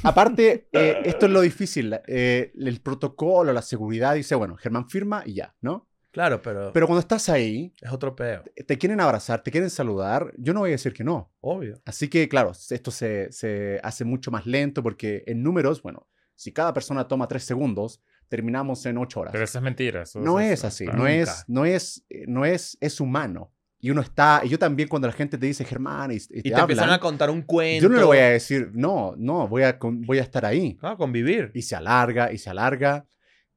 aparte, 0.04 0.68
eh, 0.72 1.02
esto 1.06 1.26
es 1.26 1.32
lo 1.32 1.42
difícil. 1.42 1.94
eh, 2.08 2.52
el 2.58 2.82
protocolo, 2.82 3.54
la 3.54 3.62
seguridad 3.62 4.16
dice, 4.16 4.36
bueno, 4.36 4.56
Germán 4.56 4.90
firma 4.90 5.24
y 5.26 5.36
ya, 5.36 5.56
¿no? 5.62 5.88
Claro, 6.12 6.42
pero, 6.44 6.72
Pero 6.74 6.86
cuando 6.86 7.00
estás 7.00 7.28
ahí, 7.30 7.74
es 7.82 7.92
otro 7.92 8.16
peo. 8.16 8.44
te 8.68 8.78
quieren 8.78 9.00
abrazar, 9.02 9.42
te 9.42 9.50
quieren 9.50 9.72
saludar, 9.72 10.32
yo 10.38 10.54
no 10.54 10.60
voy 10.60 10.70
a 10.70 10.74
decir 10.74 10.94
que 10.94 11.04
no. 11.04 11.32
Obvio. 11.42 11.82
Así 11.86 12.08
que, 12.08 12.30
claro, 12.30 12.52
esto 12.70 12.92
se, 12.92 13.32
se 13.32 13.80
hace 13.82 14.06
mucho 14.06 14.30
más 14.30 14.46
lento 14.46 14.84
porque 14.84 15.24
en 15.26 15.42
números, 15.42 15.82
bueno, 15.82 16.08
si 16.36 16.52
cada 16.52 16.72
persona 16.74 17.08
toma 17.08 17.28
tres 17.28 17.44
segundos, 17.46 18.00
terminamos 18.28 18.86
en 18.86 18.98
ocho 19.00 19.22
horas. 19.22 19.32
Pero 19.32 19.44
eso 19.44 19.58
es 19.58 19.64
mentira. 19.64 20.04
eso- 20.04 20.20
no 20.20 20.40
eso- 20.40 20.54
es 20.54 20.64
así, 20.66 20.84
claro. 20.86 21.00
no 21.00 21.08
es, 21.08 21.46
no 21.48 21.66
es, 21.66 22.06
eh, 22.10 22.26
no 22.28 22.46
es, 22.46 22.78
es 22.80 23.00
humano. 23.00 23.53
Y 23.86 23.90
uno 23.92 24.00
está, 24.00 24.40
y 24.46 24.48
yo 24.48 24.58
también 24.58 24.88
cuando 24.88 25.10
la 25.10 25.14
gente 25.14 25.38
te 25.38 25.46
dice 25.46 25.66
Germán 25.66 26.10
y, 26.12 26.16
y 26.16 26.20
te, 26.20 26.40
Y 26.40 26.42
te 26.44 26.56
a 26.56 27.00
contar 27.02 27.30
un 27.30 27.42
cuento. 27.42 27.84
yo 27.84 27.90
no 27.90 27.98
le 28.00 28.06
voy 28.06 28.18
a 28.20 28.30
decir, 28.30 28.72
no, 28.74 29.14
no, 29.18 29.46
voy 29.50 29.64
a, 29.64 29.78
voy 29.82 30.20
a 30.20 30.22
estar 30.22 30.46
ahí. 30.46 30.78
Ah, 30.82 30.96
convivir. 30.98 31.52
Y 31.54 31.64
se 31.64 31.76
alarga 31.76 32.32
y 32.32 32.38
se 32.38 32.50
alarga. 32.50 33.06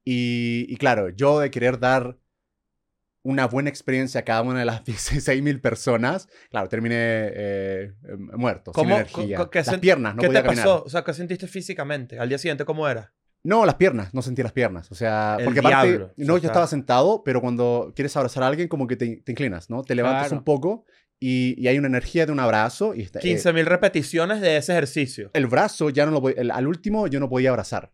Y, 0.04 0.66
y 0.68 0.76
claro, 0.78 1.10
yo 1.10 1.38
de 1.38 1.50
querer 1.52 1.78
dar 1.78 2.18
una 3.22 3.46
buena 3.46 3.70
experiencia 3.70 4.20
a 4.20 4.24
cada 4.24 4.42
una 4.42 4.58
de 4.58 4.64
las 4.64 4.84
16.000 4.84 5.60
personas, 5.60 6.28
claro, 6.50 6.68
terminé 6.68 6.96
eh, 6.98 7.92
muerto, 8.36 8.72
sin 8.74 8.82
¿Cómo- 8.82 8.96
energía. 8.96 9.36
co- 9.36 9.48
qué 9.50 9.60
las 9.60 9.78
piernas, 9.78 10.14
no 10.16 10.20
¿Qué 10.22 10.26
podía 10.26 10.42
te 10.42 10.46
caminar. 10.46 10.64
pasó? 10.66 10.82
O 10.84 10.88
sea, 10.88 11.04
¿qué 11.04 11.12
sentiste 11.14 11.46
físicamente? 11.46 12.18
Al 12.18 12.28
día 12.28 12.38
siguiente, 12.38 12.64
¿cómo 12.64 12.88
era? 12.88 13.12
No, 13.46 13.64
las 13.64 13.76
piernas, 13.76 14.12
no 14.12 14.22
sentí 14.22 14.42
las 14.42 14.52
piernas. 14.52 14.90
O 14.90 14.94
sea, 14.94 15.36
El 15.38 15.44
porque 15.44 15.60
aparte, 15.60 15.88
diablo, 15.88 16.12
no, 16.16 16.36
yo 16.38 16.46
estaba 16.48 16.66
sentado, 16.66 17.22
pero 17.24 17.40
cuando 17.40 17.92
quieres 17.94 18.16
abrazar 18.16 18.42
a 18.42 18.48
alguien, 18.48 18.68
como 18.68 18.86
que 18.86 18.96
te, 18.96 19.22
te 19.24 19.32
inclinas, 19.32 19.70
¿no? 19.70 19.82
Te 19.82 19.94
levantas 19.94 20.28
Claro. 20.28 20.36
un 20.38 20.44
poco 20.44 20.84
y, 21.20 21.54
y 21.62 21.68
hay 21.68 21.78
una 21.78 21.86
energía 21.88 22.26
de 22.26 22.32
un 22.32 22.40
abrazo. 22.40 22.94
Y 22.94 23.02
está, 23.02 23.20
eh, 23.20 23.22
15.000 23.22 23.64
repeticiones 23.64 24.40
de 24.40 24.56
ese 24.56 24.72
ejercicio. 24.72 25.30
el 25.32 25.46
brazo 25.46 25.90
ya 25.90 26.04
no 26.06 26.12
lo 26.12 26.28
el- 26.28 26.50
al 26.50 26.66
último 26.66 27.06
yo 27.06 27.20
no 27.20 27.28
podía 27.28 27.50
abrazar. 27.50 27.92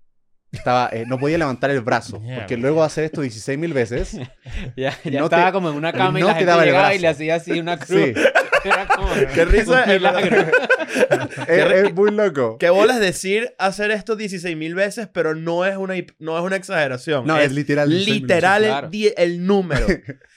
Estaba, 0.52 0.90
eh, 0.92 1.04
no 1.06 1.18
podía 1.18 1.38
levantar 1.38 1.70
el 1.70 1.80
brazo, 1.80 2.12
porque 2.18 2.26
Mierda. 2.26 2.56
luego 2.58 2.80
de 2.80 2.86
hacer 2.86 3.04
esto 3.04 3.22
16 3.22 3.58
mil 3.58 3.72
veces, 3.72 4.12
Ya, 4.76 4.96
ya 5.02 5.18
No 5.20 5.24
estaba 5.24 5.46
te- 5.46 5.52
como 5.52 5.70
en 5.70 5.76
una 5.76 5.92
cama 5.94 6.18
y 6.18 6.22
no 6.22 6.28
la 6.28 6.34
te 6.34 6.38
gente 6.40 6.50
daba 6.50 6.62
el 6.62 6.68
llegaba 6.68 6.94
y 6.94 6.98
le 6.98 7.08
hacía 7.08 7.36
así 7.36 7.58
una 7.58 7.78
cruz. 7.78 7.88
sí, 7.88 8.12
Era 8.64 8.86
como... 8.86 9.08
Qué 9.34 9.44
risa, 9.46 9.72
un 9.84 9.90
es 9.90 9.96
milagro. 10.00 10.36
es, 11.48 11.72
es 11.86 11.94
muy 11.94 12.10
loco. 12.12 12.58
Qué 12.58 12.70
bolas 12.70 13.00
decir 13.00 13.54
hacer 13.58 13.90
esto 13.90 14.16
16.000 14.16 14.74
veces, 14.74 15.08
pero 15.12 15.34
no 15.34 15.64
es 15.64 15.76
una, 15.76 15.94
no 16.20 16.38
es 16.38 16.44
una 16.44 16.56
exageración. 16.56 17.26
No, 17.26 17.38
es, 17.38 17.50
literal. 17.50 17.90
16.000 17.90 18.04
literal 18.04 18.62
veces. 18.62 18.74
el, 18.76 19.14
claro. 19.14 19.16
el 19.16 19.46
número. 19.46 19.86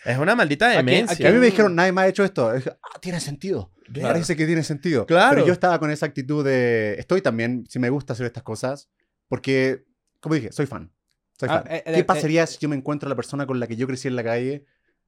es 0.05 0.17
una 0.17 0.35
maldita 0.35 0.67
Aquí- 0.69 0.77
demencia. 0.77 1.17
Que 1.17 1.27
a 1.27 1.31
mí 1.31 1.37
me 1.39 1.45
dijeron, 1.47 1.75
nadie 1.75 1.91
me 1.91 2.01
ha 2.01 2.07
hecho 2.07 2.23
esto. 2.23 2.51
Dije, 2.53 2.71
ah, 2.81 2.99
tiene 2.99 3.19
sentido. 3.19 3.71
Claro. 3.93 4.09
Parece 4.13 4.35
que 4.35 4.45
tiene 4.47 4.63
sentido. 4.63 5.05
Claro. 5.05 5.35
Pero 5.35 5.45
yo 5.47 5.53
estaba 5.53 5.77
con 5.79 5.91
esa 5.91 6.07
actitud 6.07 6.43
de, 6.43 6.95
estoy 6.97 7.21
también, 7.21 7.65
si 7.69 7.77
me 7.77 7.89
gusta 7.91 8.13
hacer 8.13 8.25
estas 8.25 8.41
cosas, 8.41 8.89
porque, 9.27 9.83
como 10.19 10.35
dije, 10.35 10.51
soy 10.51 10.65
fan. 10.65 10.91
Soy 11.39 11.49
Ah, 11.51 11.61
fan. 11.63 11.71
eh, 11.71 11.83
eh, 11.85 11.93
¿Qué 11.93 11.99
eh, 11.99 12.03
pasaría 12.03 12.45
si 12.47 12.57
yo 12.59 12.69
me 12.69 12.75
encuentro 12.75 13.07
a 13.07 13.09
la 13.09 13.15
persona 13.15 13.45
con 13.45 13.59
la 13.59 13.67
que 13.67 13.75
yo 13.75 13.87
crecí 13.87 14.07
en 14.07 14.15
la 14.15 14.23
calle? 14.23 14.65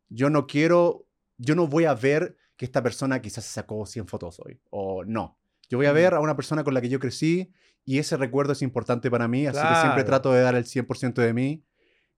Yo 0.10 0.30
no 0.30 0.48
quiero, 0.48 1.06
yo 1.38 1.56
no 1.56 1.68
voy 1.68 1.86
a 1.86 1.94
ver 1.94 2.38
que 2.56 2.66
esta 2.66 2.82
persona 2.84 3.22
quizás 3.22 3.46
se 3.46 3.52
sacó 3.54 3.86
100 3.86 4.08
fotos 4.08 4.40
hoy. 4.40 4.60
O 4.70 5.04
no. 5.06 5.38
Yo 5.70 5.78
voy 5.78 5.88
a 5.88 5.92
Mm. 5.92 5.96
ver 5.96 6.14
a 6.14 6.20
una 6.20 6.36
persona 6.36 6.64
con 6.64 6.74
la 6.74 6.82
que 6.82 6.90
yo 6.90 7.00
crecí 7.00 7.52
y 7.86 8.00
ese 8.00 8.18
recuerdo 8.18 8.54
es 8.54 8.62
importante 8.62 9.10
para 9.12 9.28
mí, 9.28 9.46
así 9.48 9.60
que 9.60 9.66
siempre 9.76 10.04
Claro. 10.04 10.06
trato 10.06 10.34
de 10.34 10.42
dar 10.42 10.56
el 10.56 10.66
100% 10.66 11.22
de 11.22 11.34
mí. 11.34 11.64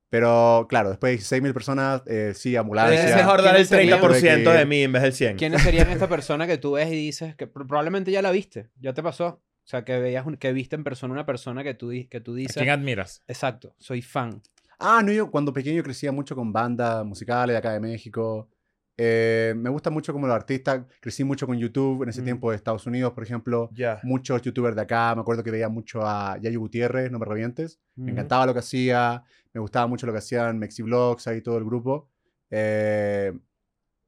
Pero 0.10 0.66
claro, 0.68 0.90
después 0.90 1.20
de 1.20 1.24
6.000 1.24 1.54
personas, 1.54 2.02
eh, 2.08 2.34
sí, 2.36 2.56
ambulancia. 2.56 3.10
Es 3.10 3.16
mejor 3.16 3.44
dar 3.44 3.56
el 3.56 3.68
¿Quiénes 3.68 3.70
serían? 3.70 4.00
30% 4.00 4.52
de 4.52 4.60
Que- 4.60 4.66
mí 4.66 4.82
en 4.82 4.92
vez 4.92 5.04
del 5.04 5.14
100. 5.14 5.38
¿Quiénes 5.38 5.62
serían 5.62 5.90
esta 5.92 6.10
persona 6.10 6.48
que 6.48 6.58
tú 6.58 6.72
ves 6.74 6.88
y 6.92 6.96
dices 6.96 7.36
que 7.36 7.46
pro- 7.46 7.68
probablemente 7.68 8.12
ya 8.12 8.24
la 8.24 8.32
viste? 8.32 8.70
Ya 8.80 8.94
te 8.94 9.04
pasó. 9.04 9.44
O 9.70 9.72
sea, 9.72 9.86
que 9.86 10.00
veías 10.00 10.26
un- 10.26 10.36
que 10.36 10.52
viste 10.52 10.76
en 10.76 10.84
persona 10.84 11.14
una 11.14 11.28
persona 11.28 11.64
que 11.64 11.76
tú, 11.76 11.90
di- 11.92 12.08
que 12.08 12.20
tú 12.22 12.32
¿A 12.34 12.38
dices... 12.38 12.56
quién 12.58 12.72
admiras? 12.72 13.22
Exacto, 13.28 13.76
soy 13.78 14.02
fan. 14.02 14.42
Ah, 14.80 15.04
no, 15.06 15.12
yo 15.12 15.30
cuando 15.30 15.54
pequeño 15.54 15.84
crecía 15.84 16.12
mucho 16.12 16.36
con 16.36 16.52
bandas 16.52 17.06
musicales 17.06 17.54
de 17.54 17.58
acá 17.60 17.74
de 17.74 17.80
México. 17.80 18.50
Eh, 18.98 19.54
me 19.56 19.70
gusta 19.70 19.92
mucho 19.92 20.12
como 20.12 20.26
los 20.26 20.36
artistas. 20.36 20.86
Crecí 21.00 21.24
mucho 21.24 21.46
con 21.46 21.56
YouTube 21.60 22.02
en 22.02 22.10
ese 22.10 22.22
Mm. 22.22 22.26
tiempo 22.26 22.50
de 22.50 22.56
Estados 22.56 22.88
Unidos, 22.88 23.14
por 23.14 23.24
ejemplo. 23.24 23.70
Ya. 23.72 24.00
Muchos 24.02 24.42
youtubers 24.42 24.76
de 24.76 24.82
acá. 24.82 25.14
Me 25.14 25.22
acuerdo 25.22 25.44
que 25.44 25.52
veía 25.52 25.70
mucho 25.70 26.02
a 26.04 26.40
Yayo 26.42 26.60
Gutiérrez, 26.62 27.12
No 27.12 27.20
Me 27.20 27.26
Revientes. 27.28 27.80
Me 27.96 28.06
Ujú. 28.06 28.12
encantaba 28.14 28.48
lo 28.48 28.54
que 28.54 28.60
hacía. 28.62 29.22
Me 29.54 29.62
gustaba 29.62 29.86
mucho 29.86 30.08
lo 30.08 30.14
que 30.14 30.18
hacían 30.20 30.58
Mexi 30.58 30.82
Vlogs, 30.82 31.28
ahí 31.28 31.42
todo 31.42 31.60
el 31.60 31.64
grupo. 31.66 32.10
Eh, 32.50 33.32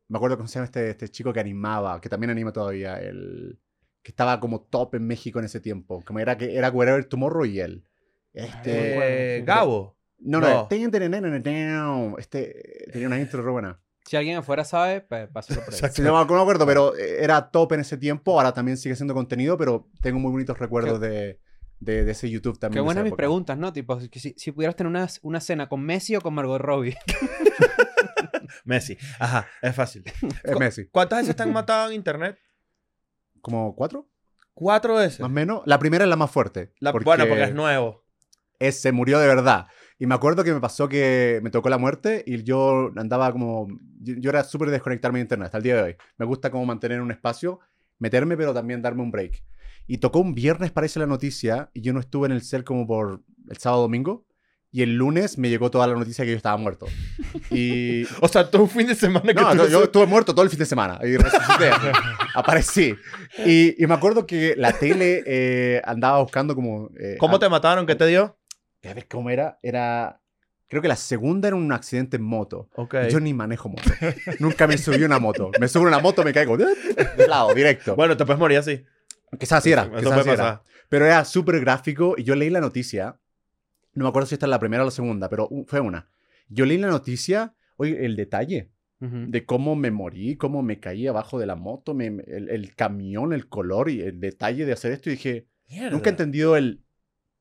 me 0.08 0.18
acuerdo 0.18 0.38
cómo 0.38 0.48
se 0.48 0.56
llama 0.56 0.66
este, 0.66 0.90
este 0.90 1.08
chico 1.10 1.32
que 1.32 1.40
animaba, 1.40 2.02
que 2.02 2.10
también 2.10 2.32
anima 2.32 2.52
todavía. 2.52 3.00
El, 3.00 3.60
que 4.04 4.12
estaba 4.12 4.40
como 4.40 4.62
top 4.62 4.96
en 4.96 5.06
México 5.08 5.40
en 5.40 5.46
ese 5.46 5.60
tiempo. 5.60 6.02
Como 6.06 6.20
era, 6.20 6.38
que 6.38 6.56
era 6.56 6.70
Wherever 6.70 7.06
Tomorrow 7.06 7.46
y 7.46 7.60
él. 7.60 7.84
Este. 8.34 9.38
Eh, 9.38 9.44
Gabo. 9.44 9.98
No, 10.20 10.40
no, 10.40 10.48
No. 10.48 10.68
este 12.18 12.88
tenía 12.92 13.08
una 13.08 13.20
intro 13.20 13.42
re 13.42 13.52
buena. 13.52 13.82
Si 14.06 14.18
alguien 14.18 14.38
afuera 14.38 14.64
sabe, 14.64 15.02
pues 15.02 15.28
pásalo 15.30 15.62
por 15.64 15.74
ahí. 15.74 15.80
Sí, 15.94 16.02
no, 16.02 16.14
me 16.14 16.20
acuerdo- 16.20 16.28
no 16.34 16.36
me 16.38 16.42
acuerdo, 16.42 16.66
pero 16.66 16.96
eh, 16.98 17.24
era 17.24 17.50
top 17.52 17.74
en 17.74 17.82
ese 17.82 17.98
tiempo. 17.98 18.38
Ahora 18.40 18.54
también 18.54 18.78
sigue 18.78 18.96
siendo 18.96 19.14
contenido, 19.14 19.58
pero 19.58 19.88
tengo 20.02 20.20
muy 20.20 20.32
bonitos 20.32 20.58
recuerdos 20.58 21.00
de, 21.00 21.40
de, 21.80 22.04
de 22.04 22.12
ese 22.12 22.30
YouTube 22.30 22.58
también. 22.60 22.82
Qué 22.82 22.86
buenas 22.86 23.04
mis 23.04 23.14
preguntas, 23.14 23.58
¿no? 23.58 23.72
Tipo, 23.74 24.00
que 24.10 24.20
si, 24.20 24.34
si 24.38 24.52
pudieras 24.52 24.76
tener 24.76 24.90
una, 24.90 25.08
una 25.22 25.40
cena 25.40 25.70
con 25.70 25.84
Messi 25.84 26.16
o 26.16 26.22
con 26.22 26.34
Margot 26.34 26.60
Robbie. 26.60 26.98
Messi. 28.66 28.98
Ajá, 29.20 29.48
es 29.62 29.76
fácil. 29.76 30.04
Es 30.44 30.58
Messi. 30.60 30.88
¿Cuántas 30.88 31.20
veces 31.22 31.36
te 31.36 31.44
han 31.44 31.54
matado 31.54 31.90
en 31.90 31.96
internet? 31.96 32.38
¿Como 33.42 33.76
cuatro? 33.76 34.08
Cuatro 34.54 34.96
veces. 34.96 35.20
Más 35.22 35.30
o 35.30 35.34
menos. 35.34 35.62
La 35.66 35.80
primera 35.80 36.04
es 36.04 36.10
la 36.10 36.16
más 36.16 36.30
fuerte. 36.32 36.72
La- 36.80 36.92
Bueno, 36.92 37.26
porque 37.28 37.44
es 37.44 37.54
nuevo. 37.54 38.04
es- 38.60 38.80
se 38.82 38.92
murió 38.92 39.20
de 39.20 39.28
verdad. 39.28 39.68
Y 39.98 40.06
me 40.08 40.16
acuerdo 40.16 40.44
que 40.44 40.54
me 40.54 40.60
pasó 40.60 40.90
que 40.90 41.40
me 41.44 41.50
tocó 41.52 41.70
la 41.70 41.78
muerte 41.78 42.24
y 42.26 42.44
yo 42.44 42.92
andaba 42.98 43.32
como... 43.32 43.68
Yo, 44.02 44.16
yo 44.18 44.30
era 44.32 44.44
súper 44.44 44.68
de 44.70 44.74
desconectarme 44.74 45.20
de 45.20 45.24
internet 45.24 45.46
hasta 45.48 45.58
el 45.58 45.64
día 45.64 45.76
de 45.76 45.82
hoy. 45.84 45.96
Me 46.18 46.26
gusta 46.26 46.50
como 46.52 46.66
mantener 46.66 47.02
un 47.02 47.12
espacio, 47.12 47.60
meterme, 48.00 48.36
pero 48.38 48.54
también 48.54 48.82
darme 48.82 49.04
un 49.04 49.12
break. 49.12 49.44
Y 49.88 49.98
tocó 49.98 50.20
un 50.20 50.34
viernes, 50.34 50.72
parece 50.72 51.00
la 51.00 51.06
noticia, 51.08 51.70
y 51.74 51.82
yo 51.82 51.94
no 51.94 52.00
estuve 52.00 52.28
en 52.28 52.32
el 52.34 52.42
cel 52.42 52.64
como 52.64 52.86
por 52.88 53.22
el 53.50 53.58
sábado 53.58 53.84
domingo. 53.84 54.26
Y 54.74 54.84
el 54.84 54.96
lunes 54.96 55.38
me 55.38 55.50
llegó 55.50 55.70
toda 55.70 55.86
la 55.86 55.96
noticia 55.96 56.24
que 56.24 56.32
yo 56.32 56.38
estaba 56.38 56.58
muerto. 56.58 56.86
Y... 57.50 58.04
O 58.22 58.28
sea, 58.30 58.50
todo 58.50 58.62
un 58.64 58.70
fin 58.70 58.88
de 58.88 58.96
semana 58.96 59.26
que 59.28 59.34
No, 59.34 59.50
tú 59.52 59.56
no 59.58 59.64
yo 59.66 59.72
sabes- 59.72 59.84
estuve 59.88 60.06
muerto 60.06 60.34
todo 60.34 60.44
el 60.46 60.50
fin 60.50 60.60
de 60.60 60.66
semana 60.66 61.00
y 61.04 61.18
resucité. 61.18 61.70
Aparecí. 62.36 62.96
Y, 63.46 63.84
y 63.84 63.88
me 63.88 63.94
acuerdo 63.94 64.26
que 64.26 64.56
la 64.58 64.72
tele 64.74 65.22
eh, 65.26 65.82
andaba 65.84 66.22
buscando 66.22 66.56
como... 66.56 66.90
eh, 66.98 67.18
¿Cómo 67.20 67.36
a- 67.36 67.40
te 67.40 67.50
mataron? 67.50 67.86
¿Qué 67.86 67.96
te 67.96 68.06
dio? 68.08 68.38
a 68.90 68.94
ver 68.94 69.08
cómo 69.08 69.30
era. 69.30 69.60
Era. 69.62 70.22
Creo 70.68 70.82
que 70.82 70.88
la 70.88 70.96
segunda 70.96 71.50
era 71.50 71.58
un 71.58 71.72
accidente 71.74 72.16
en 72.18 72.24
moto. 72.24 72.70
Ok. 72.76 72.96
Yo 73.10 73.20
ni 73.20 73.34
manejo 73.34 73.68
moto. 73.70 73.92
Nunca 74.40 74.66
me 74.68 74.78
subí 74.78 75.04
a 75.04 75.06
una 75.06 75.20
moto. 75.20 75.52
Me 75.60 75.68
subo 75.68 75.84
a 75.84 75.88
una 75.88 76.00
moto, 76.00 76.24
me 76.24 76.32
caigo 76.34 76.56
de 76.58 77.28
lado, 77.28 77.54
directo. 77.54 77.96
Bueno, 77.98 78.16
te 78.16 78.26
puedes 78.26 78.40
morir 78.40 78.58
así. 78.60 78.84
quizás 79.38 79.60
así 79.60 79.72
era. 79.74 79.84
Eso 79.84 79.92
quizás 79.98 80.04
puede 80.06 80.20
así 80.22 80.30
era. 80.30 80.38
pasar. 80.38 80.64
Pero 80.88 81.06
era 81.06 81.26
súper 81.26 81.60
gráfico 81.60 82.16
y 82.18 82.24
yo 82.24 82.36
leí 82.36 82.50
la 82.50 82.62
noticia. 82.62 83.18
No 83.94 84.04
me 84.06 84.10
acuerdo 84.10 84.28
si 84.28 84.36
esta 84.36 84.46
es 84.46 84.50
la 84.50 84.60
primera 84.60 84.84
o 84.84 84.86
la 84.86 84.92
segunda, 84.92 85.30
pero 85.30 85.50
fue 85.68 85.80
una. 85.80 86.08
Yo 86.48 86.66
leí 86.66 86.78
la 86.78 86.88
noticia, 86.88 87.54
oye, 87.78 88.06
el 88.06 88.16
detalle 88.16 88.70
de 89.04 89.46
cómo 89.48 89.76
me 89.76 89.90
morí, 89.90 90.36
cómo 90.38 90.62
me 90.62 90.80
caí 90.80 91.08
abajo 91.08 91.40
de 91.40 91.48
la 91.48 91.56
moto, 91.56 91.96
me- 91.96 92.06
el, 92.28 92.50
el 92.50 92.76
camión, 92.76 93.34
el 93.34 93.50
color 93.50 93.90
y 93.90 94.02
el 94.02 94.20
detalle 94.20 94.64
de 94.66 94.74
hacer 94.74 94.92
esto. 94.92 95.10
Y 95.10 95.14
dije, 95.14 95.48
Mierda. 95.70 95.90
nunca 95.90 96.10
he 96.10 96.12
entendido 96.12 96.56
el, 96.56 96.84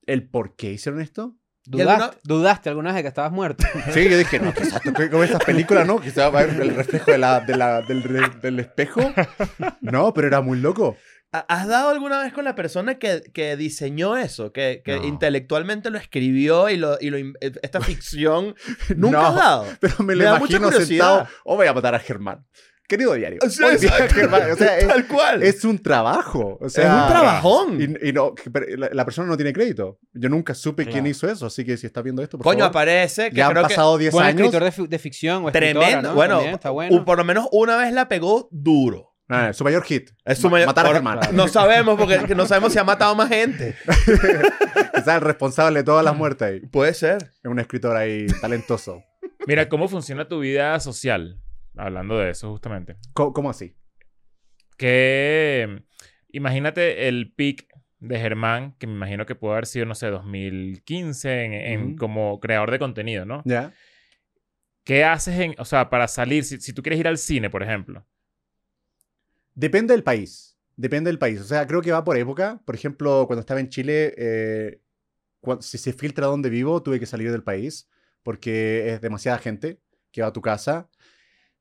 el 0.06 0.26
por 0.26 0.56
qué 0.56 0.72
hicieron 0.72 1.02
esto. 1.02 1.36
¿Y 1.66 1.72
¿Dudaste, 1.72 1.92
alguna- 2.02 2.18
¿Dudaste 2.24 2.68
alguna 2.70 2.88
vez 2.88 2.96
de 2.96 3.02
que 3.02 3.08
estabas 3.08 3.32
muerto? 3.32 3.62
Sí, 3.92 4.08
yo 4.08 4.16
dije, 4.16 4.40
no, 4.40 4.54
que 4.54 5.10
como 5.10 5.22
estas 5.22 5.44
películas, 5.44 5.86
¿no? 5.86 6.00
Que 6.00 6.10
se 6.10 6.20
va 6.20 6.28
a 6.28 6.30
ver 6.46 6.58
el 6.62 6.74
reflejo 6.74 7.10
de 7.10 7.18
la, 7.18 7.40
de 7.40 7.56
la- 7.58 7.82
del, 7.82 8.02
del 8.40 8.60
espejo. 8.60 9.02
No, 9.82 10.14
pero 10.14 10.28
era 10.28 10.40
muy 10.40 10.58
loco. 10.58 10.96
¿Ha- 11.32 11.46
¿Has 11.48 11.68
dado 11.68 11.90
alguna 11.90 12.20
vez 12.22 12.32
con 12.32 12.44
la 12.44 12.54
persona 12.56 12.98
que, 12.98 13.22
que 13.32 13.56
diseñó 13.56 14.16
eso? 14.16 14.52
Que, 14.52 14.82
que 14.84 14.96
No. 14.96 15.04
intelectualmente 15.06 15.90
lo 15.90 15.98
escribió 15.98 16.68
y, 16.68 16.76
lo, 16.76 16.98
y 17.00 17.10
lo 17.10 17.18
in- 17.18 17.34
esta 17.40 17.80
ficción. 17.80 18.54
¿Nunca 18.96 19.18
No, 19.20 19.26
has 19.26 19.34
dado? 19.36 19.66
Pero 19.80 19.94
me 20.00 20.14
lo 20.14 20.18
Me 20.20 20.24
da 20.24 20.38
mucha 20.38 20.56
imagino 20.56 20.70
curiosidad. 20.72 21.08
sentado, 21.18 21.28
o 21.44 21.56
voy 21.56 21.66
a 21.68 21.72
matar 21.72 21.94
a 21.94 21.98
Germán. 22.00 22.44
Querido 22.88 23.14
diario. 23.14 23.38
Día 23.40 23.72
exacto. 23.72 24.14
Germán, 24.16 24.50
o 24.50 24.56
sea, 24.56 24.76
es, 24.78 24.88
Tal 24.88 25.06
cual. 25.06 25.44
es 25.44 25.64
un 25.64 25.78
trabajo. 25.78 26.58
O 26.60 26.68
sea, 26.68 26.84
es 26.84 27.02
un 27.04 27.08
trabajón. 27.08 27.80
Y, 28.02 28.08
y 28.08 28.12
no, 28.12 28.34
la, 28.76 28.90
la 28.92 29.04
persona 29.04 29.28
no 29.28 29.36
tiene 29.36 29.52
crédito. 29.52 30.00
Yo 30.12 30.28
nunca 30.28 30.54
supe 30.56 30.82
quién 30.82 30.94
Claro. 31.04 31.08
hizo 31.10 31.30
eso, 31.30 31.46
así 31.46 31.64
que 31.64 31.76
si 31.76 31.86
está 31.86 32.02
viendo 32.02 32.20
esto, 32.20 32.36
por 32.38 32.42
Coño, 32.46 32.58
favor. 32.64 32.70
aparece 32.70 33.30
que 33.30 33.36
Ya 33.36 33.46
han 33.46 33.52
creo 33.52 33.62
que 33.62 33.74
pasado 33.74 33.96
10 33.96 34.12
Buen 34.12 34.26
años. 34.26 34.40
escritor 34.52 34.72
de, 34.82 34.88
de 34.88 34.98
ficción 34.98 35.44
o 35.44 35.52
tremendo. 35.52 36.08
¿no? 36.08 36.14
Bueno, 36.16 36.34
También 36.38 36.54
está 36.56 36.70
bueno. 36.70 37.04
por 37.04 37.16
lo 37.18 37.22
menos 37.24 37.46
una 37.52 37.76
vez 37.76 37.92
la 37.92 38.08
pegó 38.08 38.48
duro. 38.50 39.09
Ah, 39.32 39.52
su 39.52 39.62
mayor 39.64 39.84
hit. 39.84 40.10
Es 40.24 40.38
su 40.38 40.48
Ma- 40.48 40.52
mayor- 40.52 40.66
Matar 40.66 40.86
a 40.86 40.92
Germán. 40.92 41.20
No 41.34 41.46
sabemos 41.48 41.96
porque 41.98 42.18
que 42.26 42.34
no 42.34 42.46
sabemos 42.46 42.72
si 42.72 42.78
ha 42.80 42.84
matado 42.84 43.14
más 43.14 43.28
gente. 43.28 43.76
Quizás 44.94 45.08
el 45.16 45.20
responsable 45.20 45.78
de 45.78 45.84
todas 45.84 46.04
las 46.04 46.16
muertes 46.16 46.48
ahí. 46.48 46.60
Puede 46.60 46.92
ser. 46.94 47.18
Es 47.22 47.44
un 47.44 47.58
escritor 47.60 47.96
ahí 47.96 48.26
talentoso. 48.40 49.02
Mira, 49.46 49.68
¿cómo 49.68 49.88
funciona 49.88 50.26
tu 50.28 50.40
vida 50.40 50.78
social? 50.80 51.40
Hablando 51.76 52.18
de 52.18 52.30
eso, 52.30 52.50
justamente. 52.50 52.96
¿Cómo, 53.14 53.32
cómo 53.32 53.50
así? 53.50 53.76
Que 54.76 55.82
imagínate 56.32 57.08
el 57.08 57.32
peak 57.34 57.66
de 57.98 58.18
Germán, 58.18 58.74
que 58.78 58.86
me 58.86 58.94
imagino 58.94 59.26
que 59.26 59.34
puede 59.34 59.52
haber 59.54 59.66
sido, 59.66 59.86
no 59.86 59.94
sé, 59.94 60.06
2015, 60.08 61.72
en, 61.72 61.96
como 61.96 62.40
creador 62.40 62.70
de 62.70 62.78
contenido, 62.78 63.26
¿no? 63.26 63.42
¿Ya? 63.44 63.72
¿Qué 64.84 65.04
haces 65.04 65.38
en, 65.38 65.54
o 65.58 65.64
sea, 65.64 65.90
para 65.90 66.08
salir? 66.08 66.44
Si, 66.44 66.58
si 66.60 66.72
tú 66.72 66.82
quieres 66.82 66.98
ir 66.98 67.06
al 67.08 67.18
cine, 67.18 67.50
por 67.50 67.62
ejemplo. 67.62 68.06
Depende 69.60 69.92
del 69.92 70.02
país. 70.02 70.56
Depende 70.76 71.10
del 71.10 71.18
país. 71.18 71.38
O 71.40 71.44
sea, 71.44 71.66
creo 71.66 71.82
que 71.82 71.92
va 71.92 72.02
por 72.02 72.16
época. 72.16 72.62
Por 72.64 72.74
ejemplo, 72.74 73.24
cuando 73.26 73.40
estaba 73.40 73.60
en 73.60 73.68
Chile, 73.68 74.14
eh, 74.16 74.80
cuan- 75.40 75.60
si 75.60 75.76
se 75.76 75.92
filtra 75.92 76.26
dónde 76.26 76.48
vivo, 76.48 76.82
tuve 76.82 76.98
que 76.98 77.04
salir 77.04 77.30
del 77.30 77.42
país 77.42 77.86
porque 78.22 78.92
es 78.94 79.00
demasiada 79.02 79.36
gente 79.38 79.78
que 80.12 80.22
va 80.22 80.28
a 80.28 80.32
tu 80.32 80.40
casa. 80.40 80.88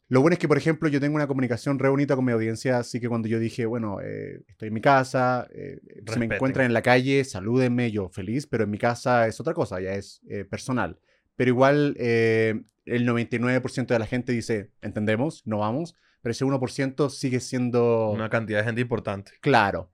Lo 0.08 0.22
bueno 0.22 0.34
es 0.34 0.40
que, 0.40 0.48
por 0.48 0.58
ejemplo, 0.58 0.88
yo 0.88 1.02
tengo 1.02 1.16
una 1.18 1.28
comunicación 1.28 1.78
re 1.78 1.90
bonita 1.90 2.16
con 2.16 2.24
mi 2.24 2.32
audiencia, 2.32 2.78
así 2.80 3.02
que 3.02 3.10
cuando 3.10 3.28
yo 3.28 3.38
dije, 3.38 3.66
bueno, 3.66 4.00
eh, 4.02 4.42
estoy 4.48 4.70
en 4.70 4.74
mi 4.74 4.82
casa, 4.82 5.48
eh, 5.54 5.80
si 6.14 6.20
me 6.20 6.28
encuentran 6.38 6.66
en 6.68 6.74
la 6.74 6.82
calle, 6.82 7.24
salúdenme, 7.26 7.92
yo 7.92 8.08
feliz, 8.10 8.48
pero 8.48 8.64
en 8.64 8.70
mi 8.72 8.78
casa 8.78 9.28
es 9.28 9.40
otra 9.42 9.54
cosa, 9.54 9.82
ya 9.82 9.94
es 9.94 10.22
eh, 10.30 10.46
personal. 10.46 10.98
Pero 11.36 11.50
igual 11.50 11.96
eh, 12.00 12.62
el 12.86 13.06
99% 13.06 13.94
de 13.94 14.00
la 14.00 14.08
gente 14.08 14.32
dice, 14.32 14.72
entendemos, 14.82 15.46
no 15.46 15.60
vamos, 15.60 15.96
pero 16.22 16.32
ese 16.32 16.46
1% 16.46 17.10
sigue 17.10 17.40
siendo 17.40 18.12
Una 18.12 18.30
cantidad 18.30 18.60
de 18.60 18.66
gente 18.66 18.82
importante. 18.82 19.34
claro. 19.42 19.92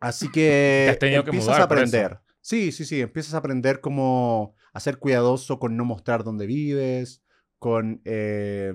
Así 0.00 0.28
que 0.32 0.84
Te 0.86 0.90
has 0.90 0.98
tenido 0.98 1.24
que 1.24 1.30
empiezas 1.30 1.48
mudar 1.48 1.60
a 1.62 1.64
aprender. 1.64 2.18
Sí, 2.40 2.72
sí, 2.72 2.84
sí, 2.84 3.00
empiezas 3.00 3.34
a 3.34 3.38
aprender 3.38 3.80
cómo 3.80 4.54
a 4.72 4.80
ser 4.80 4.98
cuidadoso 4.98 5.58
con 5.58 5.76
no 5.76 5.84
mostrar 5.84 6.24
dónde 6.24 6.46
vives, 6.46 7.22
con... 7.58 8.00
eh, 8.04 8.72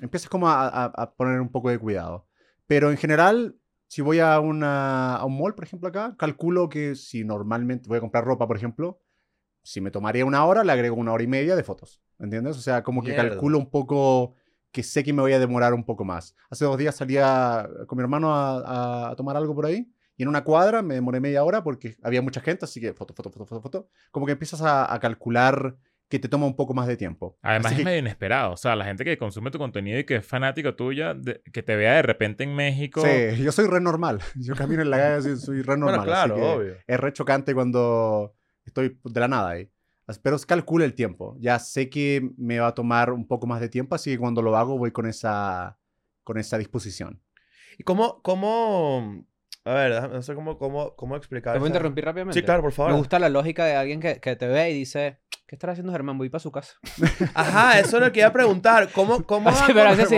empiezas 0.00 0.28
como 0.28 0.48
a, 0.48 0.68
a- 0.68 0.84
a 0.86 1.14
poner 1.14 1.40
un 1.40 1.50
poco 1.50 1.68
de 1.70 1.78
cuidado. 1.78 2.26
Pero 2.66 2.90
en 2.90 2.96
general, 2.96 3.56
si 3.88 4.02
voy 4.02 4.20
a, 4.20 4.38
una, 4.40 5.16
a 5.16 5.24
un 5.24 5.36
mall, 5.36 5.54
por 5.54 5.64
ejemplo, 5.64 5.88
acá, 5.88 6.14
calculo 6.16 6.68
que 6.68 6.94
si 6.94 7.24
normalmente 7.24 7.88
voy 7.88 7.98
a 7.98 8.00
comprar 8.00 8.24
ropa, 8.24 8.46
por 8.46 8.56
ejemplo, 8.56 9.00
si 9.62 9.80
me 9.80 9.90
tomaría 9.90 10.24
una 10.24 10.44
hora, 10.44 10.64
le 10.64 10.72
agrego 10.72 10.96
una 10.96 11.12
hora 11.12 11.22
y 11.24 11.26
media 11.26 11.56
de 11.56 11.64
fotos. 11.64 12.00
¿Entiendes? 12.18 12.56
O 12.56 12.60
sea, 12.60 12.82
como 12.84 13.02
que 13.02 13.08
Mierda. 13.10 13.28
calculo 13.30 13.58
un 13.58 13.68
poco 13.70 14.34
que 14.72 14.82
sé 14.82 15.04
que 15.04 15.12
me 15.12 15.20
voy 15.22 15.32
a 15.34 15.38
demorar 15.38 15.74
un 15.74 15.84
poco 15.84 16.04
más. 16.04 16.34
Hace 16.50 16.64
dos 16.64 16.78
días 16.78 16.96
salía 16.96 17.68
con 17.86 17.96
mi 17.98 18.02
hermano 18.02 18.34
a, 18.34 19.10
a- 19.10 19.16
tomar 19.16 19.36
algo 19.36 19.54
por 19.54 19.66
ahí 19.66 19.86
y 20.16 20.22
en 20.22 20.28
una 20.28 20.42
cuadra 20.44 20.82
me 20.82 20.94
demoré 20.94 21.20
media 21.20 21.44
hora 21.44 21.62
porque 21.62 21.96
había 22.02 22.22
mucha 22.22 22.40
gente, 22.40 22.64
así 22.64 22.80
que 22.80 22.92
foto, 22.94 23.14
foto, 23.14 23.30
foto, 23.30 23.46
foto, 23.46 23.60
foto. 23.62 23.88
Como 24.10 24.26
que 24.26 24.32
empiezas 24.32 24.62
a, 24.62 24.92
a 24.92 24.98
calcular 24.98 25.76
que 26.08 26.18
te 26.18 26.28
toma 26.28 26.44
un 26.44 26.54
poco 26.56 26.74
más 26.74 26.86
de 26.86 26.96
tiempo. 26.98 27.38
Además 27.40 27.72
Así 27.72 27.80
es 27.80 27.84
medio 27.86 27.98
inesperado. 28.00 28.52
O 28.52 28.56
sea, 28.58 28.76
la 28.76 28.84
gente 28.84 29.02
que 29.02 29.16
consume 29.16 29.50
tu 29.50 29.56
contenido 29.58 29.98
y 29.98 30.04
que 30.04 30.16
es 30.16 30.26
fanática 30.26 30.76
tuya, 30.76 31.14
de- 31.14 31.40
que 31.52 31.62
te 31.62 31.74
vea 31.74 31.94
de 31.94 32.02
repente 32.02 32.44
en 32.44 32.54
México. 32.54 33.00
Sí, 33.02 33.42
yo 33.42 33.50
soy 33.52 33.66
re 33.66 33.80
normal. 33.80 34.20
Yo 34.36 34.54
camino 34.54 34.82
en 34.82 34.90
la 34.90 34.98
calle 34.98 35.14
así, 35.14 35.36
soy 35.38 35.62
re 35.62 35.76
normal. 35.78 36.00
bueno, 36.00 36.12
así 36.12 36.28
claro, 36.28 36.34
que 36.34 36.42
obvio. 36.42 36.74
Es 36.86 37.00
re 37.00 37.12
chocante 37.14 37.54
cuando 37.54 38.34
estoy 38.66 38.98
de 39.04 39.20
la 39.20 39.28
nada 39.28 39.48
ahí. 39.50 39.70
Pero 40.22 40.36
calcula 40.40 40.84
el 40.84 40.94
tiempo. 40.94 41.36
Ya 41.38 41.58
sé 41.58 41.88
que 41.88 42.30
me 42.36 42.58
va 42.58 42.68
a 42.68 42.74
tomar 42.74 43.12
un 43.12 43.26
poco 43.26 43.46
más 43.46 43.60
de 43.60 43.68
tiempo, 43.68 43.94
así 43.94 44.10
que 44.10 44.18
cuando 44.18 44.42
lo 44.42 44.56
hago 44.56 44.76
voy 44.78 44.90
con 44.92 45.06
esa, 45.06 45.78
con 46.24 46.38
esa 46.38 46.58
disposición. 46.58 47.22
¿Y 47.78 47.84
cómo, 47.84 48.20
cómo... 48.22 49.24
A 49.64 49.74
ver, 49.74 50.10
no 50.10 50.20
sé 50.22 50.34
cómo, 50.34 50.58
cómo, 50.58 50.96
cómo 50.96 51.16
explicar 51.16 51.52
¿Te 51.54 51.60
puedo 51.60 51.68
esa- 51.68 51.76
interrumpir 51.76 52.04
rápidamente? 52.04 52.40
Sí, 52.40 52.44
claro, 52.44 52.62
por 52.62 52.72
favor. 52.72 52.92
Me 52.92 52.98
gusta 52.98 53.18
la 53.20 53.28
lógica 53.28 53.64
de 53.64 53.76
alguien 53.76 54.00
que, 54.00 54.20
que 54.20 54.34
te 54.34 54.48
ve 54.48 54.70
y 54.70 54.74
dice, 54.74 55.20
¿qué 55.46 55.54
estará 55.54 55.72
haciendo 55.72 55.92
Germán? 55.92 56.18
Voy 56.18 56.28
para 56.28 56.40
su 56.40 56.50
casa. 56.50 56.74
Ajá, 57.34 57.78
eso 57.78 57.98
es 57.98 58.02
lo 58.02 58.10
que 58.10 58.18
iba 58.20 58.28
a 58.28 58.32
preguntar. 58.32 58.90
¿Cómo, 58.92 59.24
cómo, 59.24 59.48
Así, 59.50 59.72
van 59.72 59.96
con, 59.96 60.06
sí. 60.08 60.16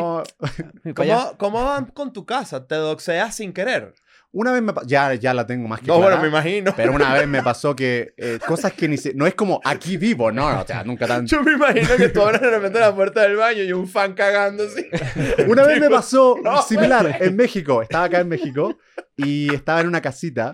Voy 0.83 0.95
cómo, 0.95 1.37
cómo 1.37 1.63
van 1.65 1.85
con 1.87 2.13
tu 2.15 2.25
casa? 2.25 2.67
¿Te 2.67 2.75
doxeas 2.77 3.37
sin 3.37 3.53
querer? 3.53 3.95
Una 4.35 4.53
vez 4.53 4.63
me 4.63 4.73
ya, 4.85 5.15
ya 5.15 5.33
la 5.33 5.47
tengo 5.47 5.69
más 5.69 5.81
que 5.81 5.87
No, 5.87 5.95
bueno, 5.95 6.09
clara, 6.11 6.23
me 6.23 6.29
imagino. 6.29 6.75
Pero 6.77 6.93
una 6.93 7.15
vez 7.15 7.27
me 7.29 7.43
pasó 7.43 7.75
que 7.75 8.15
eh, 8.17 8.39
cosas 8.47 8.73
que 8.73 8.89
ni 8.89 8.97
se... 8.97 9.15
No 9.15 9.27
es 9.27 9.35
como 9.35 9.61
aquí 9.65 9.97
vivo, 9.97 10.31
no, 10.33 10.61
o 10.61 10.67
sea, 10.67 10.83
nunca 10.85 11.07
tan... 11.07 11.27
Yo 11.27 11.43
me 11.43 11.53
imagino 11.53 11.89
que 11.97 12.09
tú 12.09 12.21
abres 12.21 12.41
de 12.41 12.51
repente 12.51 12.81
la 12.81 12.95
puerta 12.95 13.23
del 13.23 13.37
baño 13.37 13.63
y 13.63 13.73
un 13.73 13.87
fan 13.89 14.13
cagando 14.15 14.65
así. 14.65 14.85
Una 15.49 15.65
vez 15.65 15.81
me 15.81 15.89
pasó 15.89 16.37
No, 16.43 16.61
similar 16.63 17.19
en 17.21 17.37
México. 17.37 17.81
Estaba 17.81 18.05
acá 18.05 18.21
en 18.21 18.29
México 18.29 18.77
y 19.17 19.55
estaba 19.55 19.81
en 19.81 19.87
una 19.87 20.01
casita 20.03 20.53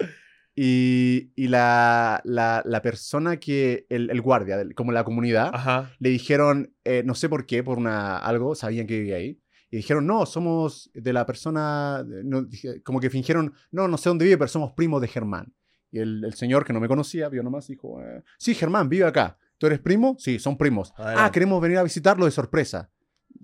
y, 0.55 1.33
y 1.37 1.49
la, 1.49 2.20
la, 2.24 2.62
la 2.66 2.83
persona 2.83 3.39
que, 3.39 3.87
el, 3.89 4.11
el 4.11 4.20
guardia, 4.20 4.57
del- 4.59 4.74
como 4.74 4.93
la 4.93 5.05
comunidad, 5.05 5.51
Ajá. 5.55 5.91
le 5.99 6.11
dijeron, 6.11 6.74
eh, 6.85 7.03
no 7.05 7.14
sé 7.14 7.28
por 7.28 7.47
qué, 7.47 7.62
por 7.62 7.78
una, 7.78 8.18
algo, 8.18 8.55
sabían 8.55 8.87
que 8.87 8.99
vivía 8.99 9.16
ahí. 9.16 9.39
Y 9.71 9.77
dijeron, 9.79 10.07
no, 10.07 10.27
somos 10.27 10.91
de 10.95 11.12
la 11.12 11.25
persona, 11.27 12.05
no, 12.25 12.47
como 12.85 12.99
que 13.01 13.09
fingieron, 13.11 13.55
no, 13.71 13.87
no 13.89 13.97
sé 13.97 14.09
dónde 14.09 14.25
vive, 14.25 14.37
pero 14.39 14.49
somos 14.49 14.73
primos 14.73 15.01
de 15.01 15.09
Germán. 15.09 15.53
Y 15.93 15.99
el, 16.01 16.25
el 16.25 16.35
señor 16.35 16.64
que 16.64 16.73
no 16.73 16.81
me 16.81 16.89
conocía, 16.89 17.29
vio 17.29 17.43
nomás, 17.43 17.68
dijo, 17.68 18.03
eh, 18.03 18.23
sí, 18.39 18.55
Germán, 18.55 18.89
vive 18.89 19.05
acá. 19.05 19.39
¿Tú 19.59 19.66
eres 19.66 19.79
primo? 19.79 20.16
Sí, 20.18 20.39
son 20.39 20.57
primos. 20.57 20.93
Ah, 20.97 21.31
queremos 21.33 21.61
venir 21.61 21.79
a 21.79 21.83
visitarlo 21.83 22.25
de 22.25 22.31
sorpresa. 22.31 22.91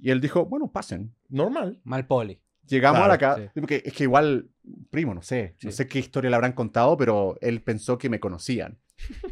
Y 0.00 0.10
él 0.10 0.20
dijo, 0.20 0.46
bueno, 0.46 0.70
pasen. 0.72 1.14
Normal. 1.28 1.80
Mal 1.84 2.06
poli. 2.06 2.40
Llegamos 2.66 3.02
a 3.02 3.08
la 3.08 3.18
casa. 3.18 3.52
Porque 3.54 3.82
es 3.84 3.92
que 3.92 4.04
igual, 4.04 4.48
primo, 4.90 5.14
no 5.14 5.22
sé. 5.22 5.54
No 5.62 5.70
Sí. 5.70 5.76
sé 5.76 5.86
qué 5.86 5.98
historia 5.98 6.30
le 6.30 6.36
habrán 6.36 6.52
contado, 6.52 6.96
pero 6.96 7.36
él 7.40 7.62
pensó 7.62 7.98
que 7.98 8.08
me 8.08 8.18
conocían. 8.18 8.78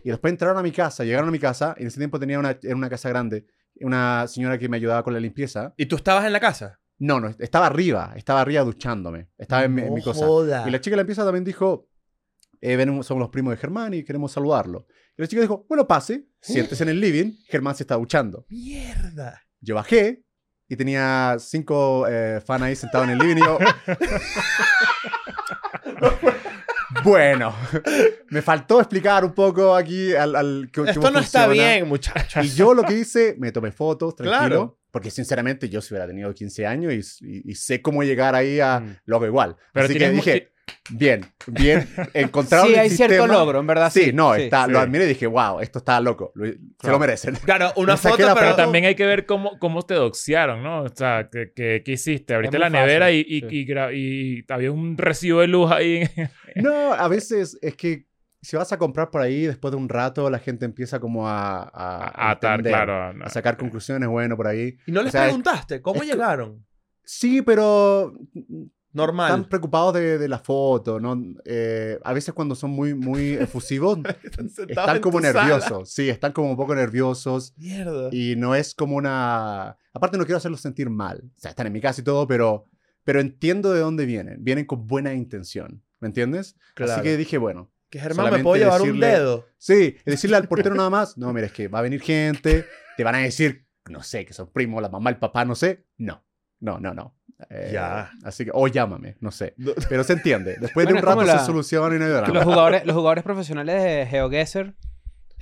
Y 0.05 0.11
después 0.11 0.31
entraron 0.33 0.59
a 0.59 0.63
mi 0.63 0.71
casa, 0.73 1.05
llegaron 1.05 1.29
a 1.29 1.33
mi 1.33 1.39
casa. 1.39 1.75
Y 1.79 1.83
en 1.83 1.89
ese 1.89 1.99
tiempo 1.99 2.21
tenía 2.21 2.39
una, 2.39 2.51
era 2.63 2.77
una 2.77 2.91
casa 2.91 3.09
grande. 3.09 3.47
Una 3.81 4.27
señora 4.29 4.59
que 4.59 4.69
me 4.69 4.77
ayudaba 4.77 5.03
con 5.03 5.15
la 5.15 5.21
limpieza. 5.21 5.75
¿Y 5.77 5.87
tú 5.87 5.97
estabas 5.97 6.25
en 6.27 6.33
la 6.33 6.39
casa? 6.41 6.79
No, 7.05 7.21
no, 7.21 7.29
estaba 7.39 7.67
arriba. 7.67 8.13
Estaba 8.17 8.41
arriba 8.41 8.63
duchándome. 8.63 9.29
Estaba 9.37 9.65
en, 9.65 9.75
mi- 9.75 9.83
en 9.83 9.93
mi 9.95 10.01
No 10.01 10.05
cosa. 10.05 10.27
joda. 10.27 10.65
Y 10.67 10.71
la 10.71 10.81
chica 10.81 10.95
de 10.95 10.99
la 10.99 11.03
limpieza 11.03 11.25
también 11.25 11.45
dijo, 11.45 11.89
eh, 12.61 12.77
venimos, 12.77 13.07
somos 13.07 13.21
los 13.21 13.31
primos 13.31 13.51
de 13.53 13.57
Germán 13.59 13.93
y 13.95 14.05
queremos 14.05 14.33
saludarlo. 14.33 14.87
Y 15.17 15.23
la 15.23 15.29
chica 15.29 15.43
dijo, 15.43 15.67
bueno, 15.69 15.87
pase, 15.87 16.27
siéntese 16.41 16.83
en 16.85 16.89
el 16.89 17.01
living. 17.01 17.33
Germán 17.49 17.75
se 17.75 17.83
está 17.83 17.97
duchando. 17.97 18.47
Mierda. 18.49 19.43
Yo 19.61 19.75
bajé 19.75 20.25
y 20.69 20.77
tenía 20.77 21.37
cinco 21.39 22.07
eh, 22.09 22.41
fans 22.45 22.63
ahí 22.63 22.77
sentados 22.77 23.07
en 23.07 23.13
el 23.13 23.19
living 23.19 23.37
y 23.37 23.41
yo... 23.41 23.59
bueno, 27.05 27.55
me 28.31 28.43
faltó 28.43 28.81
explicar 28.81 29.25
un 29.25 29.33
poco 29.33 29.75
aquí 29.75 30.15
al... 30.15 30.37
al 30.37 30.71
que- 30.73 30.83
Esto 30.91 31.11
no 31.11 31.19
está 31.19 31.47
bien, 31.49 31.89
muchachos. 31.89 32.45
Y 32.45 32.51
yo 32.51 32.75
lo 32.75 32.83
que 32.83 32.99
hice, 32.99 33.37
me 33.39 33.53
tomé 33.53 33.73
fotos, 33.73 34.15
tranquilo. 34.17 34.39
Claro. 34.49 34.79
Porque 34.95 35.11
sinceramente 35.11 35.69
yo 35.69 35.81
si 35.81 35.93
hubiera 35.93 36.07
tenido 36.07 36.33
15 36.33 36.67
años 36.69 36.93
y, 37.21 37.27
y- 37.27 37.51
y 37.51 37.55
sé 37.57 37.83
cómo 37.83 38.05
llegar 38.05 38.37
ahí 38.37 38.61
a... 38.61 38.79
Mm. 38.79 38.97
Lo 39.07 39.17
hago 39.17 39.27
igual. 39.27 39.57
Pero 39.73 39.87
Así 39.87 39.99
que 39.99 40.09
dije, 40.11 40.53
bien, 40.91 41.27
bien, 41.49 41.89
encontraron 42.15 42.69
Sí, 42.69 42.75
el 42.75 42.79
hay 42.79 42.91
cierto 42.91 43.27
logro, 43.27 43.59
en 43.59 43.67
verdad. 43.67 43.91
Sí, 43.93 44.13
no, 44.15 44.37
está, 44.37 44.67
sí. 44.67 44.71
lo 44.71 44.79
admiré 44.79 45.07
y 45.07 45.09
dije, 45.09 45.27
wow, 45.27 45.59
esto 45.59 45.81
está 45.81 46.01
loco. 46.01 46.31
lo- 46.37 46.47
Se 46.81 46.91
lo 46.91 46.99
merecen. 47.01 47.35
Claro, 47.45 47.73
una 47.77 47.97
foto, 47.97 48.17
pero 48.19 48.35
foto. 48.35 48.55
también 48.57 48.85
hay 48.85 48.95
que 48.95 49.05
ver 49.05 49.27
cómo, 49.27 49.59
cómo 49.59 49.83
te 49.83 49.95
doxearon, 49.95 50.63
¿no? 50.63 50.83
O 50.85 50.89
sea, 50.95 51.29
¿qué, 51.31 51.51
qué, 51.57 51.83
qué 51.85 51.93
hiciste? 51.93 52.33
Abriste 52.35 52.59
la 52.61 52.71
nevera 52.71 53.07
fácil, 53.07 53.27
y, 53.29 53.45
y, 53.51 54.39
y 54.39 54.45
había 54.49 54.71
un 54.71 54.97
recibo 54.97 55.41
de 55.41 55.49
luz 55.49 55.73
ahí. 55.73 56.09
No, 56.55 56.93
a 56.95 57.09
veces 57.09 57.59
es 57.61 57.75
que 57.75 58.07
si 58.45 58.57
vas 58.57 58.73
a 58.73 58.79
comprar 58.79 59.11
por 59.11 59.21
ahí, 59.23 59.47
después 59.47 59.73
de 59.73 59.77
un 59.79 59.89
rato 59.89 60.29
la 60.31 60.39
gente 60.39 60.65
empieza 60.65 61.01
como 61.01 61.29
a, 61.29 61.63
a, 61.63 62.29
a 62.29 62.31
atar, 62.33 62.61
entender, 62.61 62.73
claro. 62.87 63.25
a 63.25 63.31
sacar 63.31 63.57
conclusiones, 63.57 64.09
bueno, 64.09 64.37
por 64.37 64.47
ahí. 64.47 64.77
¿Y 64.87 64.93
no 64.93 65.01
O 65.01 65.03
les 65.03 65.13
sea, 65.13 65.23
es- 65.23 65.29
preguntaste 65.29 65.81
cómo 65.83 66.03
es 66.03 66.09
llegaron? 66.11 66.65
Sí, 67.05 67.43
pero 67.43 68.13
Normal. 68.93 69.29
están 69.31 69.49
preocupados 69.49 69.93
de, 69.95 70.19
de 70.19 70.29
la 70.29 70.39
foto, 70.39 71.01
¿no? 71.01 71.21
Eh, 71.45 71.99
a 72.05 72.13
veces 72.13 72.33
cuando 72.33 72.55
son 72.55 72.71
muy, 72.71 72.95
muy 72.95 73.33
efusivos, 73.41 73.99
Están, 74.23 74.49
están 74.69 75.01
como 75.01 75.19
tu 75.19 75.25
sala. 75.27 75.43
nerviosos. 75.43 75.91
Sí, 75.91 76.09
están 76.09 76.33
como 76.33 76.51
un 76.51 76.57
poco 76.57 76.75
nerviosos 76.77 77.55
Mierda. 77.57 78.09
y 78.13 78.37
no 78.37 78.55
es 78.55 78.75
como 78.75 78.97
una... 78.97 79.77
Aparte 79.93 80.17
no 80.17 80.25
quiero 80.25 80.37
hacerlos 80.39 80.61
sentir 80.61 80.89
mal. 80.91 81.23
O 81.37 81.41
sea, 81.41 81.51
están 81.51 81.67
en 81.67 81.73
mi 81.73 81.81
casa 81.81 82.01
y 82.01 82.05
todo, 82.05 82.27
pero, 82.29 82.67
pero 83.03 83.21
entiendo 83.21 83.73
de 83.73 83.81
dónde 83.81 84.07
vienen. 84.07 84.37
Vienen 84.45 84.65
con 84.65 84.87
buena 84.87 85.13
intención, 85.13 85.83
¿me 86.01 86.07
entiendes? 86.09 86.57
Claro. 86.75 86.93
Así 86.93 87.03
que 87.03 87.17
dije, 87.17 87.37
bueno, 87.37 87.71
Que 87.91 88.01
Germán, 88.01 88.33
¿me 88.33 88.39
puedo 88.41 88.57
llevar 88.57 88.83
un 88.83 88.89
decirle- 88.89 89.07
dedo? 89.07 89.47
Sí, 89.59 89.97
y 90.05 90.11
decirle 90.11 90.37
al 90.37 90.49
portero 90.49 90.75
nada 90.75 90.91
más, 90.91 91.17
no, 91.17 91.33
mira, 91.33 91.47
es 91.47 91.53
que 91.53 91.69
va 91.69 91.79
a 91.79 91.83
venir 91.83 92.01
gente, 92.03 92.67
te 92.97 93.05
van 93.05 93.15
a 93.15 93.19
decir, 93.19 93.67
no 93.89 94.03
sé, 94.03 94.25
que 94.27 94.33
son 94.33 94.51
primos, 94.51 94.83
la 94.83 94.89
mamá, 94.89 95.11
el 95.11 95.19
papá, 95.19 95.45
no 95.45 95.55
sé. 95.55 95.85
No, 95.99 96.25
no, 96.61 96.81
no, 96.81 96.93
no. 96.95 97.17
Eh, 97.51 97.71
Ya. 97.73 98.11
Así 98.25 98.45
que, 98.45 98.51
o 98.55 98.67
llámame, 98.69 99.17
no 99.21 99.31
sé. 99.31 99.55
Pero 99.89 100.03
se 100.05 100.15
entiende. 100.15 100.57
Después 100.61 100.87
Bueno, 100.87 100.91
de 100.91 100.95
un 100.95 101.03
rato 101.07 101.23
la- 101.25 101.39
se 101.41 101.47
soluciona 101.47 101.95
y 101.95 101.99
no 101.99 102.05
hay 102.07 102.11
drama. 102.13 102.29
Los 102.35 102.45
jugadores, 102.45 102.85
los 102.87 102.97
jugadores 102.97 103.23
profesionales 103.25 103.83
de 103.83 104.07
GeoGuessr 104.07 104.75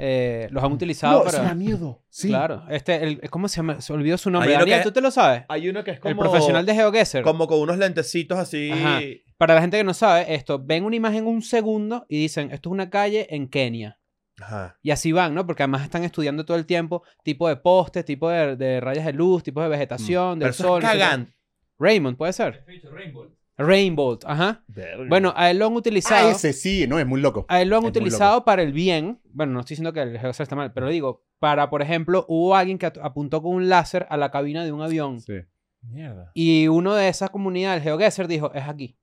eh, 0.05 0.49
los 0.51 0.65
han 0.65 0.73
utilizado 0.73 1.21
No, 1.23 1.29
eso 1.29 1.37
para... 1.37 1.49
da 1.51 1.55
miedo. 1.55 2.03
Sí. 2.11 2.27
Claro. 2.29 2.65
Este, 2.69 3.05
el, 3.05 3.31
¿Cómo 3.31 3.47
se 3.47 3.57
llama? 3.59 3.81
Se 3.81 3.93
olvidó 3.93 4.19
su 4.19 4.31
nombre. 4.31 4.51
Hay 4.53 4.59
Daniel, 4.59 4.79
que- 4.81 4.85
¿tú 4.85 4.91
te 4.93 5.01
lo 5.01 5.13
sabes? 5.13 5.45
Hay 5.49 5.69
uno 5.69 5.85
que 5.85 5.93
es 5.93 5.97
El 5.99 6.03
como... 6.03 6.23
profesional 6.23 6.67
de 6.67 6.75
GeoGuessr. 6.75 7.23
Como 7.23 7.47
con 7.47 7.61
unos 7.61 7.79
lentecitos 7.79 8.37
así... 8.37 8.71
Ajá. 8.73 9.01
Para 9.39 9.55
la 9.55 9.61
gente 9.61 9.77
que 9.77 9.85
no 9.85 9.95
sabe, 9.95 10.35
esto, 10.35 10.59
ven 10.63 10.85
una 10.85 10.97
imagen 10.97 11.27
un 11.27 11.41
segundo 11.43 12.05
y 12.09 12.19
dicen, 12.19 12.51
esto 12.53 12.69
es 12.69 12.73
una 12.73 12.91
calle 12.91 13.27
en 13.31 13.49
Kenia. 13.49 13.99
Ajá. 14.41 14.77
Y 14.83 14.91
así 14.91 15.13
van, 15.13 15.35
¿no? 15.35 15.47
Porque 15.47 15.63
además 15.63 15.83
están 15.83 16.03
estudiando 16.05 16.45
todo 16.45 16.57
el 16.57 16.67
tiempo 16.67 17.03
tipo 17.23 17.49
de 17.49 17.57
postes, 17.57 18.05
tipo 18.05 18.29
de, 18.29 18.57
de 18.57 18.81
rayas 18.81 19.05
de 19.07 19.13
luz, 19.13 19.43
tipo 19.45 19.63
de 19.63 19.69
vegetación, 19.69 20.39
Pero 20.41 20.47
del 20.47 20.55
sol. 20.55 20.83
es 20.83 20.89
cagante. 20.91 21.33
Raymond, 21.79 22.17
¿puede 22.17 22.33
ser? 22.33 22.65
Rainbow, 22.93 23.29
ajá. 23.57 24.65
Verga. 24.69 25.05
Bueno, 25.09 25.33
a 25.37 25.51
él 25.51 25.59
lo 25.59 25.67
han 25.67 25.75
utilizado. 25.75 26.29
Ah, 26.29 26.33
ese 26.33 26.53
sí, 26.53 26.87
no, 26.87 26.99
es 26.99 27.07
muy 27.07 27.21
loco. 27.21 27.45
A 27.49 27.61
él 27.63 27.69
lo 27.69 27.77
han 27.77 27.85
Es 27.85 27.91
utilizado 27.91 28.45
para 28.45 28.63
el 28.63 28.73
bien. 28.73 29.21
Bueno, 29.33 29.53
no 29.53 29.61
estoy 29.61 29.75
diciendo 29.75 29.93
que 29.93 30.01
el 30.03 30.19
GeoGuessr 30.19 30.43
está 30.43 30.57
mal, 30.57 30.73
pero 30.73 30.89
digo, 30.89 31.25
para, 31.39 31.71
por 31.71 31.83
ejemplo, 31.83 32.25
hubo 32.29 32.55
alguien 32.57 32.79
que 32.79 32.87
at- 32.87 32.99
apuntó 33.03 33.43
con 33.43 33.55
un 33.55 33.69
láser 33.69 34.07
a 34.11 34.17
la 34.17 34.31
cabina 34.31 34.65
de 34.65 34.73
un 34.73 34.83
avión. 34.83 35.21
Sí. 35.21 35.35
Mierda. 35.83 36.31
Y 36.35 36.69
uno 36.69 36.95
de 36.95 37.09
esas 37.09 37.31
comunidades, 37.31 37.79
el 37.83 37.85
GeoGuessr, 37.85 38.27
dijo, 38.29 38.53
es 38.55 38.65
aquí. 38.69 38.97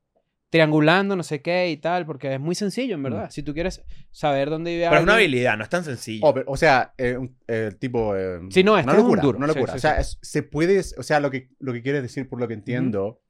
triangulando, 0.48 1.14
no 1.14 1.22
sé 1.22 1.42
qué 1.42 1.70
y 1.70 1.76
tal, 1.76 2.04
porque 2.06 2.34
es 2.34 2.40
muy 2.40 2.56
sencillo, 2.56 2.96
en 2.96 3.04
verdad. 3.04 3.30
Si 3.30 3.44
tú 3.44 3.54
quieres 3.54 3.84
saber 4.10 4.50
dónde 4.50 4.72
vive 4.72 4.86
Pero 4.86 4.96
es 4.96 5.02
una 5.04 5.12
alguien- 5.14 5.28
habilidad, 5.30 5.56
no 5.56 5.62
es 5.62 5.70
tan 5.70 5.84
sencillo. 5.84 6.26
Oh, 6.26 6.34
pero, 6.34 6.50
o 6.50 6.56
sea, 6.56 6.92
eh, 6.98 7.16
un- 7.16 7.36
eh, 7.46 7.70
tipo... 7.78 8.16
eh, 8.16 8.40
Sí, 8.50 8.64
no, 8.64 8.76
esto 8.76 8.90
una 8.90 8.98
es 8.98 9.04
un 9.04 9.04
locura, 9.04 9.22
duro. 9.22 9.38
una 9.38 9.46
Sí, 9.46 9.54
locura. 9.54 9.72
sí, 9.74 9.76
o 9.76 9.80
sea, 9.80 9.94
sí. 9.94 10.00
es- 10.00 10.18
se 10.28 10.42
puede... 10.42 10.80
O 10.98 11.02
sea, 11.04 11.20
lo 11.20 11.30
que, 11.30 11.50
lo 11.60 11.72
que 11.72 11.82
quiere 11.82 12.02
decir, 12.02 12.28
por 12.28 12.40
lo 12.40 12.48
que 12.48 12.54
entiendo, 12.54 13.20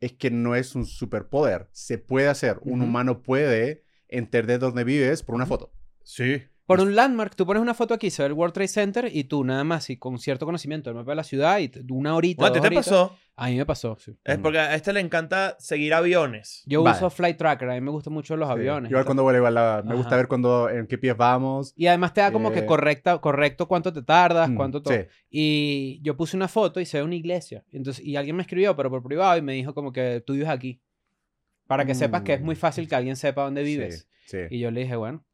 es 0.00 0.12
que 0.12 0.30
no 0.30 0.54
es 0.54 0.74
un 0.74 0.86
superpoder. 0.86 1.68
Se 1.72 1.98
puede 1.98 2.28
hacer. 2.28 2.58
Un 2.62 2.82
humano 2.82 3.22
puede 3.22 3.84
entender 4.08 4.58
dónde 4.60 4.84
vives 4.84 5.22
por 5.22 5.34
una 5.34 5.46
foto. 5.46 5.72
sí. 6.02 6.42
Por 6.66 6.80
un 6.80 6.96
landmark, 6.96 7.36
tú 7.36 7.46
pones 7.46 7.62
una 7.62 7.74
foto 7.74 7.94
aquí, 7.94 8.10
se 8.10 8.22
ve 8.22 8.26
el 8.26 8.32
World 8.32 8.52
Trade 8.52 8.68
Center 8.68 9.08
y 9.12 9.24
tú 9.24 9.44
nada 9.44 9.62
más 9.62 9.88
y 9.88 9.96
con 9.98 10.18
cierto 10.18 10.46
conocimiento 10.46 10.90
del 10.90 10.96
mapa 10.96 11.12
de 11.12 11.16
la 11.16 11.22
ciudad 11.24 11.60
y 11.60 11.70
una 11.90 12.16
horita, 12.16 12.40
Bueno, 12.42 12.50
¿a 12.50 12.52
ti 12.54 12.58
dos 12.58 12.62
te 12.62 12.66
horitas- 12.74 12.84
pasó? 12.90 13.16
A 13.38 13.48
mí 13.48 13.56
me 13.56 13.66
pasó, 13.66 13.96
sí. 14.00 14.16
Es 14.24 14.38
porque 14.38 14.58
a 14.58 14.74
este 14.74 14.92
le 14.94 15.00
encanta 15.00 15.56
seguir 15.60 15.92
aviones. 15.94 16.62
Yo 16.66 16.82
Vale. 16.82 16.96
uso 16.96 17.10
Flight 17.10 17.36
Tracker, 17.36 17.68
a 17.70 17.74
mí 17.74 17.80
me 17.82 17.90
gustan 17.90 18.14
mucho 18.14 18.34
los 18.36 18.48
Sí. 18.48 18.52
aviones. 18.52 18.90
y 18.90 18.92
Igual 18.92 19.02
tal. 19.02 19.06
cuando 19.06 19.22
vuelve 19.24 19.38
igual 19.40 19.54
la- 19.54 19.82
Me 19.86 19.94
gusta 19.94 20.16
ver 20.16 20.26
cuando, 20.26 20.68
en 20.70 20.86
qué 20.86 20.96
pies 20.98 21.16
vamos. 21.16 21.72
Y 21.76 21.86
además 21.86 22.14
te 22.14 22.22
da 22.22 22.32
como 22.32 22.50
que 22.50 22.60
Eh, 22.60 22.66
correcta, 22.66 23.18
correcto 23.18 23.68
cuánto 23.68 23.92
te 23.92 24.02
tardas, 24.02 24.48
Mm, 24.48 24.54
cuánto 24.56 24.82
todo. 24.82 24.94
sí. 24.94 25.00
Y 25.30 26.00
yo 26.02 26.16
puse 26.16 26.34
una 26.36 26.48
foto 26.48 26.80
y 26.80 26.86
se 26.86 26.96
ve 26.98 27.04
una 27.04 27.14
iglesia. 27.14 27.62
Y, 27.70 27.76
entonces, 27.76 28.02
y 28.04 28.16
alguien 28.16 28.34
me 28.36 28.42
escribió, 28.42 28.74
pero 28.74 28.88
por 28.90 29.02
privado, 29.02 29.36
y 29.36 29.42
me 29.42 29.52
dijo 29.52 29.74
como 29.74 29.92
que 29.92 30.22
tú 30.26 30.32
vives 30.32 30.48
aquí. 30.48 30.80
Para 31.66 31.84
que 31.84 31.94
sepas 31.94 32.22
que 32.22 32.32
es 32.34 32.40
muy 32.40 32.54
Mm. 32.54 32.58
fácil 32.58 32.88
que 32.88 32.94
alguien 32.94 33.16
sepa 33.16 33.42
dónde 33.44 33.62
vives. 33.62 34.08
Sí, 34.24 34.38
sí. 34.48 34.54
Y 34.56 34.60
yo 34.60 34.70
le 34.70 34.80
dije, 34.80 34.96
bueno, 34.96 35.25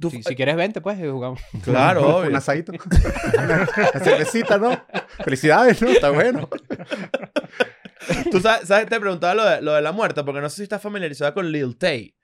Tú- 0.00 0.10
si, 0.10 0.22
si 0.22 0.34
quieres 0.34 0.56
vente, 0.56 0.80
pues, 0.80 0.98
y 0.98 1.06
jugamos. 1.06 1.40
Claro, 1.62 2.00
Un 2.18 2.24
obvio. 2.26 2.36
asadito. 2.36 2.72
una, 2.72 2.80
una 3.94 4.00
cervecita, 4.04 4.58
¿no? 4.58 4.70
Felicidades, 5.24 5.80
¿no? 5.82 5.88
Está 5.90 6.10
bueno. 6.10 6.48
Tú 8.30 8.40
sabes, 8.40 8.66
sabes, 8.66 8.88
te 8.88 8.98
preguntaba 8.98 9.34
lo 9.34 9.44
de, 9.44 9.62
lo 9.62 9.72
de 9.74 9.82
la 9.82 9.92
muerte, 9.92 10.24
porque 10.24 10.40
no 10.40 10.48
sé 10.48 10.56
si 10.56 10.62
estás 10.62 10.80
familiarizada 10.82 11.34
con 11.34 11.50
Lil 11.52 11.76
Tay. 11.76 12.14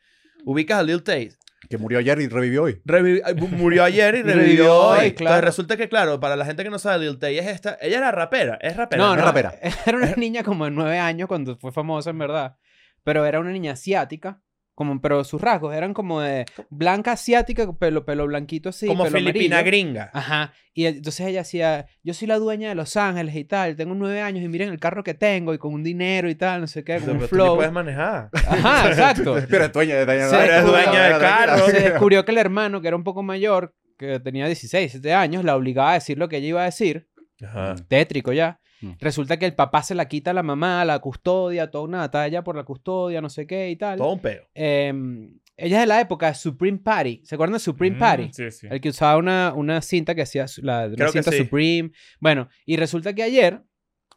¿Ubicas 0.44 0.78
a 0.78 0.82
Lil 0.82 1.02
Tay? 1.02 1.30
Que 1.68 1.78
murió 1.78 1.98
ayer 1.98 2.20
y 2.20 2.28
revivió 2.28 2.62
hoy. 2.64 2.80
Revi- 2.84 3.20
ay, 3.24 3.34
bu- 3.34 3.48
murió 3.48 3.84
ayer 3.84 4.14
y 4.14 4.22
revivió 4.22 4.34
revivió 4.42 4.74
hoy. 4.74 4.88
hoy, 4.98 5.06
Entonces 5.08 5.14
claro. 5.26 5.46
resulta 5.46 5.76
que, 5.76 5.88
claro, 5.88 6.20
para 6.20 6.36
la 6.36 6.44
gente 6.44 6.62
que 6.64 6.70
no 6.70 6.78
sabe, 6.78 7.04
Lil 7.04 7.18
Tay 7.18 7.38
es 7.38 7.46
esta. 7.46 7.76
Ella 7.80 7.98
era 7.98 8.12
rapera, 8.12 8.58
es 8.62 8.76
rapera. 8.76 9.02
No, 9.02 9.16
no, 9.16 9.22
rapera. 9.22 9.54
Era 9.84 9.98
una 9.98 10.14
niña 10.16 10.42
como 10.42 10.64
de 10.64 10.70
nueve 10.70 10.98
años 10.98 11.28
cuando 11.28 11.56
fue 11.56 11.72
famosa, 11.72 12.10
en 12.10 12.18
verdad. 12.18 12.56
Pero 13.04 13.24
era 13.26 13.40
una 13.40 13.50
niña 13.50 13.72
asiática. 13.72 14.40
Como, 14.76 15.00
pero 15.00 15.24
sus 15.24 15.40
rasgos 15.40 15.74
eran 15.74 15.94
como 15.94 16.20
de 16.20 16.44
blanca 16.68 17.12
asiática, 17.12 17.66
pelo, 17.72 18.04
pelo 18.04 18.26
blanquito 18.26 18.68
así. 18.68 18.86
Como 18.86 19.04
pelo 19.04 19.16
filipina 19.16 19.56
amarillo. 19.60 19.70
gringa. 19.70 20.10
Ajá. 20.12 20.52
Y 20.74 20.84
entonces 20.84 21.26
ella 21.26 21.38
decía, 21.40 21.86
yo 22.04 22.12
soy 22.12 22.28
la 22.28 22.36
dueña 22.38 22.68
de 22.68 22.74
Los 22.74 22.94
Ángeles 22.98 23.34
y 23.36 23.44
tal, 23.44 23.74
tengo 23.74 23.94
nueve 23.94 24.20
años 24.20 24.44
y 24.44 24.48
miren 24.48 24.68
el 24.68 24.78
carro 24.78 25.02
que 25.02 25.14
tengo 25.14 25.54
y 25.54 25.58
con 25.58 25.72
un 25.72 25.82
dinero 25.82 26.28
y 26.28 26.34
tal, 26.34 26.60
no 26.60 26.66
sé 26.66 26.84
qué, 26.84 26.96
con 26.96 27.04
Pero 27.04 27.12
un 27.14 27.18
tú 27.20 27.22
ni 27.24 27.28
flow. 27.28 27.56
puedes 27.56 27.72
manejar. 27.72 28.28
Ajá, 28.34 28.88
exacto. 28.90 29.36
Pero 29.50 29.64
es 29.64 29.72
dueña 29.72 29.94
de 29.96 30.04
Diana 30.04 30.28
Se 30.28 30.36
descubrió- 30.36 30.66
dueña 30.84 31.04
del 31.08 31.18
carro. 31.20 31.66
Se 31.70 31.80
descubrió 31.80 32.24
que 32.26 32.32
el 32.32 32.38
hermano, 32.38 32.82
que 32.82 32.88
era 32.88 32.96
un 32.98 33.04
poco 33.04 33.22
mayor, 33.22 33.74
que 33.96 34.20
tenía 34.20 34.44
16, 34.44 34.92
17 34.92 35.14
años, 35.14 35.42
la 35.42 35.56
obligaba 35.56 35.92
a 35.92 35.94
decir 35.94 36.18
lo 36.18 36.28
que 36.28 36.36
ella 36.36 36.48
iba 36.48 36.60
a 36.60 36.66
decir, 36.66 37.08
Ajá. 37.42 37.76
tétrico 37.88 38.34
ya. 38.34 38.60
Mm. 38.80 38.92
Resulta 39.00 39.38
que 39.38 39.46
el 39.46 39.54
papá 39.54 39.82
se 39.82 39.94
la 39.94 40.06
quita 40.08 40.30
a 40.32 40.34
la 40.34 40.42
mamá, 40.42 40.84
la 40.84 40.98
custodia, 40.98 41.70
toda 41.70 41.84
una 41.84 41.98
batalla 41.98 42.44
por 42.44 42.56
la 42.56 42.64
custodia, 42.64 43.20
no 43.20 43.28
sé 43.30 43.46
qué 43.46 43.70
y 43.70 43.76
tal. 43.76 43.98
Todo 43.98 44.12
un 44.12 44.20
peo. 44.20 44.46
Em, 44.54 45.38
ella 45.56 45.76
es 45.76 45.80
de 45.82 45.86
la 45.86 46.00
época 46.00 46.28
de 46.28 46.34
Supreme 46.34 46.78
Party. 46.78 47.22
¿Se 47.24 47.34
acuerdan 47.34 47.54
de 47.54 47.60
Supreme 47.60 47.96
Mm, 47.96 47.98
Party? 47.98 48.28
Sí, 48.32 48.50
sí. 48.50 48.66
El 48.70 48.80
que 48.80 48.90
usaba 48.90 49.16
una, 49.16 49.54
una 49.54 49.80
cinta 49.80 50.14
que 50.14 50.22
hacía 50.22 50.44
la 50.58 50.88
cinta 51.10 51.30
sí. 51.30 51.38
Supreme. 51.38 51.92
Bueno, 52.20 52.48
y 52.66 52.76
resulta 52.76 53.14
que 53.14 53.22
ayer, 53.22 53.62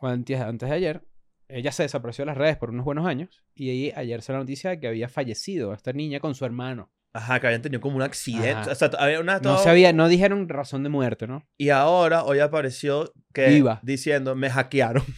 o 0.01 0.07
antes, 0.07 0.39
antes 0.39 0.67
de 0.69 0.75
ayer, 0.75 1.03
ella 1.47 1.71
se 1.71 1.83
desapareció 1.83 2.23
de 2.23 2.27
las 2.27 2.37
redes 2.37 2.57
por 2.57 2.69
unos 2.71 2.85
buenos 2.85 3.07
años. 3.07 3.41
Y 3.55 3.69
ahí 3.69 3.93
ayer 3.95 4.21
se 4.21 4.33
la 4.33 4.39
noticia 4.39 4.71
de 4.71 4.79
que 4.79 4.87
había 4.87 5.07
fallecido 5.07 5.73
esta 5.73 5.93
niña 5.93 6.19
con 6.19 6.35
su 6.35 6.45
hermano. 6.45 6.91
Ajá, 7.13 7.39
que 7.39 7.47
habían 7.47 7.61
tenido 7.63 7.81
como 7.81 7.95
un 7.95 8.01
accidente. 8.03 8.51
Ajá. 8.51 8.71
O 8.71 8.75
sea, 8.75 8.89
había 8.99 9.19
una 9.19 9.39
No 9.39 9.57
sabía, 9.57 9.91
no 9.93 10.07
dijeron 10.07 10.47
razón 10.47 10.83
de 10.83 10.89
muerte, 10.89 11.25
¿no? 11.27 11.43
Y 11.57 11.69
ahora, 11.69 12.23
hoy 12.23 12.39
apareció 12.39 13.11
que 13.33 13.47
Viva. 13.49 13.79
diciendo, 13.83 14.35
me 14.35 14.49
hackearon. 14.49 15.03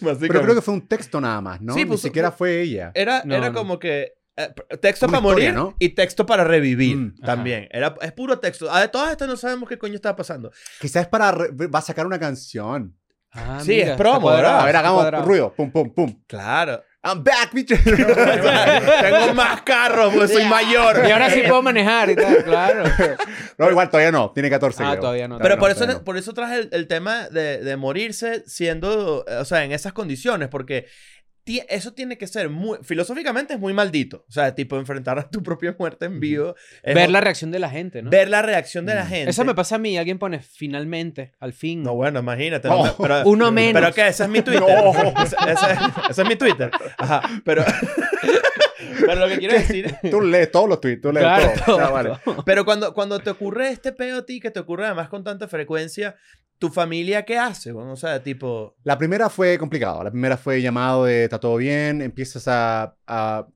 Pero 0.00 0.42
creo 0.42 0.54
que 0.54 0.62
fue 0.62 0.74
un 0.74 0.86
texto 0.86 1.20
nada 1.20 1.40
más, 1.40 1.60
¿no? 1.60 1.72
Sí, 1.74 1.80
Ni 1.80 1.86
pues, 1.86 2.00
siquiera 2.02 2.30
fue 2.30 2.60
ella. 2.60 2.92
Era, 2.94 3.22
No, 3.24 3.34
era 3.34 3.48
no. 3.48 3.54
como 3.58 3.78
que 3.78 4.12
eh, 4.36 4.48
texto 4.80 5.06
Una 5.06 5.18
para 5.20 5.28
historia, 5.28 5.52
morir 5.52 5.54
¿no? 5.54 5.76
y 5.78 5.90
texto 5.90 6.26
para 6.26 6.44
revivir 6.44 6.96
Mm, 6.96 7.14
también. 7.24 7.68
Era, 7.70 7.94
es 8.00 8.12
puro 8.12 8.38
texto. 8.38 8.68
Ah, 8.70 8.80
de 8.80 8.88
todas 8.88 9.10
estas 9.12 9.28
no 9.28 9.36
sabemos 9.36 9.68
qué 9.68 9.78
coño 9.78 9.94
estaba 9.94 10.14
pasando. 10.16 10.52
Quizás 10.80 11.02
es 11.02 11.08
para... 11.08 11.32
re- 11.32 11.50
Va 11.68 11.78
a 11.78 11.82
sacar 11.82 12.06
una 12.06 12.18
canción. 12.18 12.96
Ah, 13.32 13.60
Sí, 13.64 13.80
es 13.80 13.84
está 13.88 13.96
promo, 13.96 14.28
¿verdad? 14.30 14.60
A 14.60 14.64
ver, 14.66 14.76
hagamos 14.76 15.24
ruido. 15.24 15.54
Pum, 15.54 15.70
pum, 15.70 15.92
pum. 15.94 16.22
Claro. 16.26 16.82
I'm 17.04 17.24
back, 17.24 17.52
bitch. 17.52 17.68
Tengo 17.84 19.34
más 19.34 19.62
carros 19.62 20.14
porque 20.14 20.32
soy 20.32 20.44
mayor. 20.44 21.02
Y 21.06 21.10
ahora 21.10 21.30
sí 21.30 21.42
puedo 21.46 21.60
manejar 21.62 22.10
y 22.10 22.16
tal, 22.16 22.44
claro. 22.44 22.84
no, 23.58 23.70
igual 23.70 23.90
todavía 23.90 24.12
no. 24.12 24.30
Tiene 24.30 24.48
14, 24.50 24.82
Ah, 24.84 24.90
creo. 24.90 25.00
todavía 25.00 25.26
no. 25.28 25.38
Pero 25.38 25.58
por, 25.58 25.70
eso, 25.70 25.86
no. 25.86 26.04
por 26.04 26.16
eso 26.16 26.32
traje 26.32 26.58
el, 26.60 26.68
el 26.72 26.86
tema 26.86 27.28
de, 27.28 27.58
de 27.58 27.76
morirse 27.76 28.44
siendo, 28.46 29.24
o 29.26 29.44
sea, 29.44 29.64
en 29.64 29.72
esas 29.72 29.92
condiciones, 29.92 30.48
porque 30.48 30.86
eso 31.68 31.92
tiene 31.92 32.16
que 32.18 32.26
ser 32.26 32.48
muy, 32.48 32.78
filosóficamente 32.82 33.54
es 33.54 33.60
muy 33.60 33.72
maldito. 33.72 34.24
O 34.28 34.32
sea, 34.32 34.54
tipo, 34.54 34.76
enfrentar 34.78 35.18
a 35.18 35.28
tu 35.28 35.42
propia 35.42 35.74
muerte 35.78 36.06
en 36.06 36.20
vivo. 36.20 36.54
es 36.82 36.94
Ver 36.94 37.10
la 37.10 37.20
reacción 37.20 37.50
de 37.50 37.58
la 37.58 37.68
gente, 37.68 38.00
¿no? 38.02 38.10
ver 38.10 38.28
la 38.28 38.42
reacción 38.42 38.86
de 38.86 38.94
la 38.94 39.04
gente. 39.06 39.30
Eso 39.30 39.44
me 39.44 39.54
pasa 39.54 39.74
a 39.76 39.78
mí. 39.78 39.96
Alguien 39.98 40.18
pone 40.18 40.40
finalmente, 40.40 41.32
al 41.40 41.52
fin. 41.52 41.82
No, 41.82 41.94
bueno, 41.94 42.20
imagínate. 42.20 42.68
No. 42.68 42.84
no 42.86 42.96
pero, 42.96 43.22
Uno 43.24 43.50
menos. 43.50 43.80
¿Pero 43.82 43.94
qué? 43.94 44.06
Ese 44.08 44.22
es 44.24 44.28
mi 44.28 44.42
Twitter. 44.42 44.62
No. 44.84 44.90
Ese, 45.22 45.36
ese- 45.48 46.10
ese 46.10 46.22
es 46.22 46.28
mi 46.28 46.36
Twitter. 46.36 46.70
Ajá, 46.98 47.22
pero... 47.44 47.64
pero 49.06 49.20
lo 49.20 49.28
que 49.28 49.38
quiero 49.38 49.54
decir... 49.54 49.94
Tú 50.10 50.20
lees 50.20 50.50
todos 50.50 50.68
los 50.68 50.80
tweets. 50.80 51.00
Tú 51.02 51.12
lees 51.12 51.24
Claro, 51.24 51.52
todo. 51.66 51.78
Ya, 51.78 51.84
todo. 51.84 51.92
vale. 51.92 52.12
Pero 52.44 52.64
cuando, 52.64 52.94
cuando 52.94 53.18
te 53.20 53.30
ocurre 53.30 53.68
este 53.70 53.92
peo 53.92 54.18
a 54.18 54.26
ti, 54.26 54.40
que 54.40 54.50
te 54.50 54.60
ocurre 54.60 54.86
además 54.86 55.08
con 55.08 55.22
tanta 55.24 55.48
frecuencia, 55.48 56.16
¿tu 56.58 56.68
familia 56.70 57.24
qué 57.24 57.38
hace? 57.38 57.72
Bueno, 57.72 57.92
o 57.92 57.96
sea, 57.96 58.22
tipo... 58.22 58.76
La 58.84 58.96
primera 58.98 59.28
fue 59.28 59.58
complicado. 59.58 60.02
La 60.04 60.10
primera 60.10 60.36
fue 60.36 60.60
llamado 60.62 61.04
de 61.04 61.24
está 61.24 61.38
todo 61.38 61.56
bien. 61.56 62.02
Empiezas 62.02 62.46
a... 62.48 62.96
a- 63.06 63.46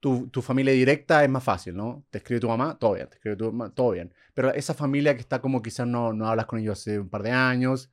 tu, 0.00 0.28
tu 0.28 0.42
familia 0.42 0.72
directa 0.72 1.24
es 1.24 1.28
más 1.28 1.42
fácil, 1.42 1.74
¿no? 1.74 2.04
Te 2.10 2.18
escribe 2.18 2.40
tu 2.40 2.46
mamá, 2.48 2.78
todo 2.78 2.94
bien. 2.94 3.08
Te 3.08 3.16
escribe 3.16 3.34
tu 3.36 3.46
mamá, 3.50 3.74
todo 3.74 3.90
bien. 3.90 4.14
Pero 4.32 4.54
esa 4.54 4.72
familia 4.72 5.14
que 5.14 5.20
está 5.20 5.40
como 5.40 5.60
quizás 5.60 5.88
no, 5.88 6.12
no 6.12 6.28
hablas 6.28 6.46
con 6.46 6.60
ellos 6.60 6.78
hace 6.78 7.00
un 7.00 7.08
par 7.08 7.24
de 7.24 7.32
años, 7.32 7.90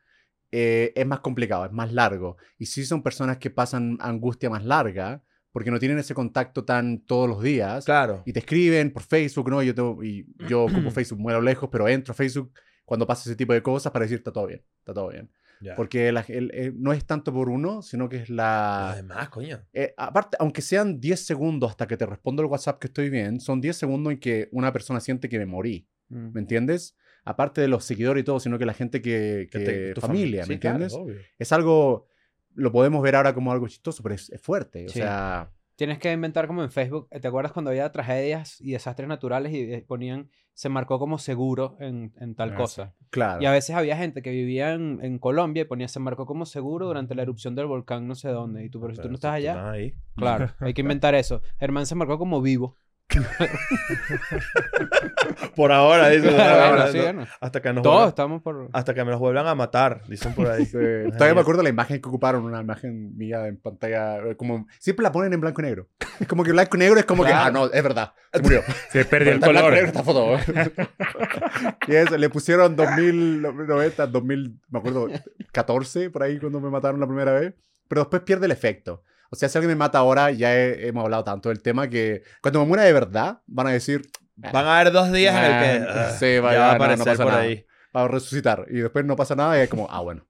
eh, 0.51 0.93
es 0.95 1.07
más 1.07 1.21
complicado, 1.21 1.65
es 1.65 1.71
más 1.71 1.91
largo. 1.91 2.37
Y 2.59 2.67
sí 2.67 2.85
son 2.85 3.01
personas 3.01 3.37
que 3.37 3.49
pasan 3.49 3.97
angustia 3.99 4.51
más 4.51 4.63
larga 4.63 5.23
porque 5.55 5.71
no 5.71 5.79
tienen 5.79 5.97
ese 5.99 6.13
contacto 6.13 6.65
tan 6.65 6.99
todos 7.05 7.29
los 7.29 7.41
días. 7.41 7.85
Claro. 7.85 8.23
Y 8.25 8.33
te 8.33 8.39
escriben 8.39 8.91
por 8.91 9.03
Facebook, 9.03 9.49
¿no? 9.49 9.63
Yo, 9.63 9.73
tengo, 9.73 10.03
y 10.03 10.25
yo 10.49 10.65
como 10.65 10.91
Facebook 10.91 11.17
muero 11.21 11.39
lejos, 11.41 11.69
pero 11.71 11.87
entro 11.87 12.11
a 12.11 12.15
Facebook 12.15 12.51
cuando 12.83 13.07
pasa 13.07 13.29
ese 13.29 13.37
tipo 13.37 13.53
de 13.53 13.61
cosas 13.63 13.93
para 13.93 14.03
decir 14.03 14.17
está 14.17 14.33
todo 14.33 14.47
bien, 14.47 14.61
está 14.79 14.93
todo 14.93 15.07
bien. 15.07 15.31
Ya. 15.61 15.73
Porque 15.77 16.11
la- 16.11 16.25
el- 16.27 16.51
eh, 16.53 16.73
no 16.75 16.91
es 16.91 17.05
tanto 17.05 17.31
por 17.31 17.47
uno, 17.47 17.81
sino 17.81 18.09
que 18.09 18.17
es 18.17 18.29
la... 18.29 18.91
Además, 18.91 19.29
coño. 19.29 19.61
eh, 19.71 19.93
aparte, 19.95 20.35
aunque 20.41 20.61
sean 20.61 20.99
10 20.99 21.25
segundos 21.25 21.69
hasta 21.71 21.87
que 21.87 21.95
te 21.95 22.05
respondo 22.05 22.43
el 22.43 22.49
WhatsApp 22.49 22.77
que 22.79 22.87
estoy 22.87 23.09
bien, 23.09 23.39
son 23.39 23.61
10 23.61 23.77
segundos 23.77 24.11
en 24.11 24.19
que 24.19 24.49
una 24.51 24.73
persona 24.73 24.99
siente 24.99 25.29
que 25.29 25.39
me 25.39 25.45
morí, 25.45 25.87
Mm. 26.09 26.33
¿me 26.33 26.41
entiendes? 26.41 26.95
Aparte 27.23 27.61
de 27.61 27.67
los 27.69 27.83
seguidores 27.85 28.21
y 28.21 28.25
todo, 28.25 28.39
sino 28.41 28.59
que 28.59 28.65
la 28.67 28.73
gente 28.73 29.01
que... 29.01 29.47
Que 29.49 29.59
que 29.59 29.65
te- 29.65 29.93
tu 29.93 30.01
familia, 30.01 30.43
Sí, 30.43 30.49
¿me 30.49 30.59
claro, 30.59 30.83
entiendes? 30.83 30.93
obvio. 31.01 31.15
es 31.39 31.51
algo... 31.53 32.05
Lo 32.55 32.71
podemos 32.71 33.01
ver 33.03 33.15
ahora 33.15 33.33
como 33.33 33.51
algo 33.51 33.67
chistoso, 33.67 34.01
pero 34.01 34.15
es, 34.15 34.29
es 34.31 34.41
fuerte. 34.41 34.85
O 34.85 34.89
Sí. 34.89 34.99
sea... 34.99 35.51
Tienes 35.77 35.99
que 35.99 36.09
inventar 36.13 36.47
como 36.47 36.63
en 36.63 36.71
Facebook. 36.71 37.09
¿Te 37.09 37.27
acuerdas 37.27 37.51
cuando 37.51 37.69
había 37.69 37.91
tragedias 37.91 38.61
y 38.61 38.71
desastres 38.71 39.09
naturales 39.09 39.51
y 39.51 39.59
eh, 39.73 39.83
ponían, 39.85 40.29
se 40.53 40.69
marcó 40.69 40.99
como 40.99 41.17
seguro 41.17 41.75
en, 41.81 42.13
en 42.17 42.33
tal 42.33 42.53
Ah, 42.53 42.55
cosa? 42.55 42.95
Claro. 43.09 43.41
Y 43.41 43.45
a 43.45 43.51
veces 43.51 43.75
había 43.75 43.97
gente 43.97 44.21
que 44.21 44.31
vivía 44.31 44.71
en, 44.71 44.99
en 45.03 45.19
Colombia 45.19 45.63
y 45.63 45.65
ponía, 45.65 45.89
se 45.89 45.99
marcó 45.99 46.25
como 46.25 46.45
seguro 46.45 46.87
durante 46.87 47.13
la 47.13 47.23
erupción 47.23 47.55
del 47.55 47.65
volcán 47.65 48.07
no 48.07 48.15
sé 48.15 48.29
dónde. 48.29 48.63
Y 48.63 48.69
tú, 48.69 48.79
pero 48.79 48.93
si 48.93 48.97
tú 48.97 49.01
Pero 49.01 49.09
no 49.11 49.15
estás 49.15 49.33
allá, 49.33 49.69
ahí. 49.71 49.93
claro, 50.15 50.49
hay 50.59 50.73
que 50.73 50.79
inventar 50.81 51.13
eso. 51.13 51.41
Germán 51.59 51.85
se 51.85 51.95
marcó 51.95 52.17
como 52.17 52.41
vivo. 52.41 52.77
Por 55.55 55.71
ahora, 55.71 56.09
dicen. 56.09 56.29
por 56.31 56.39
Bueno, 56.39 56.53
ahora, 56.63 56.91
sí. 56.91 56.99
Hasta 57.39 57.61
que 57.61 57.73
nos 57.73 57.83
Todos 57.83 57.95
vuelvan- 57.97 58.09
estamos 58.09 58.41
por... 58.41 58.69
hasta 58.73 58.93
que 58.93 59.03
me 59.05 59.11
los 59.11 59.19
vuelvan 59.19 59.47
a 59.47 59.55
matar, 59.55 60.01
dicen 60.07 60.33
por 60.33 60.47
ahí. 60.47 60.65
Sí, 60.75 60.77
Todavía 61.11 61.35
me 61.35 61.41
acuerdo 61.41 61.61
la 61.63 61.69
imagen 61.69 62.01
que 62.01 62.09
ocuparon, 62.09 62.43
una 62.43 62.61
imagen 62.61 63.15
mía 63.17 63.47
en 63.47 63.57
pantalla, 63.57 64.17
eh, 64.19 64.35
como 64.35 64.67
siempre 64.79 65.03
la 65.03 65.11
ponen 65.11 65.31
en 65.33 65.41
blanco 65.41 65.61
y 65.61 65.65
negro. 65.65 65.87
Es 66.19 66.27
como 66.27 66.43
que 66.43 66.51
blanco 66.51 66.75
y 66.75 66.79
negro 66.79 66.99
es 66.99 67.05
como 67.05 67.23
que, 67.23 67.29
Claro. 67.29 67.45
ah, 67.45 67.51
no, 67.51 67.65
es 67.71 67.83
verdad, 67.83 68.13
se 68.33 68.41
murió. 68.41 68.61
Se 68.91 69.05
perdió 69.05 69.31
el 69.33 69.37
y 69.37 69.41
negro 69.41 69.61
color. 69.61 69.73
esta 69.75 70.03
foto. 70.03 70.37
y 71.87 71.95
eso, 71.95 72.17
le 72.17 72.29
pusieron 72.29 72.75
2090, 72.75 74.07
2000, 74.07 74.59
me 74.69 74.79
acuerdo, 74.79 75.07
14, 75.51 76.09
por 76.09 76.23
ahí 76.23 76.39
cuando 76.39 76.59
me 76.59 76.69
mataron 76.69 76.99
la 76.99 77.07
primera 77.07 77.31
vez, 77.33 77.53
pero 77.87 78.01
después 78.01 78.23
pierde 78.23 78.47
el 78.47 78.51
efecto. 78.51 79.03
O 79.31 79.35
sea, 79.35 79.49
si 79.49 79.57
alguien 79.57 79.69
me 79.69 79.75
mata 79.75 79.97
ahora, 79.99 80.31
ya 80.31 80.55
he- 80.55 80.87
hemos 80.87 81.03
hablado 81.03 81.23
tanto 81.23 81.49
del 81.49 81.61
tema 81.61 81.89
que 81.89 82.23
cuando 82.41 82.59
me 82.61 82.65
muera 82.67 82.83
de 82.83 82.93
verdad, 82.93 83.41
van 83.47 83.67
a 83.67 83.71
decir, 83.71 84.01
Van 84.37 84.65
a 84.65 84.81
haber 84.81 84.91
dos 84.91 85.13
días 85.13 85.33
en 85.33 85.43
el 85.45 85.61
que 85.61 85.85
Ah, 85.89 86.07
ah, 86.09 86.11
sí, 86.11 86.39
vaya, 86.39 86.59
va 86.59 86.71
a 86.71 86.73
no, 86.73 86.77
no 86.79 86.83
aparecer 86.83 87.05
pasa 87.05 87.23
por 87.23 87.31
nada. 87.31 87.43
ahí. 87.43 87.65
va 87.95 88.03
a 88.03 88.07
resucitar. 88.09 88.65
Y 88.69 88.79
después 88.79 89.05
no 89.05 89.15
pasa 89.15 89.33
nada 89.35 89.57
y 89.57 89.61
es 89.61 89.69
como, 89.69 89.87
ah, 89.89 90.01
bueno. 90.01 90.25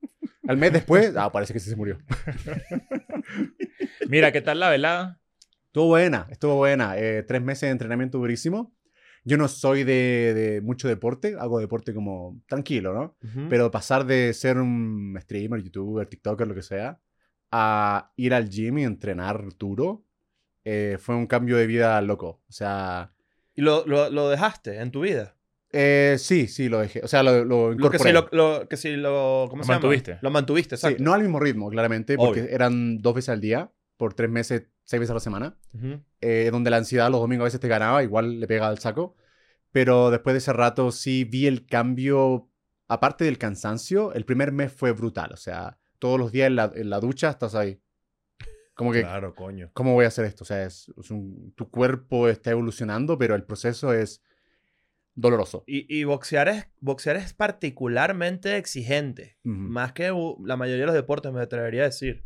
Al 0.48 0.58
mes 0.58 0.74
después, 0.74 1.16
ah, 1.18 1.32
parece 1.32 1.54
que 1.54 1.60
sí 1.60 1.72
se 1.72 1.76
murió. 1.76 1.98
Mira, 4.10 4.32
¿qué 4.32 4.42
tal 4.42 4.60
la 4.60 4.70
velada? 4.70 5.20
Estuvo 5.68 5.88
buena, 5.88 6.28
estuvo 6.30 6.56
buena. 6.56 6.98
Eh, 6.98 7.24
tres 7.24 7.42
meses 7.42 7.62
de 7.62 7.70
entrenamiento 7.72 8.18
durísimo. 8.18 8.74
Yo 9.24 9.38
no 9.38 9.48
soy 9.48 9.84
de, 9.84 10.34
de 10.36 10.62
mucho 10.62 10.88
deporte, 10.88 11.36
hago 11.40 11.60
deporte 11.60 11.94
como 11.96 12.40
tranquilo, 12.48 12.94
¿no? 12.94 13.18
Ujú. 13.28 13.48
Pero 13.50 13.72
pasar 13.72 14.06
de 14.06 14.34
ser 14.34 14.58
un 14.60 15.18
streamer, 15.20 15.64
youtuber, 15.64 16.08
tiktoker, 16.08 16.48
lo 16.48 16.54
que 16.54 16.62
sea, 16.62 17.00
a 17.58 18.12
ir 18.18 18.34
al 18.34 18.50
gym 18.50 18.78
y 18.80 18.84
entrenar 18.84 19.46
duro, 19.58 20.04
eh, 20.66 20.98
fue 21.00 21.16
un 21.16 21.26
cambio 21.28 21.56
de 21.58 21.68
vida 21.68 22.02
loco. 22.02 22.42
O 22.50 22.52
sea, 22.52 23.14
¿Y 23.56 23.62
lo, 23.62 23.86
lo, 23.88 24.10
lo 24.10 24.30
dejaste 24.30 24.80
en 24.82 24.92
tu 24.92 25.02
vida? 25.02 25.36
eh, 25.72 26.16
sí, 26.20 26.48
sí, 26.48 26.68
lo 26.70 26.80
dejé. 26.80 27.02
O 27.04 27.08
sea, 27.08 27.22
lo, 27.24 27.46
lo 27.46 27.72
Lo 27.72 27.90
que 27.90 27.98
incorporé. 27.98 28.10
sí 28.10 28.14
lo, 28.14 28.28
lo- 28.32 28.68
que 28.68 28.78
sí 28.78 28.96
lo... 28.96 29.48
¿Cómo 29.50 29.62
Lo 29.62 29.64
se 29.64 29.68
llama? 29.70 29.76
mantuviste. 29.76 30.18
Lo 30.22 30.32
mantuviste, 30.32 30.76
Sí, 30.78 30.88
exacto. 30.88 31.04
no 31.04 31.14
al 31.14 31.22
mismo 31.22 31.40
ritmo, 31.40 31.70
claramente, 31.70 32.18
porque 32.18 32.42
Obvio. 32.42 32.52
eran 32.56 32.98
dos 33.02 33.14
veces 33.16 33.30
al 33.30 33.42
día, 33.42 33.72
por 33.98 34.14
tres 34.14 34.30
meses, 34.30 34.68
seis 34.84 35.00
veces 35.00 35.12
a 35.12 35.16
la 35.16 35.20
semana. 35.22 35.58
Eh, 36.22 36.50
donde 36.52 36.70
la 36.70 36.78
ansiedad 36.78 37.10
los 37.12 37.20
domingos 37.22 37.44
a 37.44 37.46
veces 37.46 37.60
te 37.60 37.68
ganaba, 37.68 38.04
igual 38.04 38.40
le 38.40 38.48
pegaba 38.48 38.68
al 38.70 38.80
saco. 38.80 39.16
Pero 39.72 40.12
después 40.12 40.34
de 40.34 40.38
ese 40.40 40.54
rato 40.54 40.92
sí 40.92 41.24
vi 41.26 41.48
el 41.48 41.66
cambio, 41.66 42.50
aparte 42.88 43.26
del 43.26 43.38
cansancio, 43.38 44.14
el 44.14 44.24
primer 44.26 44.52
mes 44.54 44.72
fue 44.72 44.92
brutal. 44.94 45.32
O 45.34 45.38
sea, 45.38 45.78
todos 46.00 46.20
los 46.20 46.32
días 46.32 46.48
en 46.48 46.56
la, 46.56 46.72
en 46.76 46.90
la 46.90 47.00
ducha 47.00 47.30
estás 47.30 47.56
ahí. 47.56 47.80
Como 48.74 48.92
que, 48.92 49.02
Claro, 49.02 49.34
coño. 49.36 49.70
¿cómo 49.74 49.94
voy 49.94 50.06
a 50.06 50.10
hacer 50.10 50.26
esto? 50.26 50.44
O 50.44 50.48
sea, 50.48 50.64
es, 50.66 50.92
es 50.98 51.10
un- 51.12 51.54
tu 51.56 51.70
cuerpo 51.70 52.28
está 52.28 52.52
evolucionando, 52.52 53.18
pero 53.18 53.34
el 53.36 53.44
proceso 53.44 53.94
es 53.94 54.22
doloroso. 55.14 55.64
Y, 55.66 55.86
y 55.98 56.04
boxear, 56.04 56.50
es, 56.50 56.68
boxear 56.82 57.16
es 57.16 57.34
particularmente 57.34 58.58
exigente. 58.58 59.38
Ujú. 59.46 59.54
Más 59.56 59.94
que 59.94 60.12
la 60.44 60.58
mayoría 60.58 60.82
de 60.82 60.88
los 60.88 60.96
deportes, 60.96 61.32
me 61.32 61.42
atrevería 61.42 61.84
a 61.84 61.86
decir. 61.86 62.26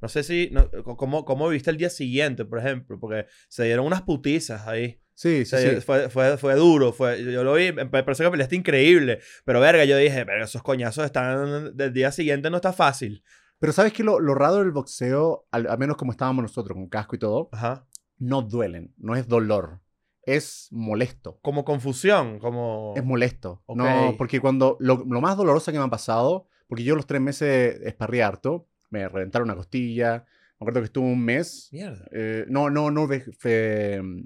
No 0.00 0.08
sé 0.08 0.22
si... 0.22 0.48
no- 0.52 0.70
¿cómo, 0.96 1.24
¿Cómo 1.24 1.48
viste 1.48 1.70
el 1.70 1.76
día 1.76 1.90
siguiente, 1.90 2.44
por 2.44 2.60
ejemplo? 2.60 3.00
Porque 3.00 3.26
se 3.48 3.64
dieron 3.64 3.84
unas 3.86 4.02
putizas 4.02 4.68
ahí. 4.68 5.00
Sí, 5.18 5.40
O 5.40 5.44
sí, 5.44 5.46
sea, 5.46 5.58
sí. 5.58 5.80
Fue, 5.80 6.08
fue, 6.10 6.38
fue 6.38 6.54
duro. 6.54 6.92
Fue, 6.92 7.20
yo, 7.24 7.32
yo 7.32 7.42
lo 7.42 7.54
vi, 7.54 7.72
me 7.72 7.86
pareció 7.86 8.26
que 8.26 8.30
peleaste 8.30 8.54
increíble. 8.54 9.18
Pero 9.44 9.58
verga, 9.58 9.84
yo 9.84 9.96
dije, 9.96 10.22
verga, 10.22 10.44
esos 10.44 10.62
coñazos 10.62 11.04
están... 11.04 11.76
Del 11.76 11.92
día 11.92 12.12
siguiente 12.12 12.50
no 12.50 12.56
está 12.56 12.72
fácil. 12.72 13.24
Pero 13.58 13.72
¿sabes 13.72 13.92
qué? 13.92 14.04
Lo, 14.04 14.20
lo 14.20 14.36
raro 14.36 14.58
del 14.58 14.70
boxeo, 14.70 15.48
al, 15.50 15.66
al 15.66 15.76
menos 15.76 15.96
como 15.96 16.12
estábamos 16.12 16.42
nosotros, 16.42 16.76
con 16.76 16.86
casco 16.88 17.16
y 17.16 17.18
todo, 17.18 17.48
Ajá. 17.50 17.84
no 18.18 18.42
duelen. 18.42 18.94
No 18.96 19.16
es 19.16 19.26
dolor. 19.26 19.80
Es 20.22 20.68
molesto. 20.70 21.40
Como 21.42 21.64
confusión, 21.64 22.38
como... 22.38 22.92
Es 22.94 23.04
molesto. 23.04 23.64
No, 23.74 24.14
porque 24.16 24.38
cuando. 24.38 24.76
Lo, 24.78 25.04
lo 25.04 25.20
más 25.20 25.36
doloroso 25.36 25.72
que 25.72 25.78
me 25.78 25.84
ha 25.84 25.88
pasado, 25.88 26.46
porque 26.68 26.84
yo 26.84 26.94
los 26.94 27.06
tres 27.06 27.20
meses 27.20 27.80
esparrí 27.82 28.20
harto, 28.20 28.68
me 28.90 29.08
reventaron 29.08 29.48
una 29.48 29.56
costilla. 29.56 30.26
Me 30.60 30.64
acuerdo 30.64 30.80
que 30.80 30.84
estuve 30.86 31.06
un 31.06 31.24
mes. 31.24 31.70
Mierda. 31.72 32.06
eh, 32.12 32.44
no, 32.48 32.70
no, 32.70 32.92
no 32.92 33.06
mm, 33.08 34.22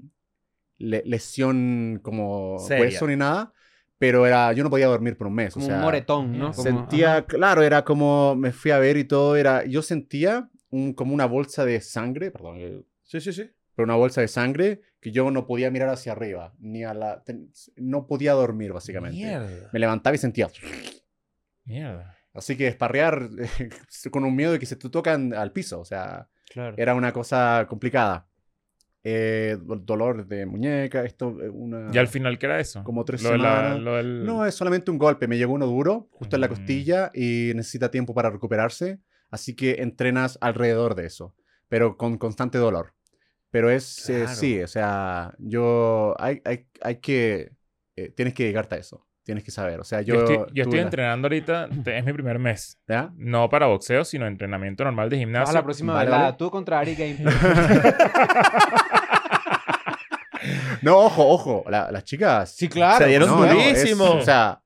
le- 0.77 1.03
lesión 1.05 1.99
como 2.03 2.57
Seria. 2.59 2.85
hueso 2.85 3.07
ni 3.07 3.15
nada, 3.15 3.53
pero 3.97 4.25
era, 4.27 4.51
yo 4.53 4.63
no 4.63 4.69
podía 4.69 4.87
dormir 4.87 5.15
por 5.17 5.27
un 5.27 5.35
mes. 5.35 5.53
Como 5.53 5.65
o 5.65 5.69
sea, 5.69 5.77
un 5.77 5.81
moretón, 5.83 6.37
¿no? 6.37 6.51
Como- 6.51 6.63
Sentía, 6.63 7.11
ajá. 7.17 7.25
claro, 7.25 7.61
era 7.63 7.83
como, 7.83 8.35
me 8.35 8.51
fui 8.51 8.71
a 8.71 8.79
ver 8.79 8.97
y 8.97 9.03
todo, 9.05 9.35
era, 9.35 9.65
yo 9.65 9.81
sentía 9.81 10.49
un, 10.69 10.93
como 10.93 11.13
una 11.13 11.25
bolsa 11.25 11.65
de 11.65 11.79
sangre, 11.81 12.31
perdón, 12.31 12.55
eh, 12.59 12.81
Sí, 13.03 13.21
sí, 13.21 13.31
sí. 13.31 13.49
pero 13.75 13.85
una 13.85 13.95
bolsa 13.95 14.21
de 14.21 14.27
sangre 14.27 14.81
que 14.99 15.11
yo 15.11 15.29
no 15.31 15.45
podía 15.45 15.69
mirar 15.69 15.89
hacia 15.89 16.11
arriba, 16.13 16.53
ni 16.59 16.83
a 16.83 16.93
la, 16.93 17.23
ten- 17.23 17.51
no 17.75 18.07
podía 18.07 18.33
dormir 18.33 18.73
básicamente. 18.73 19.17
Mierda. 19.17 19.69
Me 19.71 19.79
levantaba 19.79 20.15
y 20.15 20.17
sentía, 20.19 20.47
Mierda. 21.65 22.17
así 22.33 22.57
que 22.57 22.67
esparrear 22.67 23.29
con 24.11 24.23
un 24.25 24.35
miedo 24.35 24.51
de 24.53 24.59
que 24.59 24.65
se 24.65 24.75
te 24.75 24.89
tocan 24.89 25.33
al 25.33 25.51
piso, 25.51 25.79
o 25.79 25.85
sea, 25.85 26.27
Claro. 26.49 26.75
era 26.77 26.93
una 26.93 27.11
cosa 27.13 27.65
complicada. 27.69 28.27
Eh, 29.05 29.57
do- 29.61 29.75
dolor 29.75 30.25
de 30.27 30.45
muñeca, 30.45 31.03
esto, 31.03 31.35
eh, 31.41 31.49
una... 31.49 31.89
¿Y 31.93 31.97
al 31.97 32.07
final 32.07 32.39
qué 32.39 32.45
era 32.45 32.59
eso? 32.59 32.83
Como 32.85 33.03
tres 33.03 33.21
Lo 33.21 33.31
de 33.31 33.37
la- 33.37 33.55
semanas. 33.57 33.79
lo 33.81 33.95
del- 33.97 34.25
No, 34.25 34.45
es 34.45 34.55
solamente 34.55 34.91
un 34.91 34.97
golpe. 34.97 35.27
Me 35.27 35.37
llegó 35.37 35.53
uno 35.53 35.65
duro, 35.65 36.07
justo 36.11 36.37
en 36.37 36.41
la 36.41 36.47
Mm. 36.47 36.49
costilla, 36.49 37.11
y 37.13 37.51
necesita 37.55 37.91
tiempo 37.91 38.13
para 38.13 38.29
recuperarse. 38.29 38.99
Así 39.29 39.55
que 39.55 39.81
entrenas 39.81 40.37
alrededor 40.41 40.95
de 40.95 41.05
eso, 41.07 41.35
pero 41.67 41.97
con 41.97 42.17
constante 42.17 42.57
dolor. 42.59 42.93
Pero 43.51 43.69
es, 43.69 44.09
eh, 44.09 44.21
Claro. 44.21 44.35
sí, 44.35 44.61
o 44.61 44.67
sea, 44.67 45.33
yo, 45.37 46.15
hay, 46.17 46.41
hay, 46.45 46.67
hay 46.81 46.95
que, 47.01 47.51
eh, 47.97 48.09
tienes 48.15 48.33
que 48.33 48.43
llegarte 48.45 48.75
a 48.75 48.77
eso, 48.77 49.05
tienes 49.23 49.43
que 49.43 49.51
saber. 49.51 49.79
O 49.79 49.83
sea, 49.83 50.01
yo... 50.01 50.15
Yo, 50.15 50.19
estoy, 50.21 50.37
yo 50.53 50.63
estoy 50.63 50.77
la- 50.79 50.83
entrenando 50.85 51.25
ahorita, 51.27 51.67
es 51.85 52.05
mi 52.05 52.13
primer 52.13 52.39
mes. 52.39 52.79
¿Ya? 52.87 53.11
No 53.17 53.49
para 53.49 53.67
boxeo, 53.67 54.05
sino 54.05 54.25
entrenamiento 54.27 54.83
normal 54.83 55.09
de 55.09 55.15
Vas 55.17 55.19
a 55.21 55.25
gimnasio. 55.25 55.53
la 55.55 55.63
próxima 55.63 55.93
Vale, 55.93 56.09
vale. 56.09 56.35
Tú 56.37 56.49
contra 56.49 56.79
Ari 56.79 56.95
Game. 56.95 57.17
No, 60.83 60.97
ojo, 60.99 61.27
ojo, 61.27 61.65
la- 61.69 61.91
las 61.91 62.03
chicas... 62.03 62.51
sí, 62.55 62.67
claro. 62.69 63.03
Se 63.03 63.09
dieron 63.09 63.29
No, 63.29 63.39
no, 63.45 63.45
es- 63.45 63.77
durísimo. 63.79 64.05
o 64.11 64.21
sea, 64.21 64.61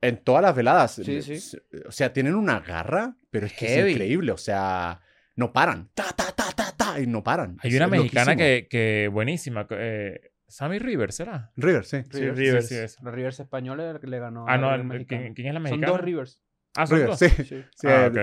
en 0.00 0.16
todas 0.24 0.42
las 0.42 0.54
veladas. 0.56 0.92
Sí, 0.94 1.20
sí. 1.22 1.34
s- 1.34 1.62
O 1.86 1.92
sea, 1.92 2.12
tienen 2.12 2.34
una 2.34 2.60
garra, 2.60 3.16
pero 3.30 3.46
es 3.46 3.52
que 3.52 3.66
Heavy. 3.68 3.90
es 3.90 3.96
increíble. 3.96 4.32
O 4.32 4.36
sea, 4.38 5.00
no 5.36 5.52
paran. 5.52 5.90
Ta, 5.94 6.04
ta, 6.16 6.32
ta, 6.32 6.50
ta, 6.52 6.72
ta, 6.76 7.00
y 7.00 7.06
no 7.06 7.22
paran. 7.22 7.56
Hay 7.62 7.70
Es- 7.70 7.76
una 7.76 7.84
es 7.86 7.90
mexicana 7.90 8.32
loquísimo. 8.32 8.38
que, 8.38 8.68
que 8.70 9.08
buenísima. 9.12 9.66
Eh, 9.70 10.32
Sammy 10.48 10.78
Rivers, 10.78 11.14
¿será? 11.14 11.52
River, 11.56 11.84
sí. 11.84 11.98
Sí, 12.10 12.18
Rivers. 12.18 12.38
Rivers. 12.38 12.68
Sí, 12.68 12.74
sí, 12.74 12.80
esa. 12.80 13.02
Los 13.04 13.14
Rivers 13.14 13.38
españoles 13.40 13.96
le 14.02 14.18
ganó. 14.18 14.46
Ah, 14.48 14.54
a 14.54 14.58
no, 14.58 14.66
River 14.68 14.80
el- 14.80 14.86
mexicano. 14.86 15.20
¿quién, 15.22 15.34
quién 15.34 15.46
es 15.48 15.54
la 15.54 15.58
Son 15.60 15.62
mexicana? 15.64 15.92
dos 15.92 16.00
Rivers. 16.00 16.42
Ah, 16.76 16.86
son 16.86 16.96
River, 16.96 17.10
dos. 17.10 17.18
sí. 17.18 17.28
Sí. 17.28 17.64
sí, 17.74 17.86
Ah, 17.86 18.08
ok. 18.10 18.18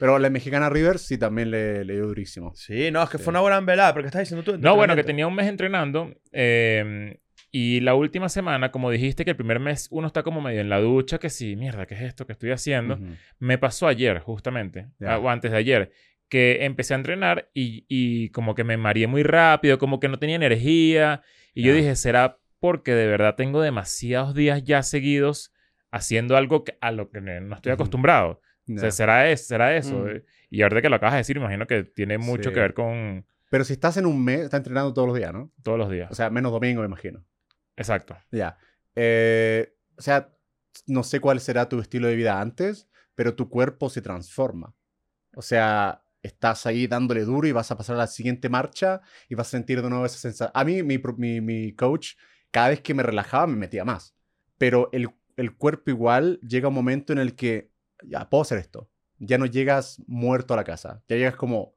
Pero 0.00 0.18
la 0.18 0.30
mexicana 0.30 0.68
River 0.68 0.98
sí 0.98 1.16
también 1.18 1.50
le, 1.52 1.84
le 1.84 1.94
dio 1.94 2.06
durísimo. 2.06 2.52
Sí, 2.56 2.90
no, 2.90 3.02
es 3.02 3.10
que 3.10 3.18
Sí. 3.18 3.24
fue 3.24 3.30
una 3.30 3.40
buena 3.40 3.60
velada. 3.60 3.92
¿Pero 3.92 4.02
qué 4.02 4.06
estás 4.08 4.22
diciendo 4.22 4.42
tú? 4.42 4.58
No, 4.58 4.74
bueno, 4.74 4.96
que 4.96 5.04
tenía 5.04 5.26
un 5.28 5.34
mes 5.36 5.46
entrenando. 5.46 6.12
eh, 6.32 7.18
y 7.52 7.80
la 7.80 7.94
última 7.94 8.28
semana, 8.28 8.70
como 8.70 8.90
dijiste 8.92 9.24
que 9.24 9.32
el 9.32 9.36
primer 9.36 9.58
mes 9.58 9.88
uno 9.90 10.06
está 10.06 10.22
como 10.22 10.40
medio 10.40 10.60
en 10.60 10.68
la 10.68 10.78
ducha, 10.80 11.18
que 11.18 11.30
sí, 11.30 11.56
mierda, 11.56 11.84
¿qué 11.86 11.94
es 11.94 12.02
esto 12.02 12.24
que 12.26 12.32
estoy 12.32 12.50
haciendo? 12.52 12.98
Me 13.40 13.58
pasó 13.58 13.88
ayer, 13.88 14.20
justamente, 14.20 14.86
ah, 15.04 15.18
o 15.18 15.28
antes 15.28 15.50
de 15.50 15.56
ayer, 15.56 15.90
que 16.28 16.64
empecé 16.64 16.94
a 16.94 16.98
entrenar 16.98 17.50
y, 17.52 17.86
y 17.88 18.28
como 18.30 18.54
que 18.54 18.62
me 18.62 18.76
mareé 18.76 19.08
muy 19.08 19.24
rápido, 19.24 19.78
como 19.78 19.98
que 19.98 20.06
no 20.08 20.18
tenía 20.20 20.36
energía. 20.36 21.22
Y 21.52 21.62
yo 21.64 21.74
dije, 21.74 21.96
¿será 21.96 22.38
porque 22.60 22.92
de 22.94 23.06
verdad 23.08 23.34
tengo 23.34 23.60
demasiados 23.62 24.32
días 24.34 24.62
ya 24.62 24.84
seguidos 24.84 25.52
haciendo 25.90 26.36
algo 26.36 26.62
que- 26.62 26.78
a 26.80 26.92
lo 26.92 27.10
que 27.10 27.20
no 27.20 27.54
estoy 27.56 27.72
Ujú. 27.72 27.78
O 28.68 28.78
sea. 28.78 28.90
¿será, 28.90 29.30
es, 29.30 29.46
¿será 29.46 29.76
eso? 29.76 29.98
Mm. 29.98 30.08
Eh, 30.08 30.24
Y 30.50 30.62
ahorita 30.62 30.82
que 30.82 30.88
lo 30.88 30.96
acabas 30.96 31.14
de 31.14 31.18
decir, 31.18 31.36
imagino 31.36 31.66
que 31.66 31.84
tiene 31.84 32.18
mucho 32.18 32.50
Sí. 32.50 32.54
que 32.54 32.60
ver 32.60 32.74
con 32.74 33.24
Pero 33.50 33.64
si 33.64 33.72
estás 33.72 33.96
en 33.96 34.06
un 34.06 34.24
mes, 34.24 34.40
estás 34.40 34.58
entrenando 34.58 34.92
todos 34.94 35.08
los 35.08 35.16
días, 35.16 35.32
¿no? 35.32 35.50
todos 35.62 35.78
los 35.78 35.90
días. 35.90 36.10
O 36.10 36.14
sea, 36.14 36.30
menos 36.30 36.52
domingo, 36.52 36.80
me 36.82 36.86
imagino. 36.86 37.24
Exacto. 37.76 38.16
Ya. 38.30 38.58
Eh, 38.94 39.74
o 39.96 40.02
sea, 40.02 40.28
no 40.86 41.02
sé 41.02 41.20
cuál 41.20 41.40
será 41.40 41.68
tu 41.68 41.80
estilo 41.80 42.06
de 42.08 42.16
vida 42.16 42.40
antes, 42.40 42.88
pero 43.14 43.34
tu 43.34 43.48
cuerpo 43.48 43.88
se 43.90 44.02
transforma. 44.02 44.74
O 45.34 45.42
sea, 45.42 46.02
estás 46.22 46.66
ahí 46.66 46.86
dándole 46.86 47.24
duro 47.24 47.46
y 47.48 47.52
vas 47.52 47.70
a 47.70 47.76
pasar 47.76 47.96
a 47.96 48.00
la 48.00 48.06
siguiente 48.06 48.48
marcha 48.48 49.00
y 49.28 49.34
vas 49.34 49.48
a 49.48 49.50
sentir 49.50 49.82
de 49.82 49.88
nuevo 49.88 50.04
esa 50.06 50.18
sensación. 50.18 50.52
A 50.54 50.64
mí, 50.64 50.82
mi, 50.82 50.98
mi, 51.16 51.40
mi 51.40 51.72
coach, 51.74 52.12
cada 52.50 52.68
vez 52.68 52.80
que 52.80 52.94
me 52.94 53.02
relajaba, 53.02 53.46
me 53.46 53.56
metía 53.56 53.84
más. 53.84 54.14
Pero 54.58 54.90
el, 54.92 55.08
el 55.36 55.56
cuerpo 55.56 55.90
igual 55.90 56.38
llega 56.40 56.68
un 56.68 56.74
momento 56.74 57.12
en 57.12 57.18
el 57.18 57.34
que, 57.34 57.69
ya, 58.06 58.28
puedo 58.28 58.42
hacer 58.42 58.58
esto. 58.58 58.88
Ya 59.18 59.38
no 59.38 59.46
llegas 59.46 60.02
muerto 60.06 60.54
a 60.54 60.56
la 60.56 60.64
casa. 60.64 61.02
Ya 61.08 61.16
llegas 61.16 61.36
como, 61.36 61.74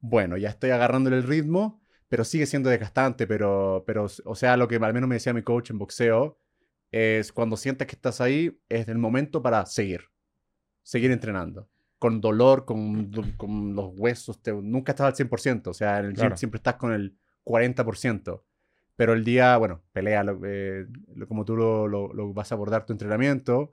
bueno, 0.00 0.36
ya 0.36 0.48
estoy 0.50 0.70
agarrándole 0.70 1.16
el 1.16 1.24
ritmo, 1.24 1.82
pero 2.08 2.24
sigue 2.24 2.46
siendo 2.46 2.70
desgastante. 2.70 3.26
Pero, 3.26 3.84
pero, 3.86 4.06
o 4.24 4.34
sea, 4.34 4.56
lo 4.56 4.68
que 4.68 4.76
al 4.76 4.94
menos 4.94 5.08
me 5.08 5.16
decía 5.16 5.32
mi 5.32 5.42
coach 5.42 5.70
en 5.70 5.78
boxeo 5.78 6.38
es 6.92 7.32
cuando 7.32 7.56
sientes 7.56 7.86
que 7.86 7.94
estás 7.96 8.20
ahí, 8.20 8.60
es 8.68 8.88
el 8.88 8.98
momento 8.98 9.42
para 9.42 9.64
seguir. 9.66 10.04
Seguir 10.82 11.10
entrenando. 11.10 11.68
Con 11.98 12.20
dolor, 12.20 12.64
con, 12.64 13.10
con 13.36 13.74
los 13.74 13.92
huesos. 13.96 14.40
te- 14.42 14.52
nunca 14.52 14.92
estás 14.92 15.06
al 15.06 15.14
100%. 15.28 15.70
O 15.70 15.74
sea, 15.74 15.98
en 15.98 16.06
el 16.06 16.10
gym 16.12 16.20
Claro. 16.20 16.36
siempre 16.36 16.58
estás 16.58 16.76
con 16.76 16.92
el 16.92 17.16
40%. 17.44 18.44
Pero 18.96 19.12
el 19.12 19.24
día, 19.24 19.56
bueno, 19.56 19.82
pelea, 19.92 20.22
lo- 20.24 20.40
eh, 20.44 20.86
lo- 21.14 21.26
como 21.28 21.44
tú 21.44 21.56
lo, 21.56 21.88
lo- 21.88 22.12
lo 22.12 22.32
vas 22.32 22.50
a 22.52 22.54
abordar 22.54 22.86
tu 22.86 22.92
entrenamiento. 22.92 23.72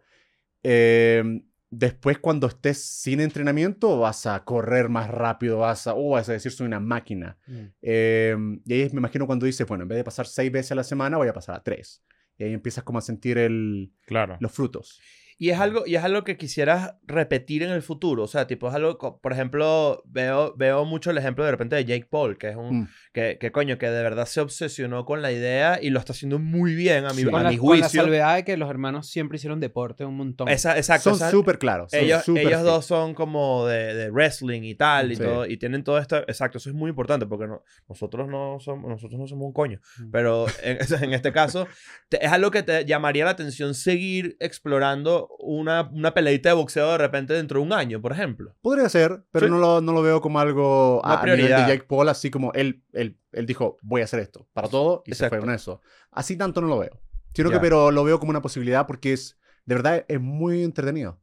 Eh, 0.64 1.44
después, 1.70 2.20
cuando 2.20 2.48
estés 2.48 2.82
sin 2.82 3.20
entrenamiento, 3.20 4.00
vas 4.00 4.26
a 4.26 4.44
correr 4.44 4.90
más 4.90 5.10
rápido, 5.10 5.60
vas 5.60 5.88
a, 5.88 5.94
oh, 5.94 6.12
vas 6.12 6.30
a 6.30 6.34
decir, 6.34 6.52
soy 6.52 6.68
una 6.68 6.80
máquina. 6.80 7.38
Eh, 7.82 8.36
y 8.66 8.74
ahí 8.74 8.90
me 8.92 9.00
imagino 9.00 9.26
cuando 9.26 9.46
dices, 9.46 9.68
bueno, 9.68 9.84
en 9.84 9.88
vez 9.90 9.98
de 9.98 10.04
pasar 10.04 10.28
seis 10.28 10.52
veces 10.52 10.72
a 10.72 10.76
la 10.76 10.84
semana, 10.84 11.18
voy 11.18 11.28
a 11.28 11.34
pasar 11.34 11.56
a 11.56 11.64
tres. 11.64 12.04
Y 12.38 12.44
ahí 12.44 12.54
empiezas 12.54 12.84
como 12.84 13.00
a 13.00 13.02
sentir 13.02 13.38
el, 13.38 13.92
Claro. 14.06 14.38
los 14.40 14.52
frutos. 14.52 15.02
Y 15.40 15.52
es 15.52 15.60
algo, 15.60 15.84
y 15.86 15.96
es 15.96 16.04
algo 16.04 16.24
que 16.24 16.36
quisieras 16.36 16.96
repetir 17.06 17.62
en 17.62 17.70
el 17.70 17.84
futuro. 17.84 18.24
O 18.24 18.28
sea, 18.28 18.48
tipo, 18.48 18.68
es 18.70 18.74
algo, 18.74 18.98
por 19.22 19.32
ejemplo, 19.34 20.02
veo, 20.06 20.56
veo 20.58 20.84
mucho 20.84 21.12
el 21.12 21.18
ejemplo 21.20 21.46
de 21.46 21.52
repente 21.52 21.76
de 21.76 21.86
Jake 21.86 22.08
Paul, 22.10 22.38
que 22.40 22.50
es 22.50 22.56
un, 22.56 22.80
Mm. 22.82 22.88
que, 23.14 23.38
que 23.40 23.52
coño, 23.52 23.78
que 23.78 23.88
de 23.88 24.02
verdad 24.02 24.26
se 24.26 24.42
obsesionó 24.42 25.06
con 25.06 25.22
la 25.22 25.32
idea 25.32 25.80
y 25.82 25.92
lo 25.92 26.00
está 26.00 26.14
haciendo 26.14 26.40
muy 26.40 26.74
bien 26.74 27.06
a 27.06 27.10
mi, 27.14 27.22
Sí. 27.22 27.28
a 27.28 27.32
Con 27.32 27.44
la, 27.44 27.50
mi 27.52 27.58
con 27.58 27.80
la 27.80 27.84
juicio. 27.86 28.02
salvedad 28.02 28.36
de 28.38 28.44
que 28.46 28.58
los 28.58 28.68
hermanos 28.70 29.08
siempre 29.10 29.36
hicieron 29.36 29.60
deporte 29.60 30.06
un 30.06 30.18
montón. 30.18 30.48
Esa- 30.50 30.76
exacto. 30.76 31.14
Son 31.14 31.30
súper 31.30 31.60
claros. 31.60 31.94
ellos, 31.94 32.24
súper 32.24 32.48
ellos 32.48 32.64
dos 32.64 32.86
son 32.86 33.14
como 33.14 33.68
de, 33.68 33.94
de 33.94 34.10
wrestling 34.10 34.64
y 34.64 34.74
tal, 34.74 35.12
y 35.12 35.18
Sí. 35.18 35.24
todo, 35.24 35.46
y 35.46 35.58
tienen 35.58 35.84
todo 35.84 36.00
esto. 36.00 36.18
Exacto, 36.28 36.58
eso 36.58 36.70
es 36.70 36.76
muy 36.76 36.90
importante 36.90 37.28
porque 37.28 37.46
no, 37.48 37.62
nosotros, 37.88 38.28
no 38.28 38.58
somos, 38.60 38.90
nosotros 38.90 39.20
no 39.20 39.28
somos 39.28 39.46
un 39.46 39.54
coño. 39.54 39.80
Mm. 40.00 40.10
Pero 40.12 40.48
en, 40.64 40.78
en 41.10 41.14
este 41.14 41.32
caso, 41.32 41.68
te- 42.10 42.26
es 42.26 42.32
algo 42.32 42.50
que 42.50 42.64
te 42.64 42.86
llamaría 42.86 43.24
la 43.26 43.32
atención 43.32 43.76
seguir 43.76 44.36
explorando 44.40 45.27
una, 45.40 45.90
una 45.94 46.14
peleita 46.14 46.50
de 46.50 46.56
boxeo 46.56 46.92
de 46.92 46.98
repente 46.98 47.34
dentro 47.34 47.60
de 47.60 47.66
un 47.66 47.74
año, 47.74 48.02
por 48.02 48.12
ejemplo. 48.12 48.56
Podría 48.62 48.90
ser, 48.90 49.24
pero 49.32 49.48
Sí. 49.48 49.52
no, 49.52 49.60
lo, 49.60 49.82
no 49.82 49.94
lo 49.94 50.02
veo 50.02 50.22
como 50.22 50.40
algo 50.40 51.02
Una 51.04 51.14
a, 51.14 51.24
nivel 51.24 51.38
de 51.40 51.46
prioridad. 51.46 51.68
Jake 51.68 51.86
Paul, 51.88 52.10
así 52.10 52.30
como 52.32 52.52
él, 52.54 52.84
él, 52.94 53.18
él 53.32 53.46
dijo, 53.46 53.78
voy 53.82 54.02
a 54.02 54.06
hacer 54.06 54.20
esto 54.20 54.48
para 54.54 54.68
todo 54.68 55.04
y 55.06 55.12
se 55.12 55.16
Exacto. 55.26 55.36
fue 55.38 55.46
con 55.46 55.54
eso. 55.54 55.82
Así 56.12 56.36
tanto 56.38 56.62
no 56.62 56.68
lo 56.68 56.80
veo. 56.80 57.00
Sino 57.34 57.52
que, 57.52 57.60
pero 57.60 57.92
lo 57.92 58.04
veo 58.04 58.20
como 58.20 58.32
una 58.32 58.42
posibilidad 58.42 58.88
porque 58.88 59.14
es, 59.14 59.38
de 59.66 59.76
verdad, 59.76 60.06
es 60.08 60.20
muy 60.20 60.64
entretenido. 60.64 61.20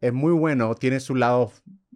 Es 0.00 0.12
muy 0.12 0.32
bueno, 0.32 0.74
tiene 0.74 1.00
su 1.00 1.14
lado 1.14 1.50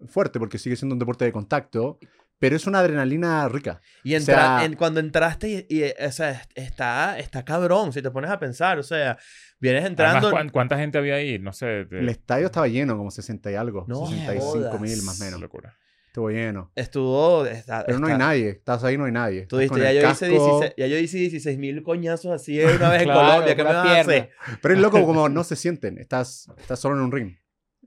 fuerte 0.06 0.38
porque 0.38 0.58
sigue 0.58 0.74
siendo 0.76 0.94
un 0.94 0.98
deporte 0.98 1.24
de 1.26 1.32
contacto, 1.32 1.98
pero 2.42 2.56
es 2.56 2.66
una 2.66 2.80
adrenalina 2.80 3.48
rica. 3.48 3.80
Y 4.02 4.14
O 4.14 4.16
entra, 4.16 4.34
sea- 4.58 4.64
en, 4.64 4.74
cuando 4.74 4.98
entraste, 4.98 5.48
y, 5.68 5.76
y, 5.78 5.84
o 6.04 6.10
sea, 6.10 6.32
est- 6.32 6.50
está, 6.56 7.16
está 7.20 7.44
cabrón, 7.44 7.92
si 7.92 8.02
te 8.02 8.10
pones 8.10 8.32
a 8.32 8.40
pensar, 8.40 8.80
o 8.80 8.82
sea, 8.82 9.16
vienes 9.60 9.84
entrando... 9.84 10.26
Además, 10.26 10.32
¿cuán- 10.32 10.48
¿cuánta 10.48 10.76
gente 10.76 10.98
había 10.98 11.14
ahí? 11.14 11.38
No 11.38 11.52
sé. 11.52 11.84
de- 11.84 12.00
El 12.00 12.08
estadio 12.08 12.46
estaba 12.46 12.66
lleno, 12.66 12.96
como 12.96 13.12
60 13.12 13.48
y 13.52 13.54
algo. 13.54 13.84
No 13.86 14.06
65 14.08 14.76
mil 14.80 15.02
más 15.04 15.20
o 15.20 15.24
menos. 15.24 15.40
locura. 15.40 15.78
Estuvo 16.08 16.30
lleno. 16.30 16.72
Estuvo... 16.74 17.46
Está, 17.46 17.84
Pero 17.86 18.00
no 18.00 18.08
hay 18.08 18.12
está- 18.14 18.24
nadie. 18.26 18.48
Estás 18.50 18.82
ahí, 18.82 18.98
no 18.98 19.04
hay 19.04 19.12
nadie. 19.12 19.46
Tú 19.46 19.58
con 19.68 19.80
ya 19.80 19.92
yo, 19.92 20.00
hice 20.00 20.02
casco. 20.02 20.26
16, 20.58 20.74
ya 20.76 20.86
yo 20.88 20.98
hice 20.98 21.18
16 21.18 21.58
mil 21.58 21.82
coñazos 21.84 22.32
así 22.32 22.60
una 22.60 22.90
vez 22.90 23.02
en 23.02 23.04
Claro, 23.08 23.20
Colombia. 23.20 23.54
¿Qué 23.56 23.62
me 23.62 23.72
vas 23.72 23.86
a 23.86 24.00
hacer? 24.00 24.30
Pero 24.60 24.74
es 24.74 24.80
loco 24.80 25.06
como 25.06 25.28
no 25.28 25.44
se 25.44 25.54
sienten. 25.54 25.96
Estás, 25.98 26.48
estás 26.58 26.80
solo 26.80 26.96
en 26.96 27.02
un 27.02 27.12
ring. 27.12 27.36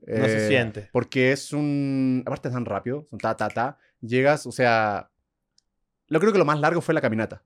No 0.06 0.24
se 0.24 0.44
Eh, 0.44 0.48
siente. 0.48 0.88
Porque 0.92 1.32
es 1.32 1.52
un... 1.52 2.22
Aparte 2.26 2.48
es 2.48 2.54
tan 2.54 2.64
rápido. 2.64 3.06
Son 3.10 3.18
ta, 3.18 3.36
ta, 3.36 3.48
ta. 3.48 3.78
Llegas, 4.00 4.46
o 4.46 4.52
sea... 4.52 5.10
Lo 6.08 6.20
creo 6.20 6.32
que 6.32 6.38
lo 6.38 6.44
más 6.44 6.60
largo 6.60 6.80
fue 6.80 6.94
la 6.94 7.00
caminata. 7.00 7.42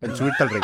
El 0.00 0.14
subirte 0.16 0.42
al 0.42 0.50
ring. 0.50 0.62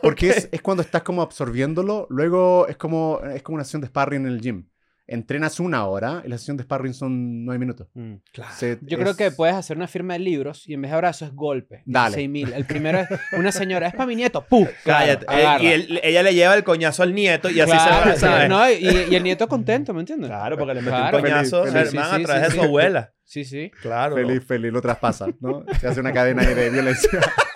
Porque 0.00 0.30
es, 0.30 0.48
es 0.50 0.62
cuando 0.62 0.82
estás 0.82 1.02
como 1.02 1.20
absorbiéndolo. 1.22 2.06
Luego 2.08 2.66
es 2.68 2.76
como, 2.76 3.20
es 3.22 3.42
como 3.42 3.56
una 3.56 3.64
sesión 3.64 3.82
de 3.82 3.88
sparring 3.88 4.22
en 4.22 4.32
el 4.32 4.40
gym. 4.40 4.66
Entrenas 5.06 5.60
una 5.60 5.84
hora 5.86 6.22
y 6.24 6.28
la 6.28 6.38
sesión 6.38 6.56
de 6.56 6.62
sparring 6.62 6.94
son 6.94 7.44
nueve 7.44 7.58
minutos. 7.58 7.88
Mm. 7.94 8.14
Claro. 8.32 8.54
Se- 8.56 8.78
Yo 8.82 8.98
creo 8.98 9.14
que 9.16 9.30
puedes 9.30 9.54
hacer 9.54 9.76
una 9.76 9.86
firma 9.86 10.14
de 10.14 10.20
libros 10.20 10.66
y 10.66 10.72
en 10.74 10.80
vez 10.82 10.90
de 10.92 10.94
abrazo 10.94 11.26
es 11.26 11.32
golpe. 11.34 11.82
Dale. 11.84 12.14
6000. 12.14 12.52
El 12.54 12.64
primero 12.64 13.00
es 13.00 13.08
una 13.36 13.52
señora, 13.52 13.86
es 13.88 13.92
para 13.94 14.06
mi 14.06 14.16
nieto. 14.16 14.46
¡Pum! 14.48 14.66
Cállate. 14.84 15.26
Claro, 15.26 15.62
Eh, 15.62 15.66
y 15.66 15.66
él- 15.72 16.00
ella 16.02 16.22
le 16.22 16.34
lleva 16.34 16.54
el 16.54 16.64
coñazo 16.64 17.02
al 17.02 17.14
nieto 17.14 17.50
y 17.50 17.60
así 17.60 17.70
Claro, 17.72 18.16
se 18.16 18.26
va, 18.26 18.48
no, 18.48 18.70
y, 18.70 18.74
y 19.10 19.14
el 19.14 19.22
nieto 19.22 19.46
contento, 19.46 19.92
¿me 19.92 20.00
entiendes? 20.00 20.30
Claro, 20.30 20.56
porque 20.56 20.74
le 20.74 20.80
metió 20.80 20.96
Claro. 20.98 21.18
un 21.18 21.22
coñazo 21.22 21.64
Feliz, 21.64 21.74
a 21.74 21.78
feliz, 21.78 21.92
hermano 21.94 22.08
sí, 22.08 22.14
a 22.14 22.18
sí, 22.18 22.24
través 22.24 22.46
sí, 22.46 22.52
de 22.52 22.58
su 22.58 22.64
abuela. 22.64 23.12
Sí, 23.24 23.44
sí. 23.44 23.70
Claro. 23.82 24.14
Feliz, 24.16 24.44
feliz, 24.44 24.72
lo 24.72 24.80
traspasa, 24.80 25.26
¿no? 25.40 25.64
Se 25.80 25.86
hace 25.88 26.00
una 26.00 26.12
cadena 26.12 26.42
ahí 26.42 26.54
de 26.54 26.70
violencia. 26.70 27.10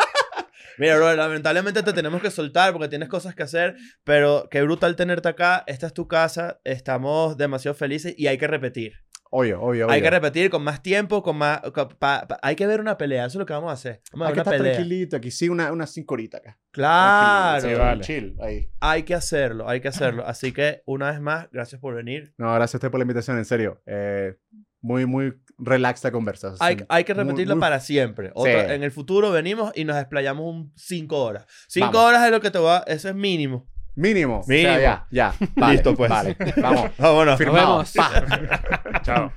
Mira, 0.79 0.97
bro, 0.97 1.15
lamentablemente 1.15 1.83
te 1.83 1.93
tenemos 1.93 2.23
que 2.23 2.31
soltar 2.31 2.73
porque 2.73 2.89
tienes 2.89 3.09
cosas 3.09 3.35
que 3.35 3.43
hacer, 3.43 3.77
pero 4.05 4.49
qué 4.51 4.63
brutal 4.63 4.97
tenerte 4.97 5.29
acá. 5.29 5.65
Esta 5.67 5.87
es 5.89 5.95
tu 5.95 6.07
casa, 6.09 6.61
estamos 6.65 7.37
demasiado 7.37 7.75
felices 7.75 8.15
y 8.17 8.27
hay 8.29 8.39
que 8.39 8.47
repetir. 8.47 8.93
Obvio, 9.31 9.61
obvio, 9.61 9.85
obvio. 9.85 9.91
Hay 9.95 10.01
que 10.01 10.09
repetir 10.09 10.49
con 10.49 10.63
más 10.65 10.83
tiempo, 10.83 11.23
con 11.23 11.37
más... 11.37 11.61
con- 11.75 11.91
pa- 11.99 12.27
pa- 12.27 12.39
hay 12.41 12.57
que 12.57 12.67
ver 12.67 12.81
una 12.81 12.97
pelea, 12.97 13.27
eso 13.27 13.37
es 13.37 13.41
lo 13.41 13.45
que 13.45 13.53
vamos 13.53 13.69
a 13.69 13.75
hacer. 13.75 14.01
Vamos 14.13 14.25
a 14.25 14.29
ver 14.31 14.35
que 14.37 14.41
una 14.41 14.43
estar 14.51 14.57
pelea. 14.59 14.73
tranquilito 14.73 15.17
aquí. 15.19 15.31
Sí, 15.31 15.51
una, 15.51 15.71
unas 15.71 15.93
cinco 15.93 16.15
horitas 16.15 16.41
acá. 16.41 16.59
Claro. 16.71 17.61
Tranquilito, 17.61 17.77
Sí, 17.77 17.87
vale. 17.87 18.05
Chill, 18.05 18.37
ahí. 18.41 18.71
Hay 18.81 19.03
que 19.03 19.15
hacerlo, 19.15 19.69
hay 19.69 19.81
que 19.83 19.89
hacerlo. 19.89 20.25
Así 20.27 20.53
que, 20.53 20.81
una 20.87 21.11
vez 21.11 21.21
más, 21.21 21.49
gracias 21.53 21.79
por 21.79 21.95
venir. 21.95 22.33
No, 22.39 22.47
gracias 22.55 22.77
a 22.77 22.79
usted 22.79 22.91
por 22.91 23.01
la 23.01 23.05
invitación, 23.05 23.37
en 23.37 23.45
serio. 23.45 23.83
Eh, 23.85 24.35
muy, 24.81 25.05
muy 25.05 25.35
relax 25.59 26.03
la 26.05 26.11
conversa. 26.13 26.55
Hay, 26.61 26.77
que 27.05 27.15
repetirlo 27.15 27.57
muy- 27.57 27.61
para 27.61 27.81
siempre. 27.81 28.31
Otra- 28.35 28.67
Sí. 28.69 28.73
En 28.75 28.83
el 28.85 28.91
futuro 28.93 29.31
venimos 29.31 29.73
y 29.75 29.85
nos 29.85 29.97
desplayamos 29.97 30.45
un 30.47 30.73
5 30.77 31.23
horas. 31.23 31.47
5 31.69 31.87
Vamos. 31.87 32.01
horas 32.03 32.25
es 32.25 32.31
lo 32.31 32.41
que 32.41 32.51
te 32.51 32.59
va, 32.59 32.85
eso 32.87 33.09
es 33.09 33.15
mínimo. 33.15 33.67
Mínimo. 33.97 34.41
O 34.41 34.43
sea, 34.45 34.55
Mínimo. 34.57 34.79
ya, 34.79 35.07
ya. 35.11 35.35
Vale, 35.57 35.73
Listo, 35.75 35.95
pues. 35.97 36.09
Vale, 36.09 36.37
vamos. 36.63 36.91
Vámonos. 36.99 37.93
Pa. 37.95 39.01
Chao. 39.03 39.33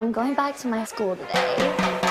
I'm 0.00 0.12
going 0.12 0.34
back 0.34 0.56
to 0.62 0.68
my 0.68 0.84
school 0.84 1.16
today. 1.16 2.07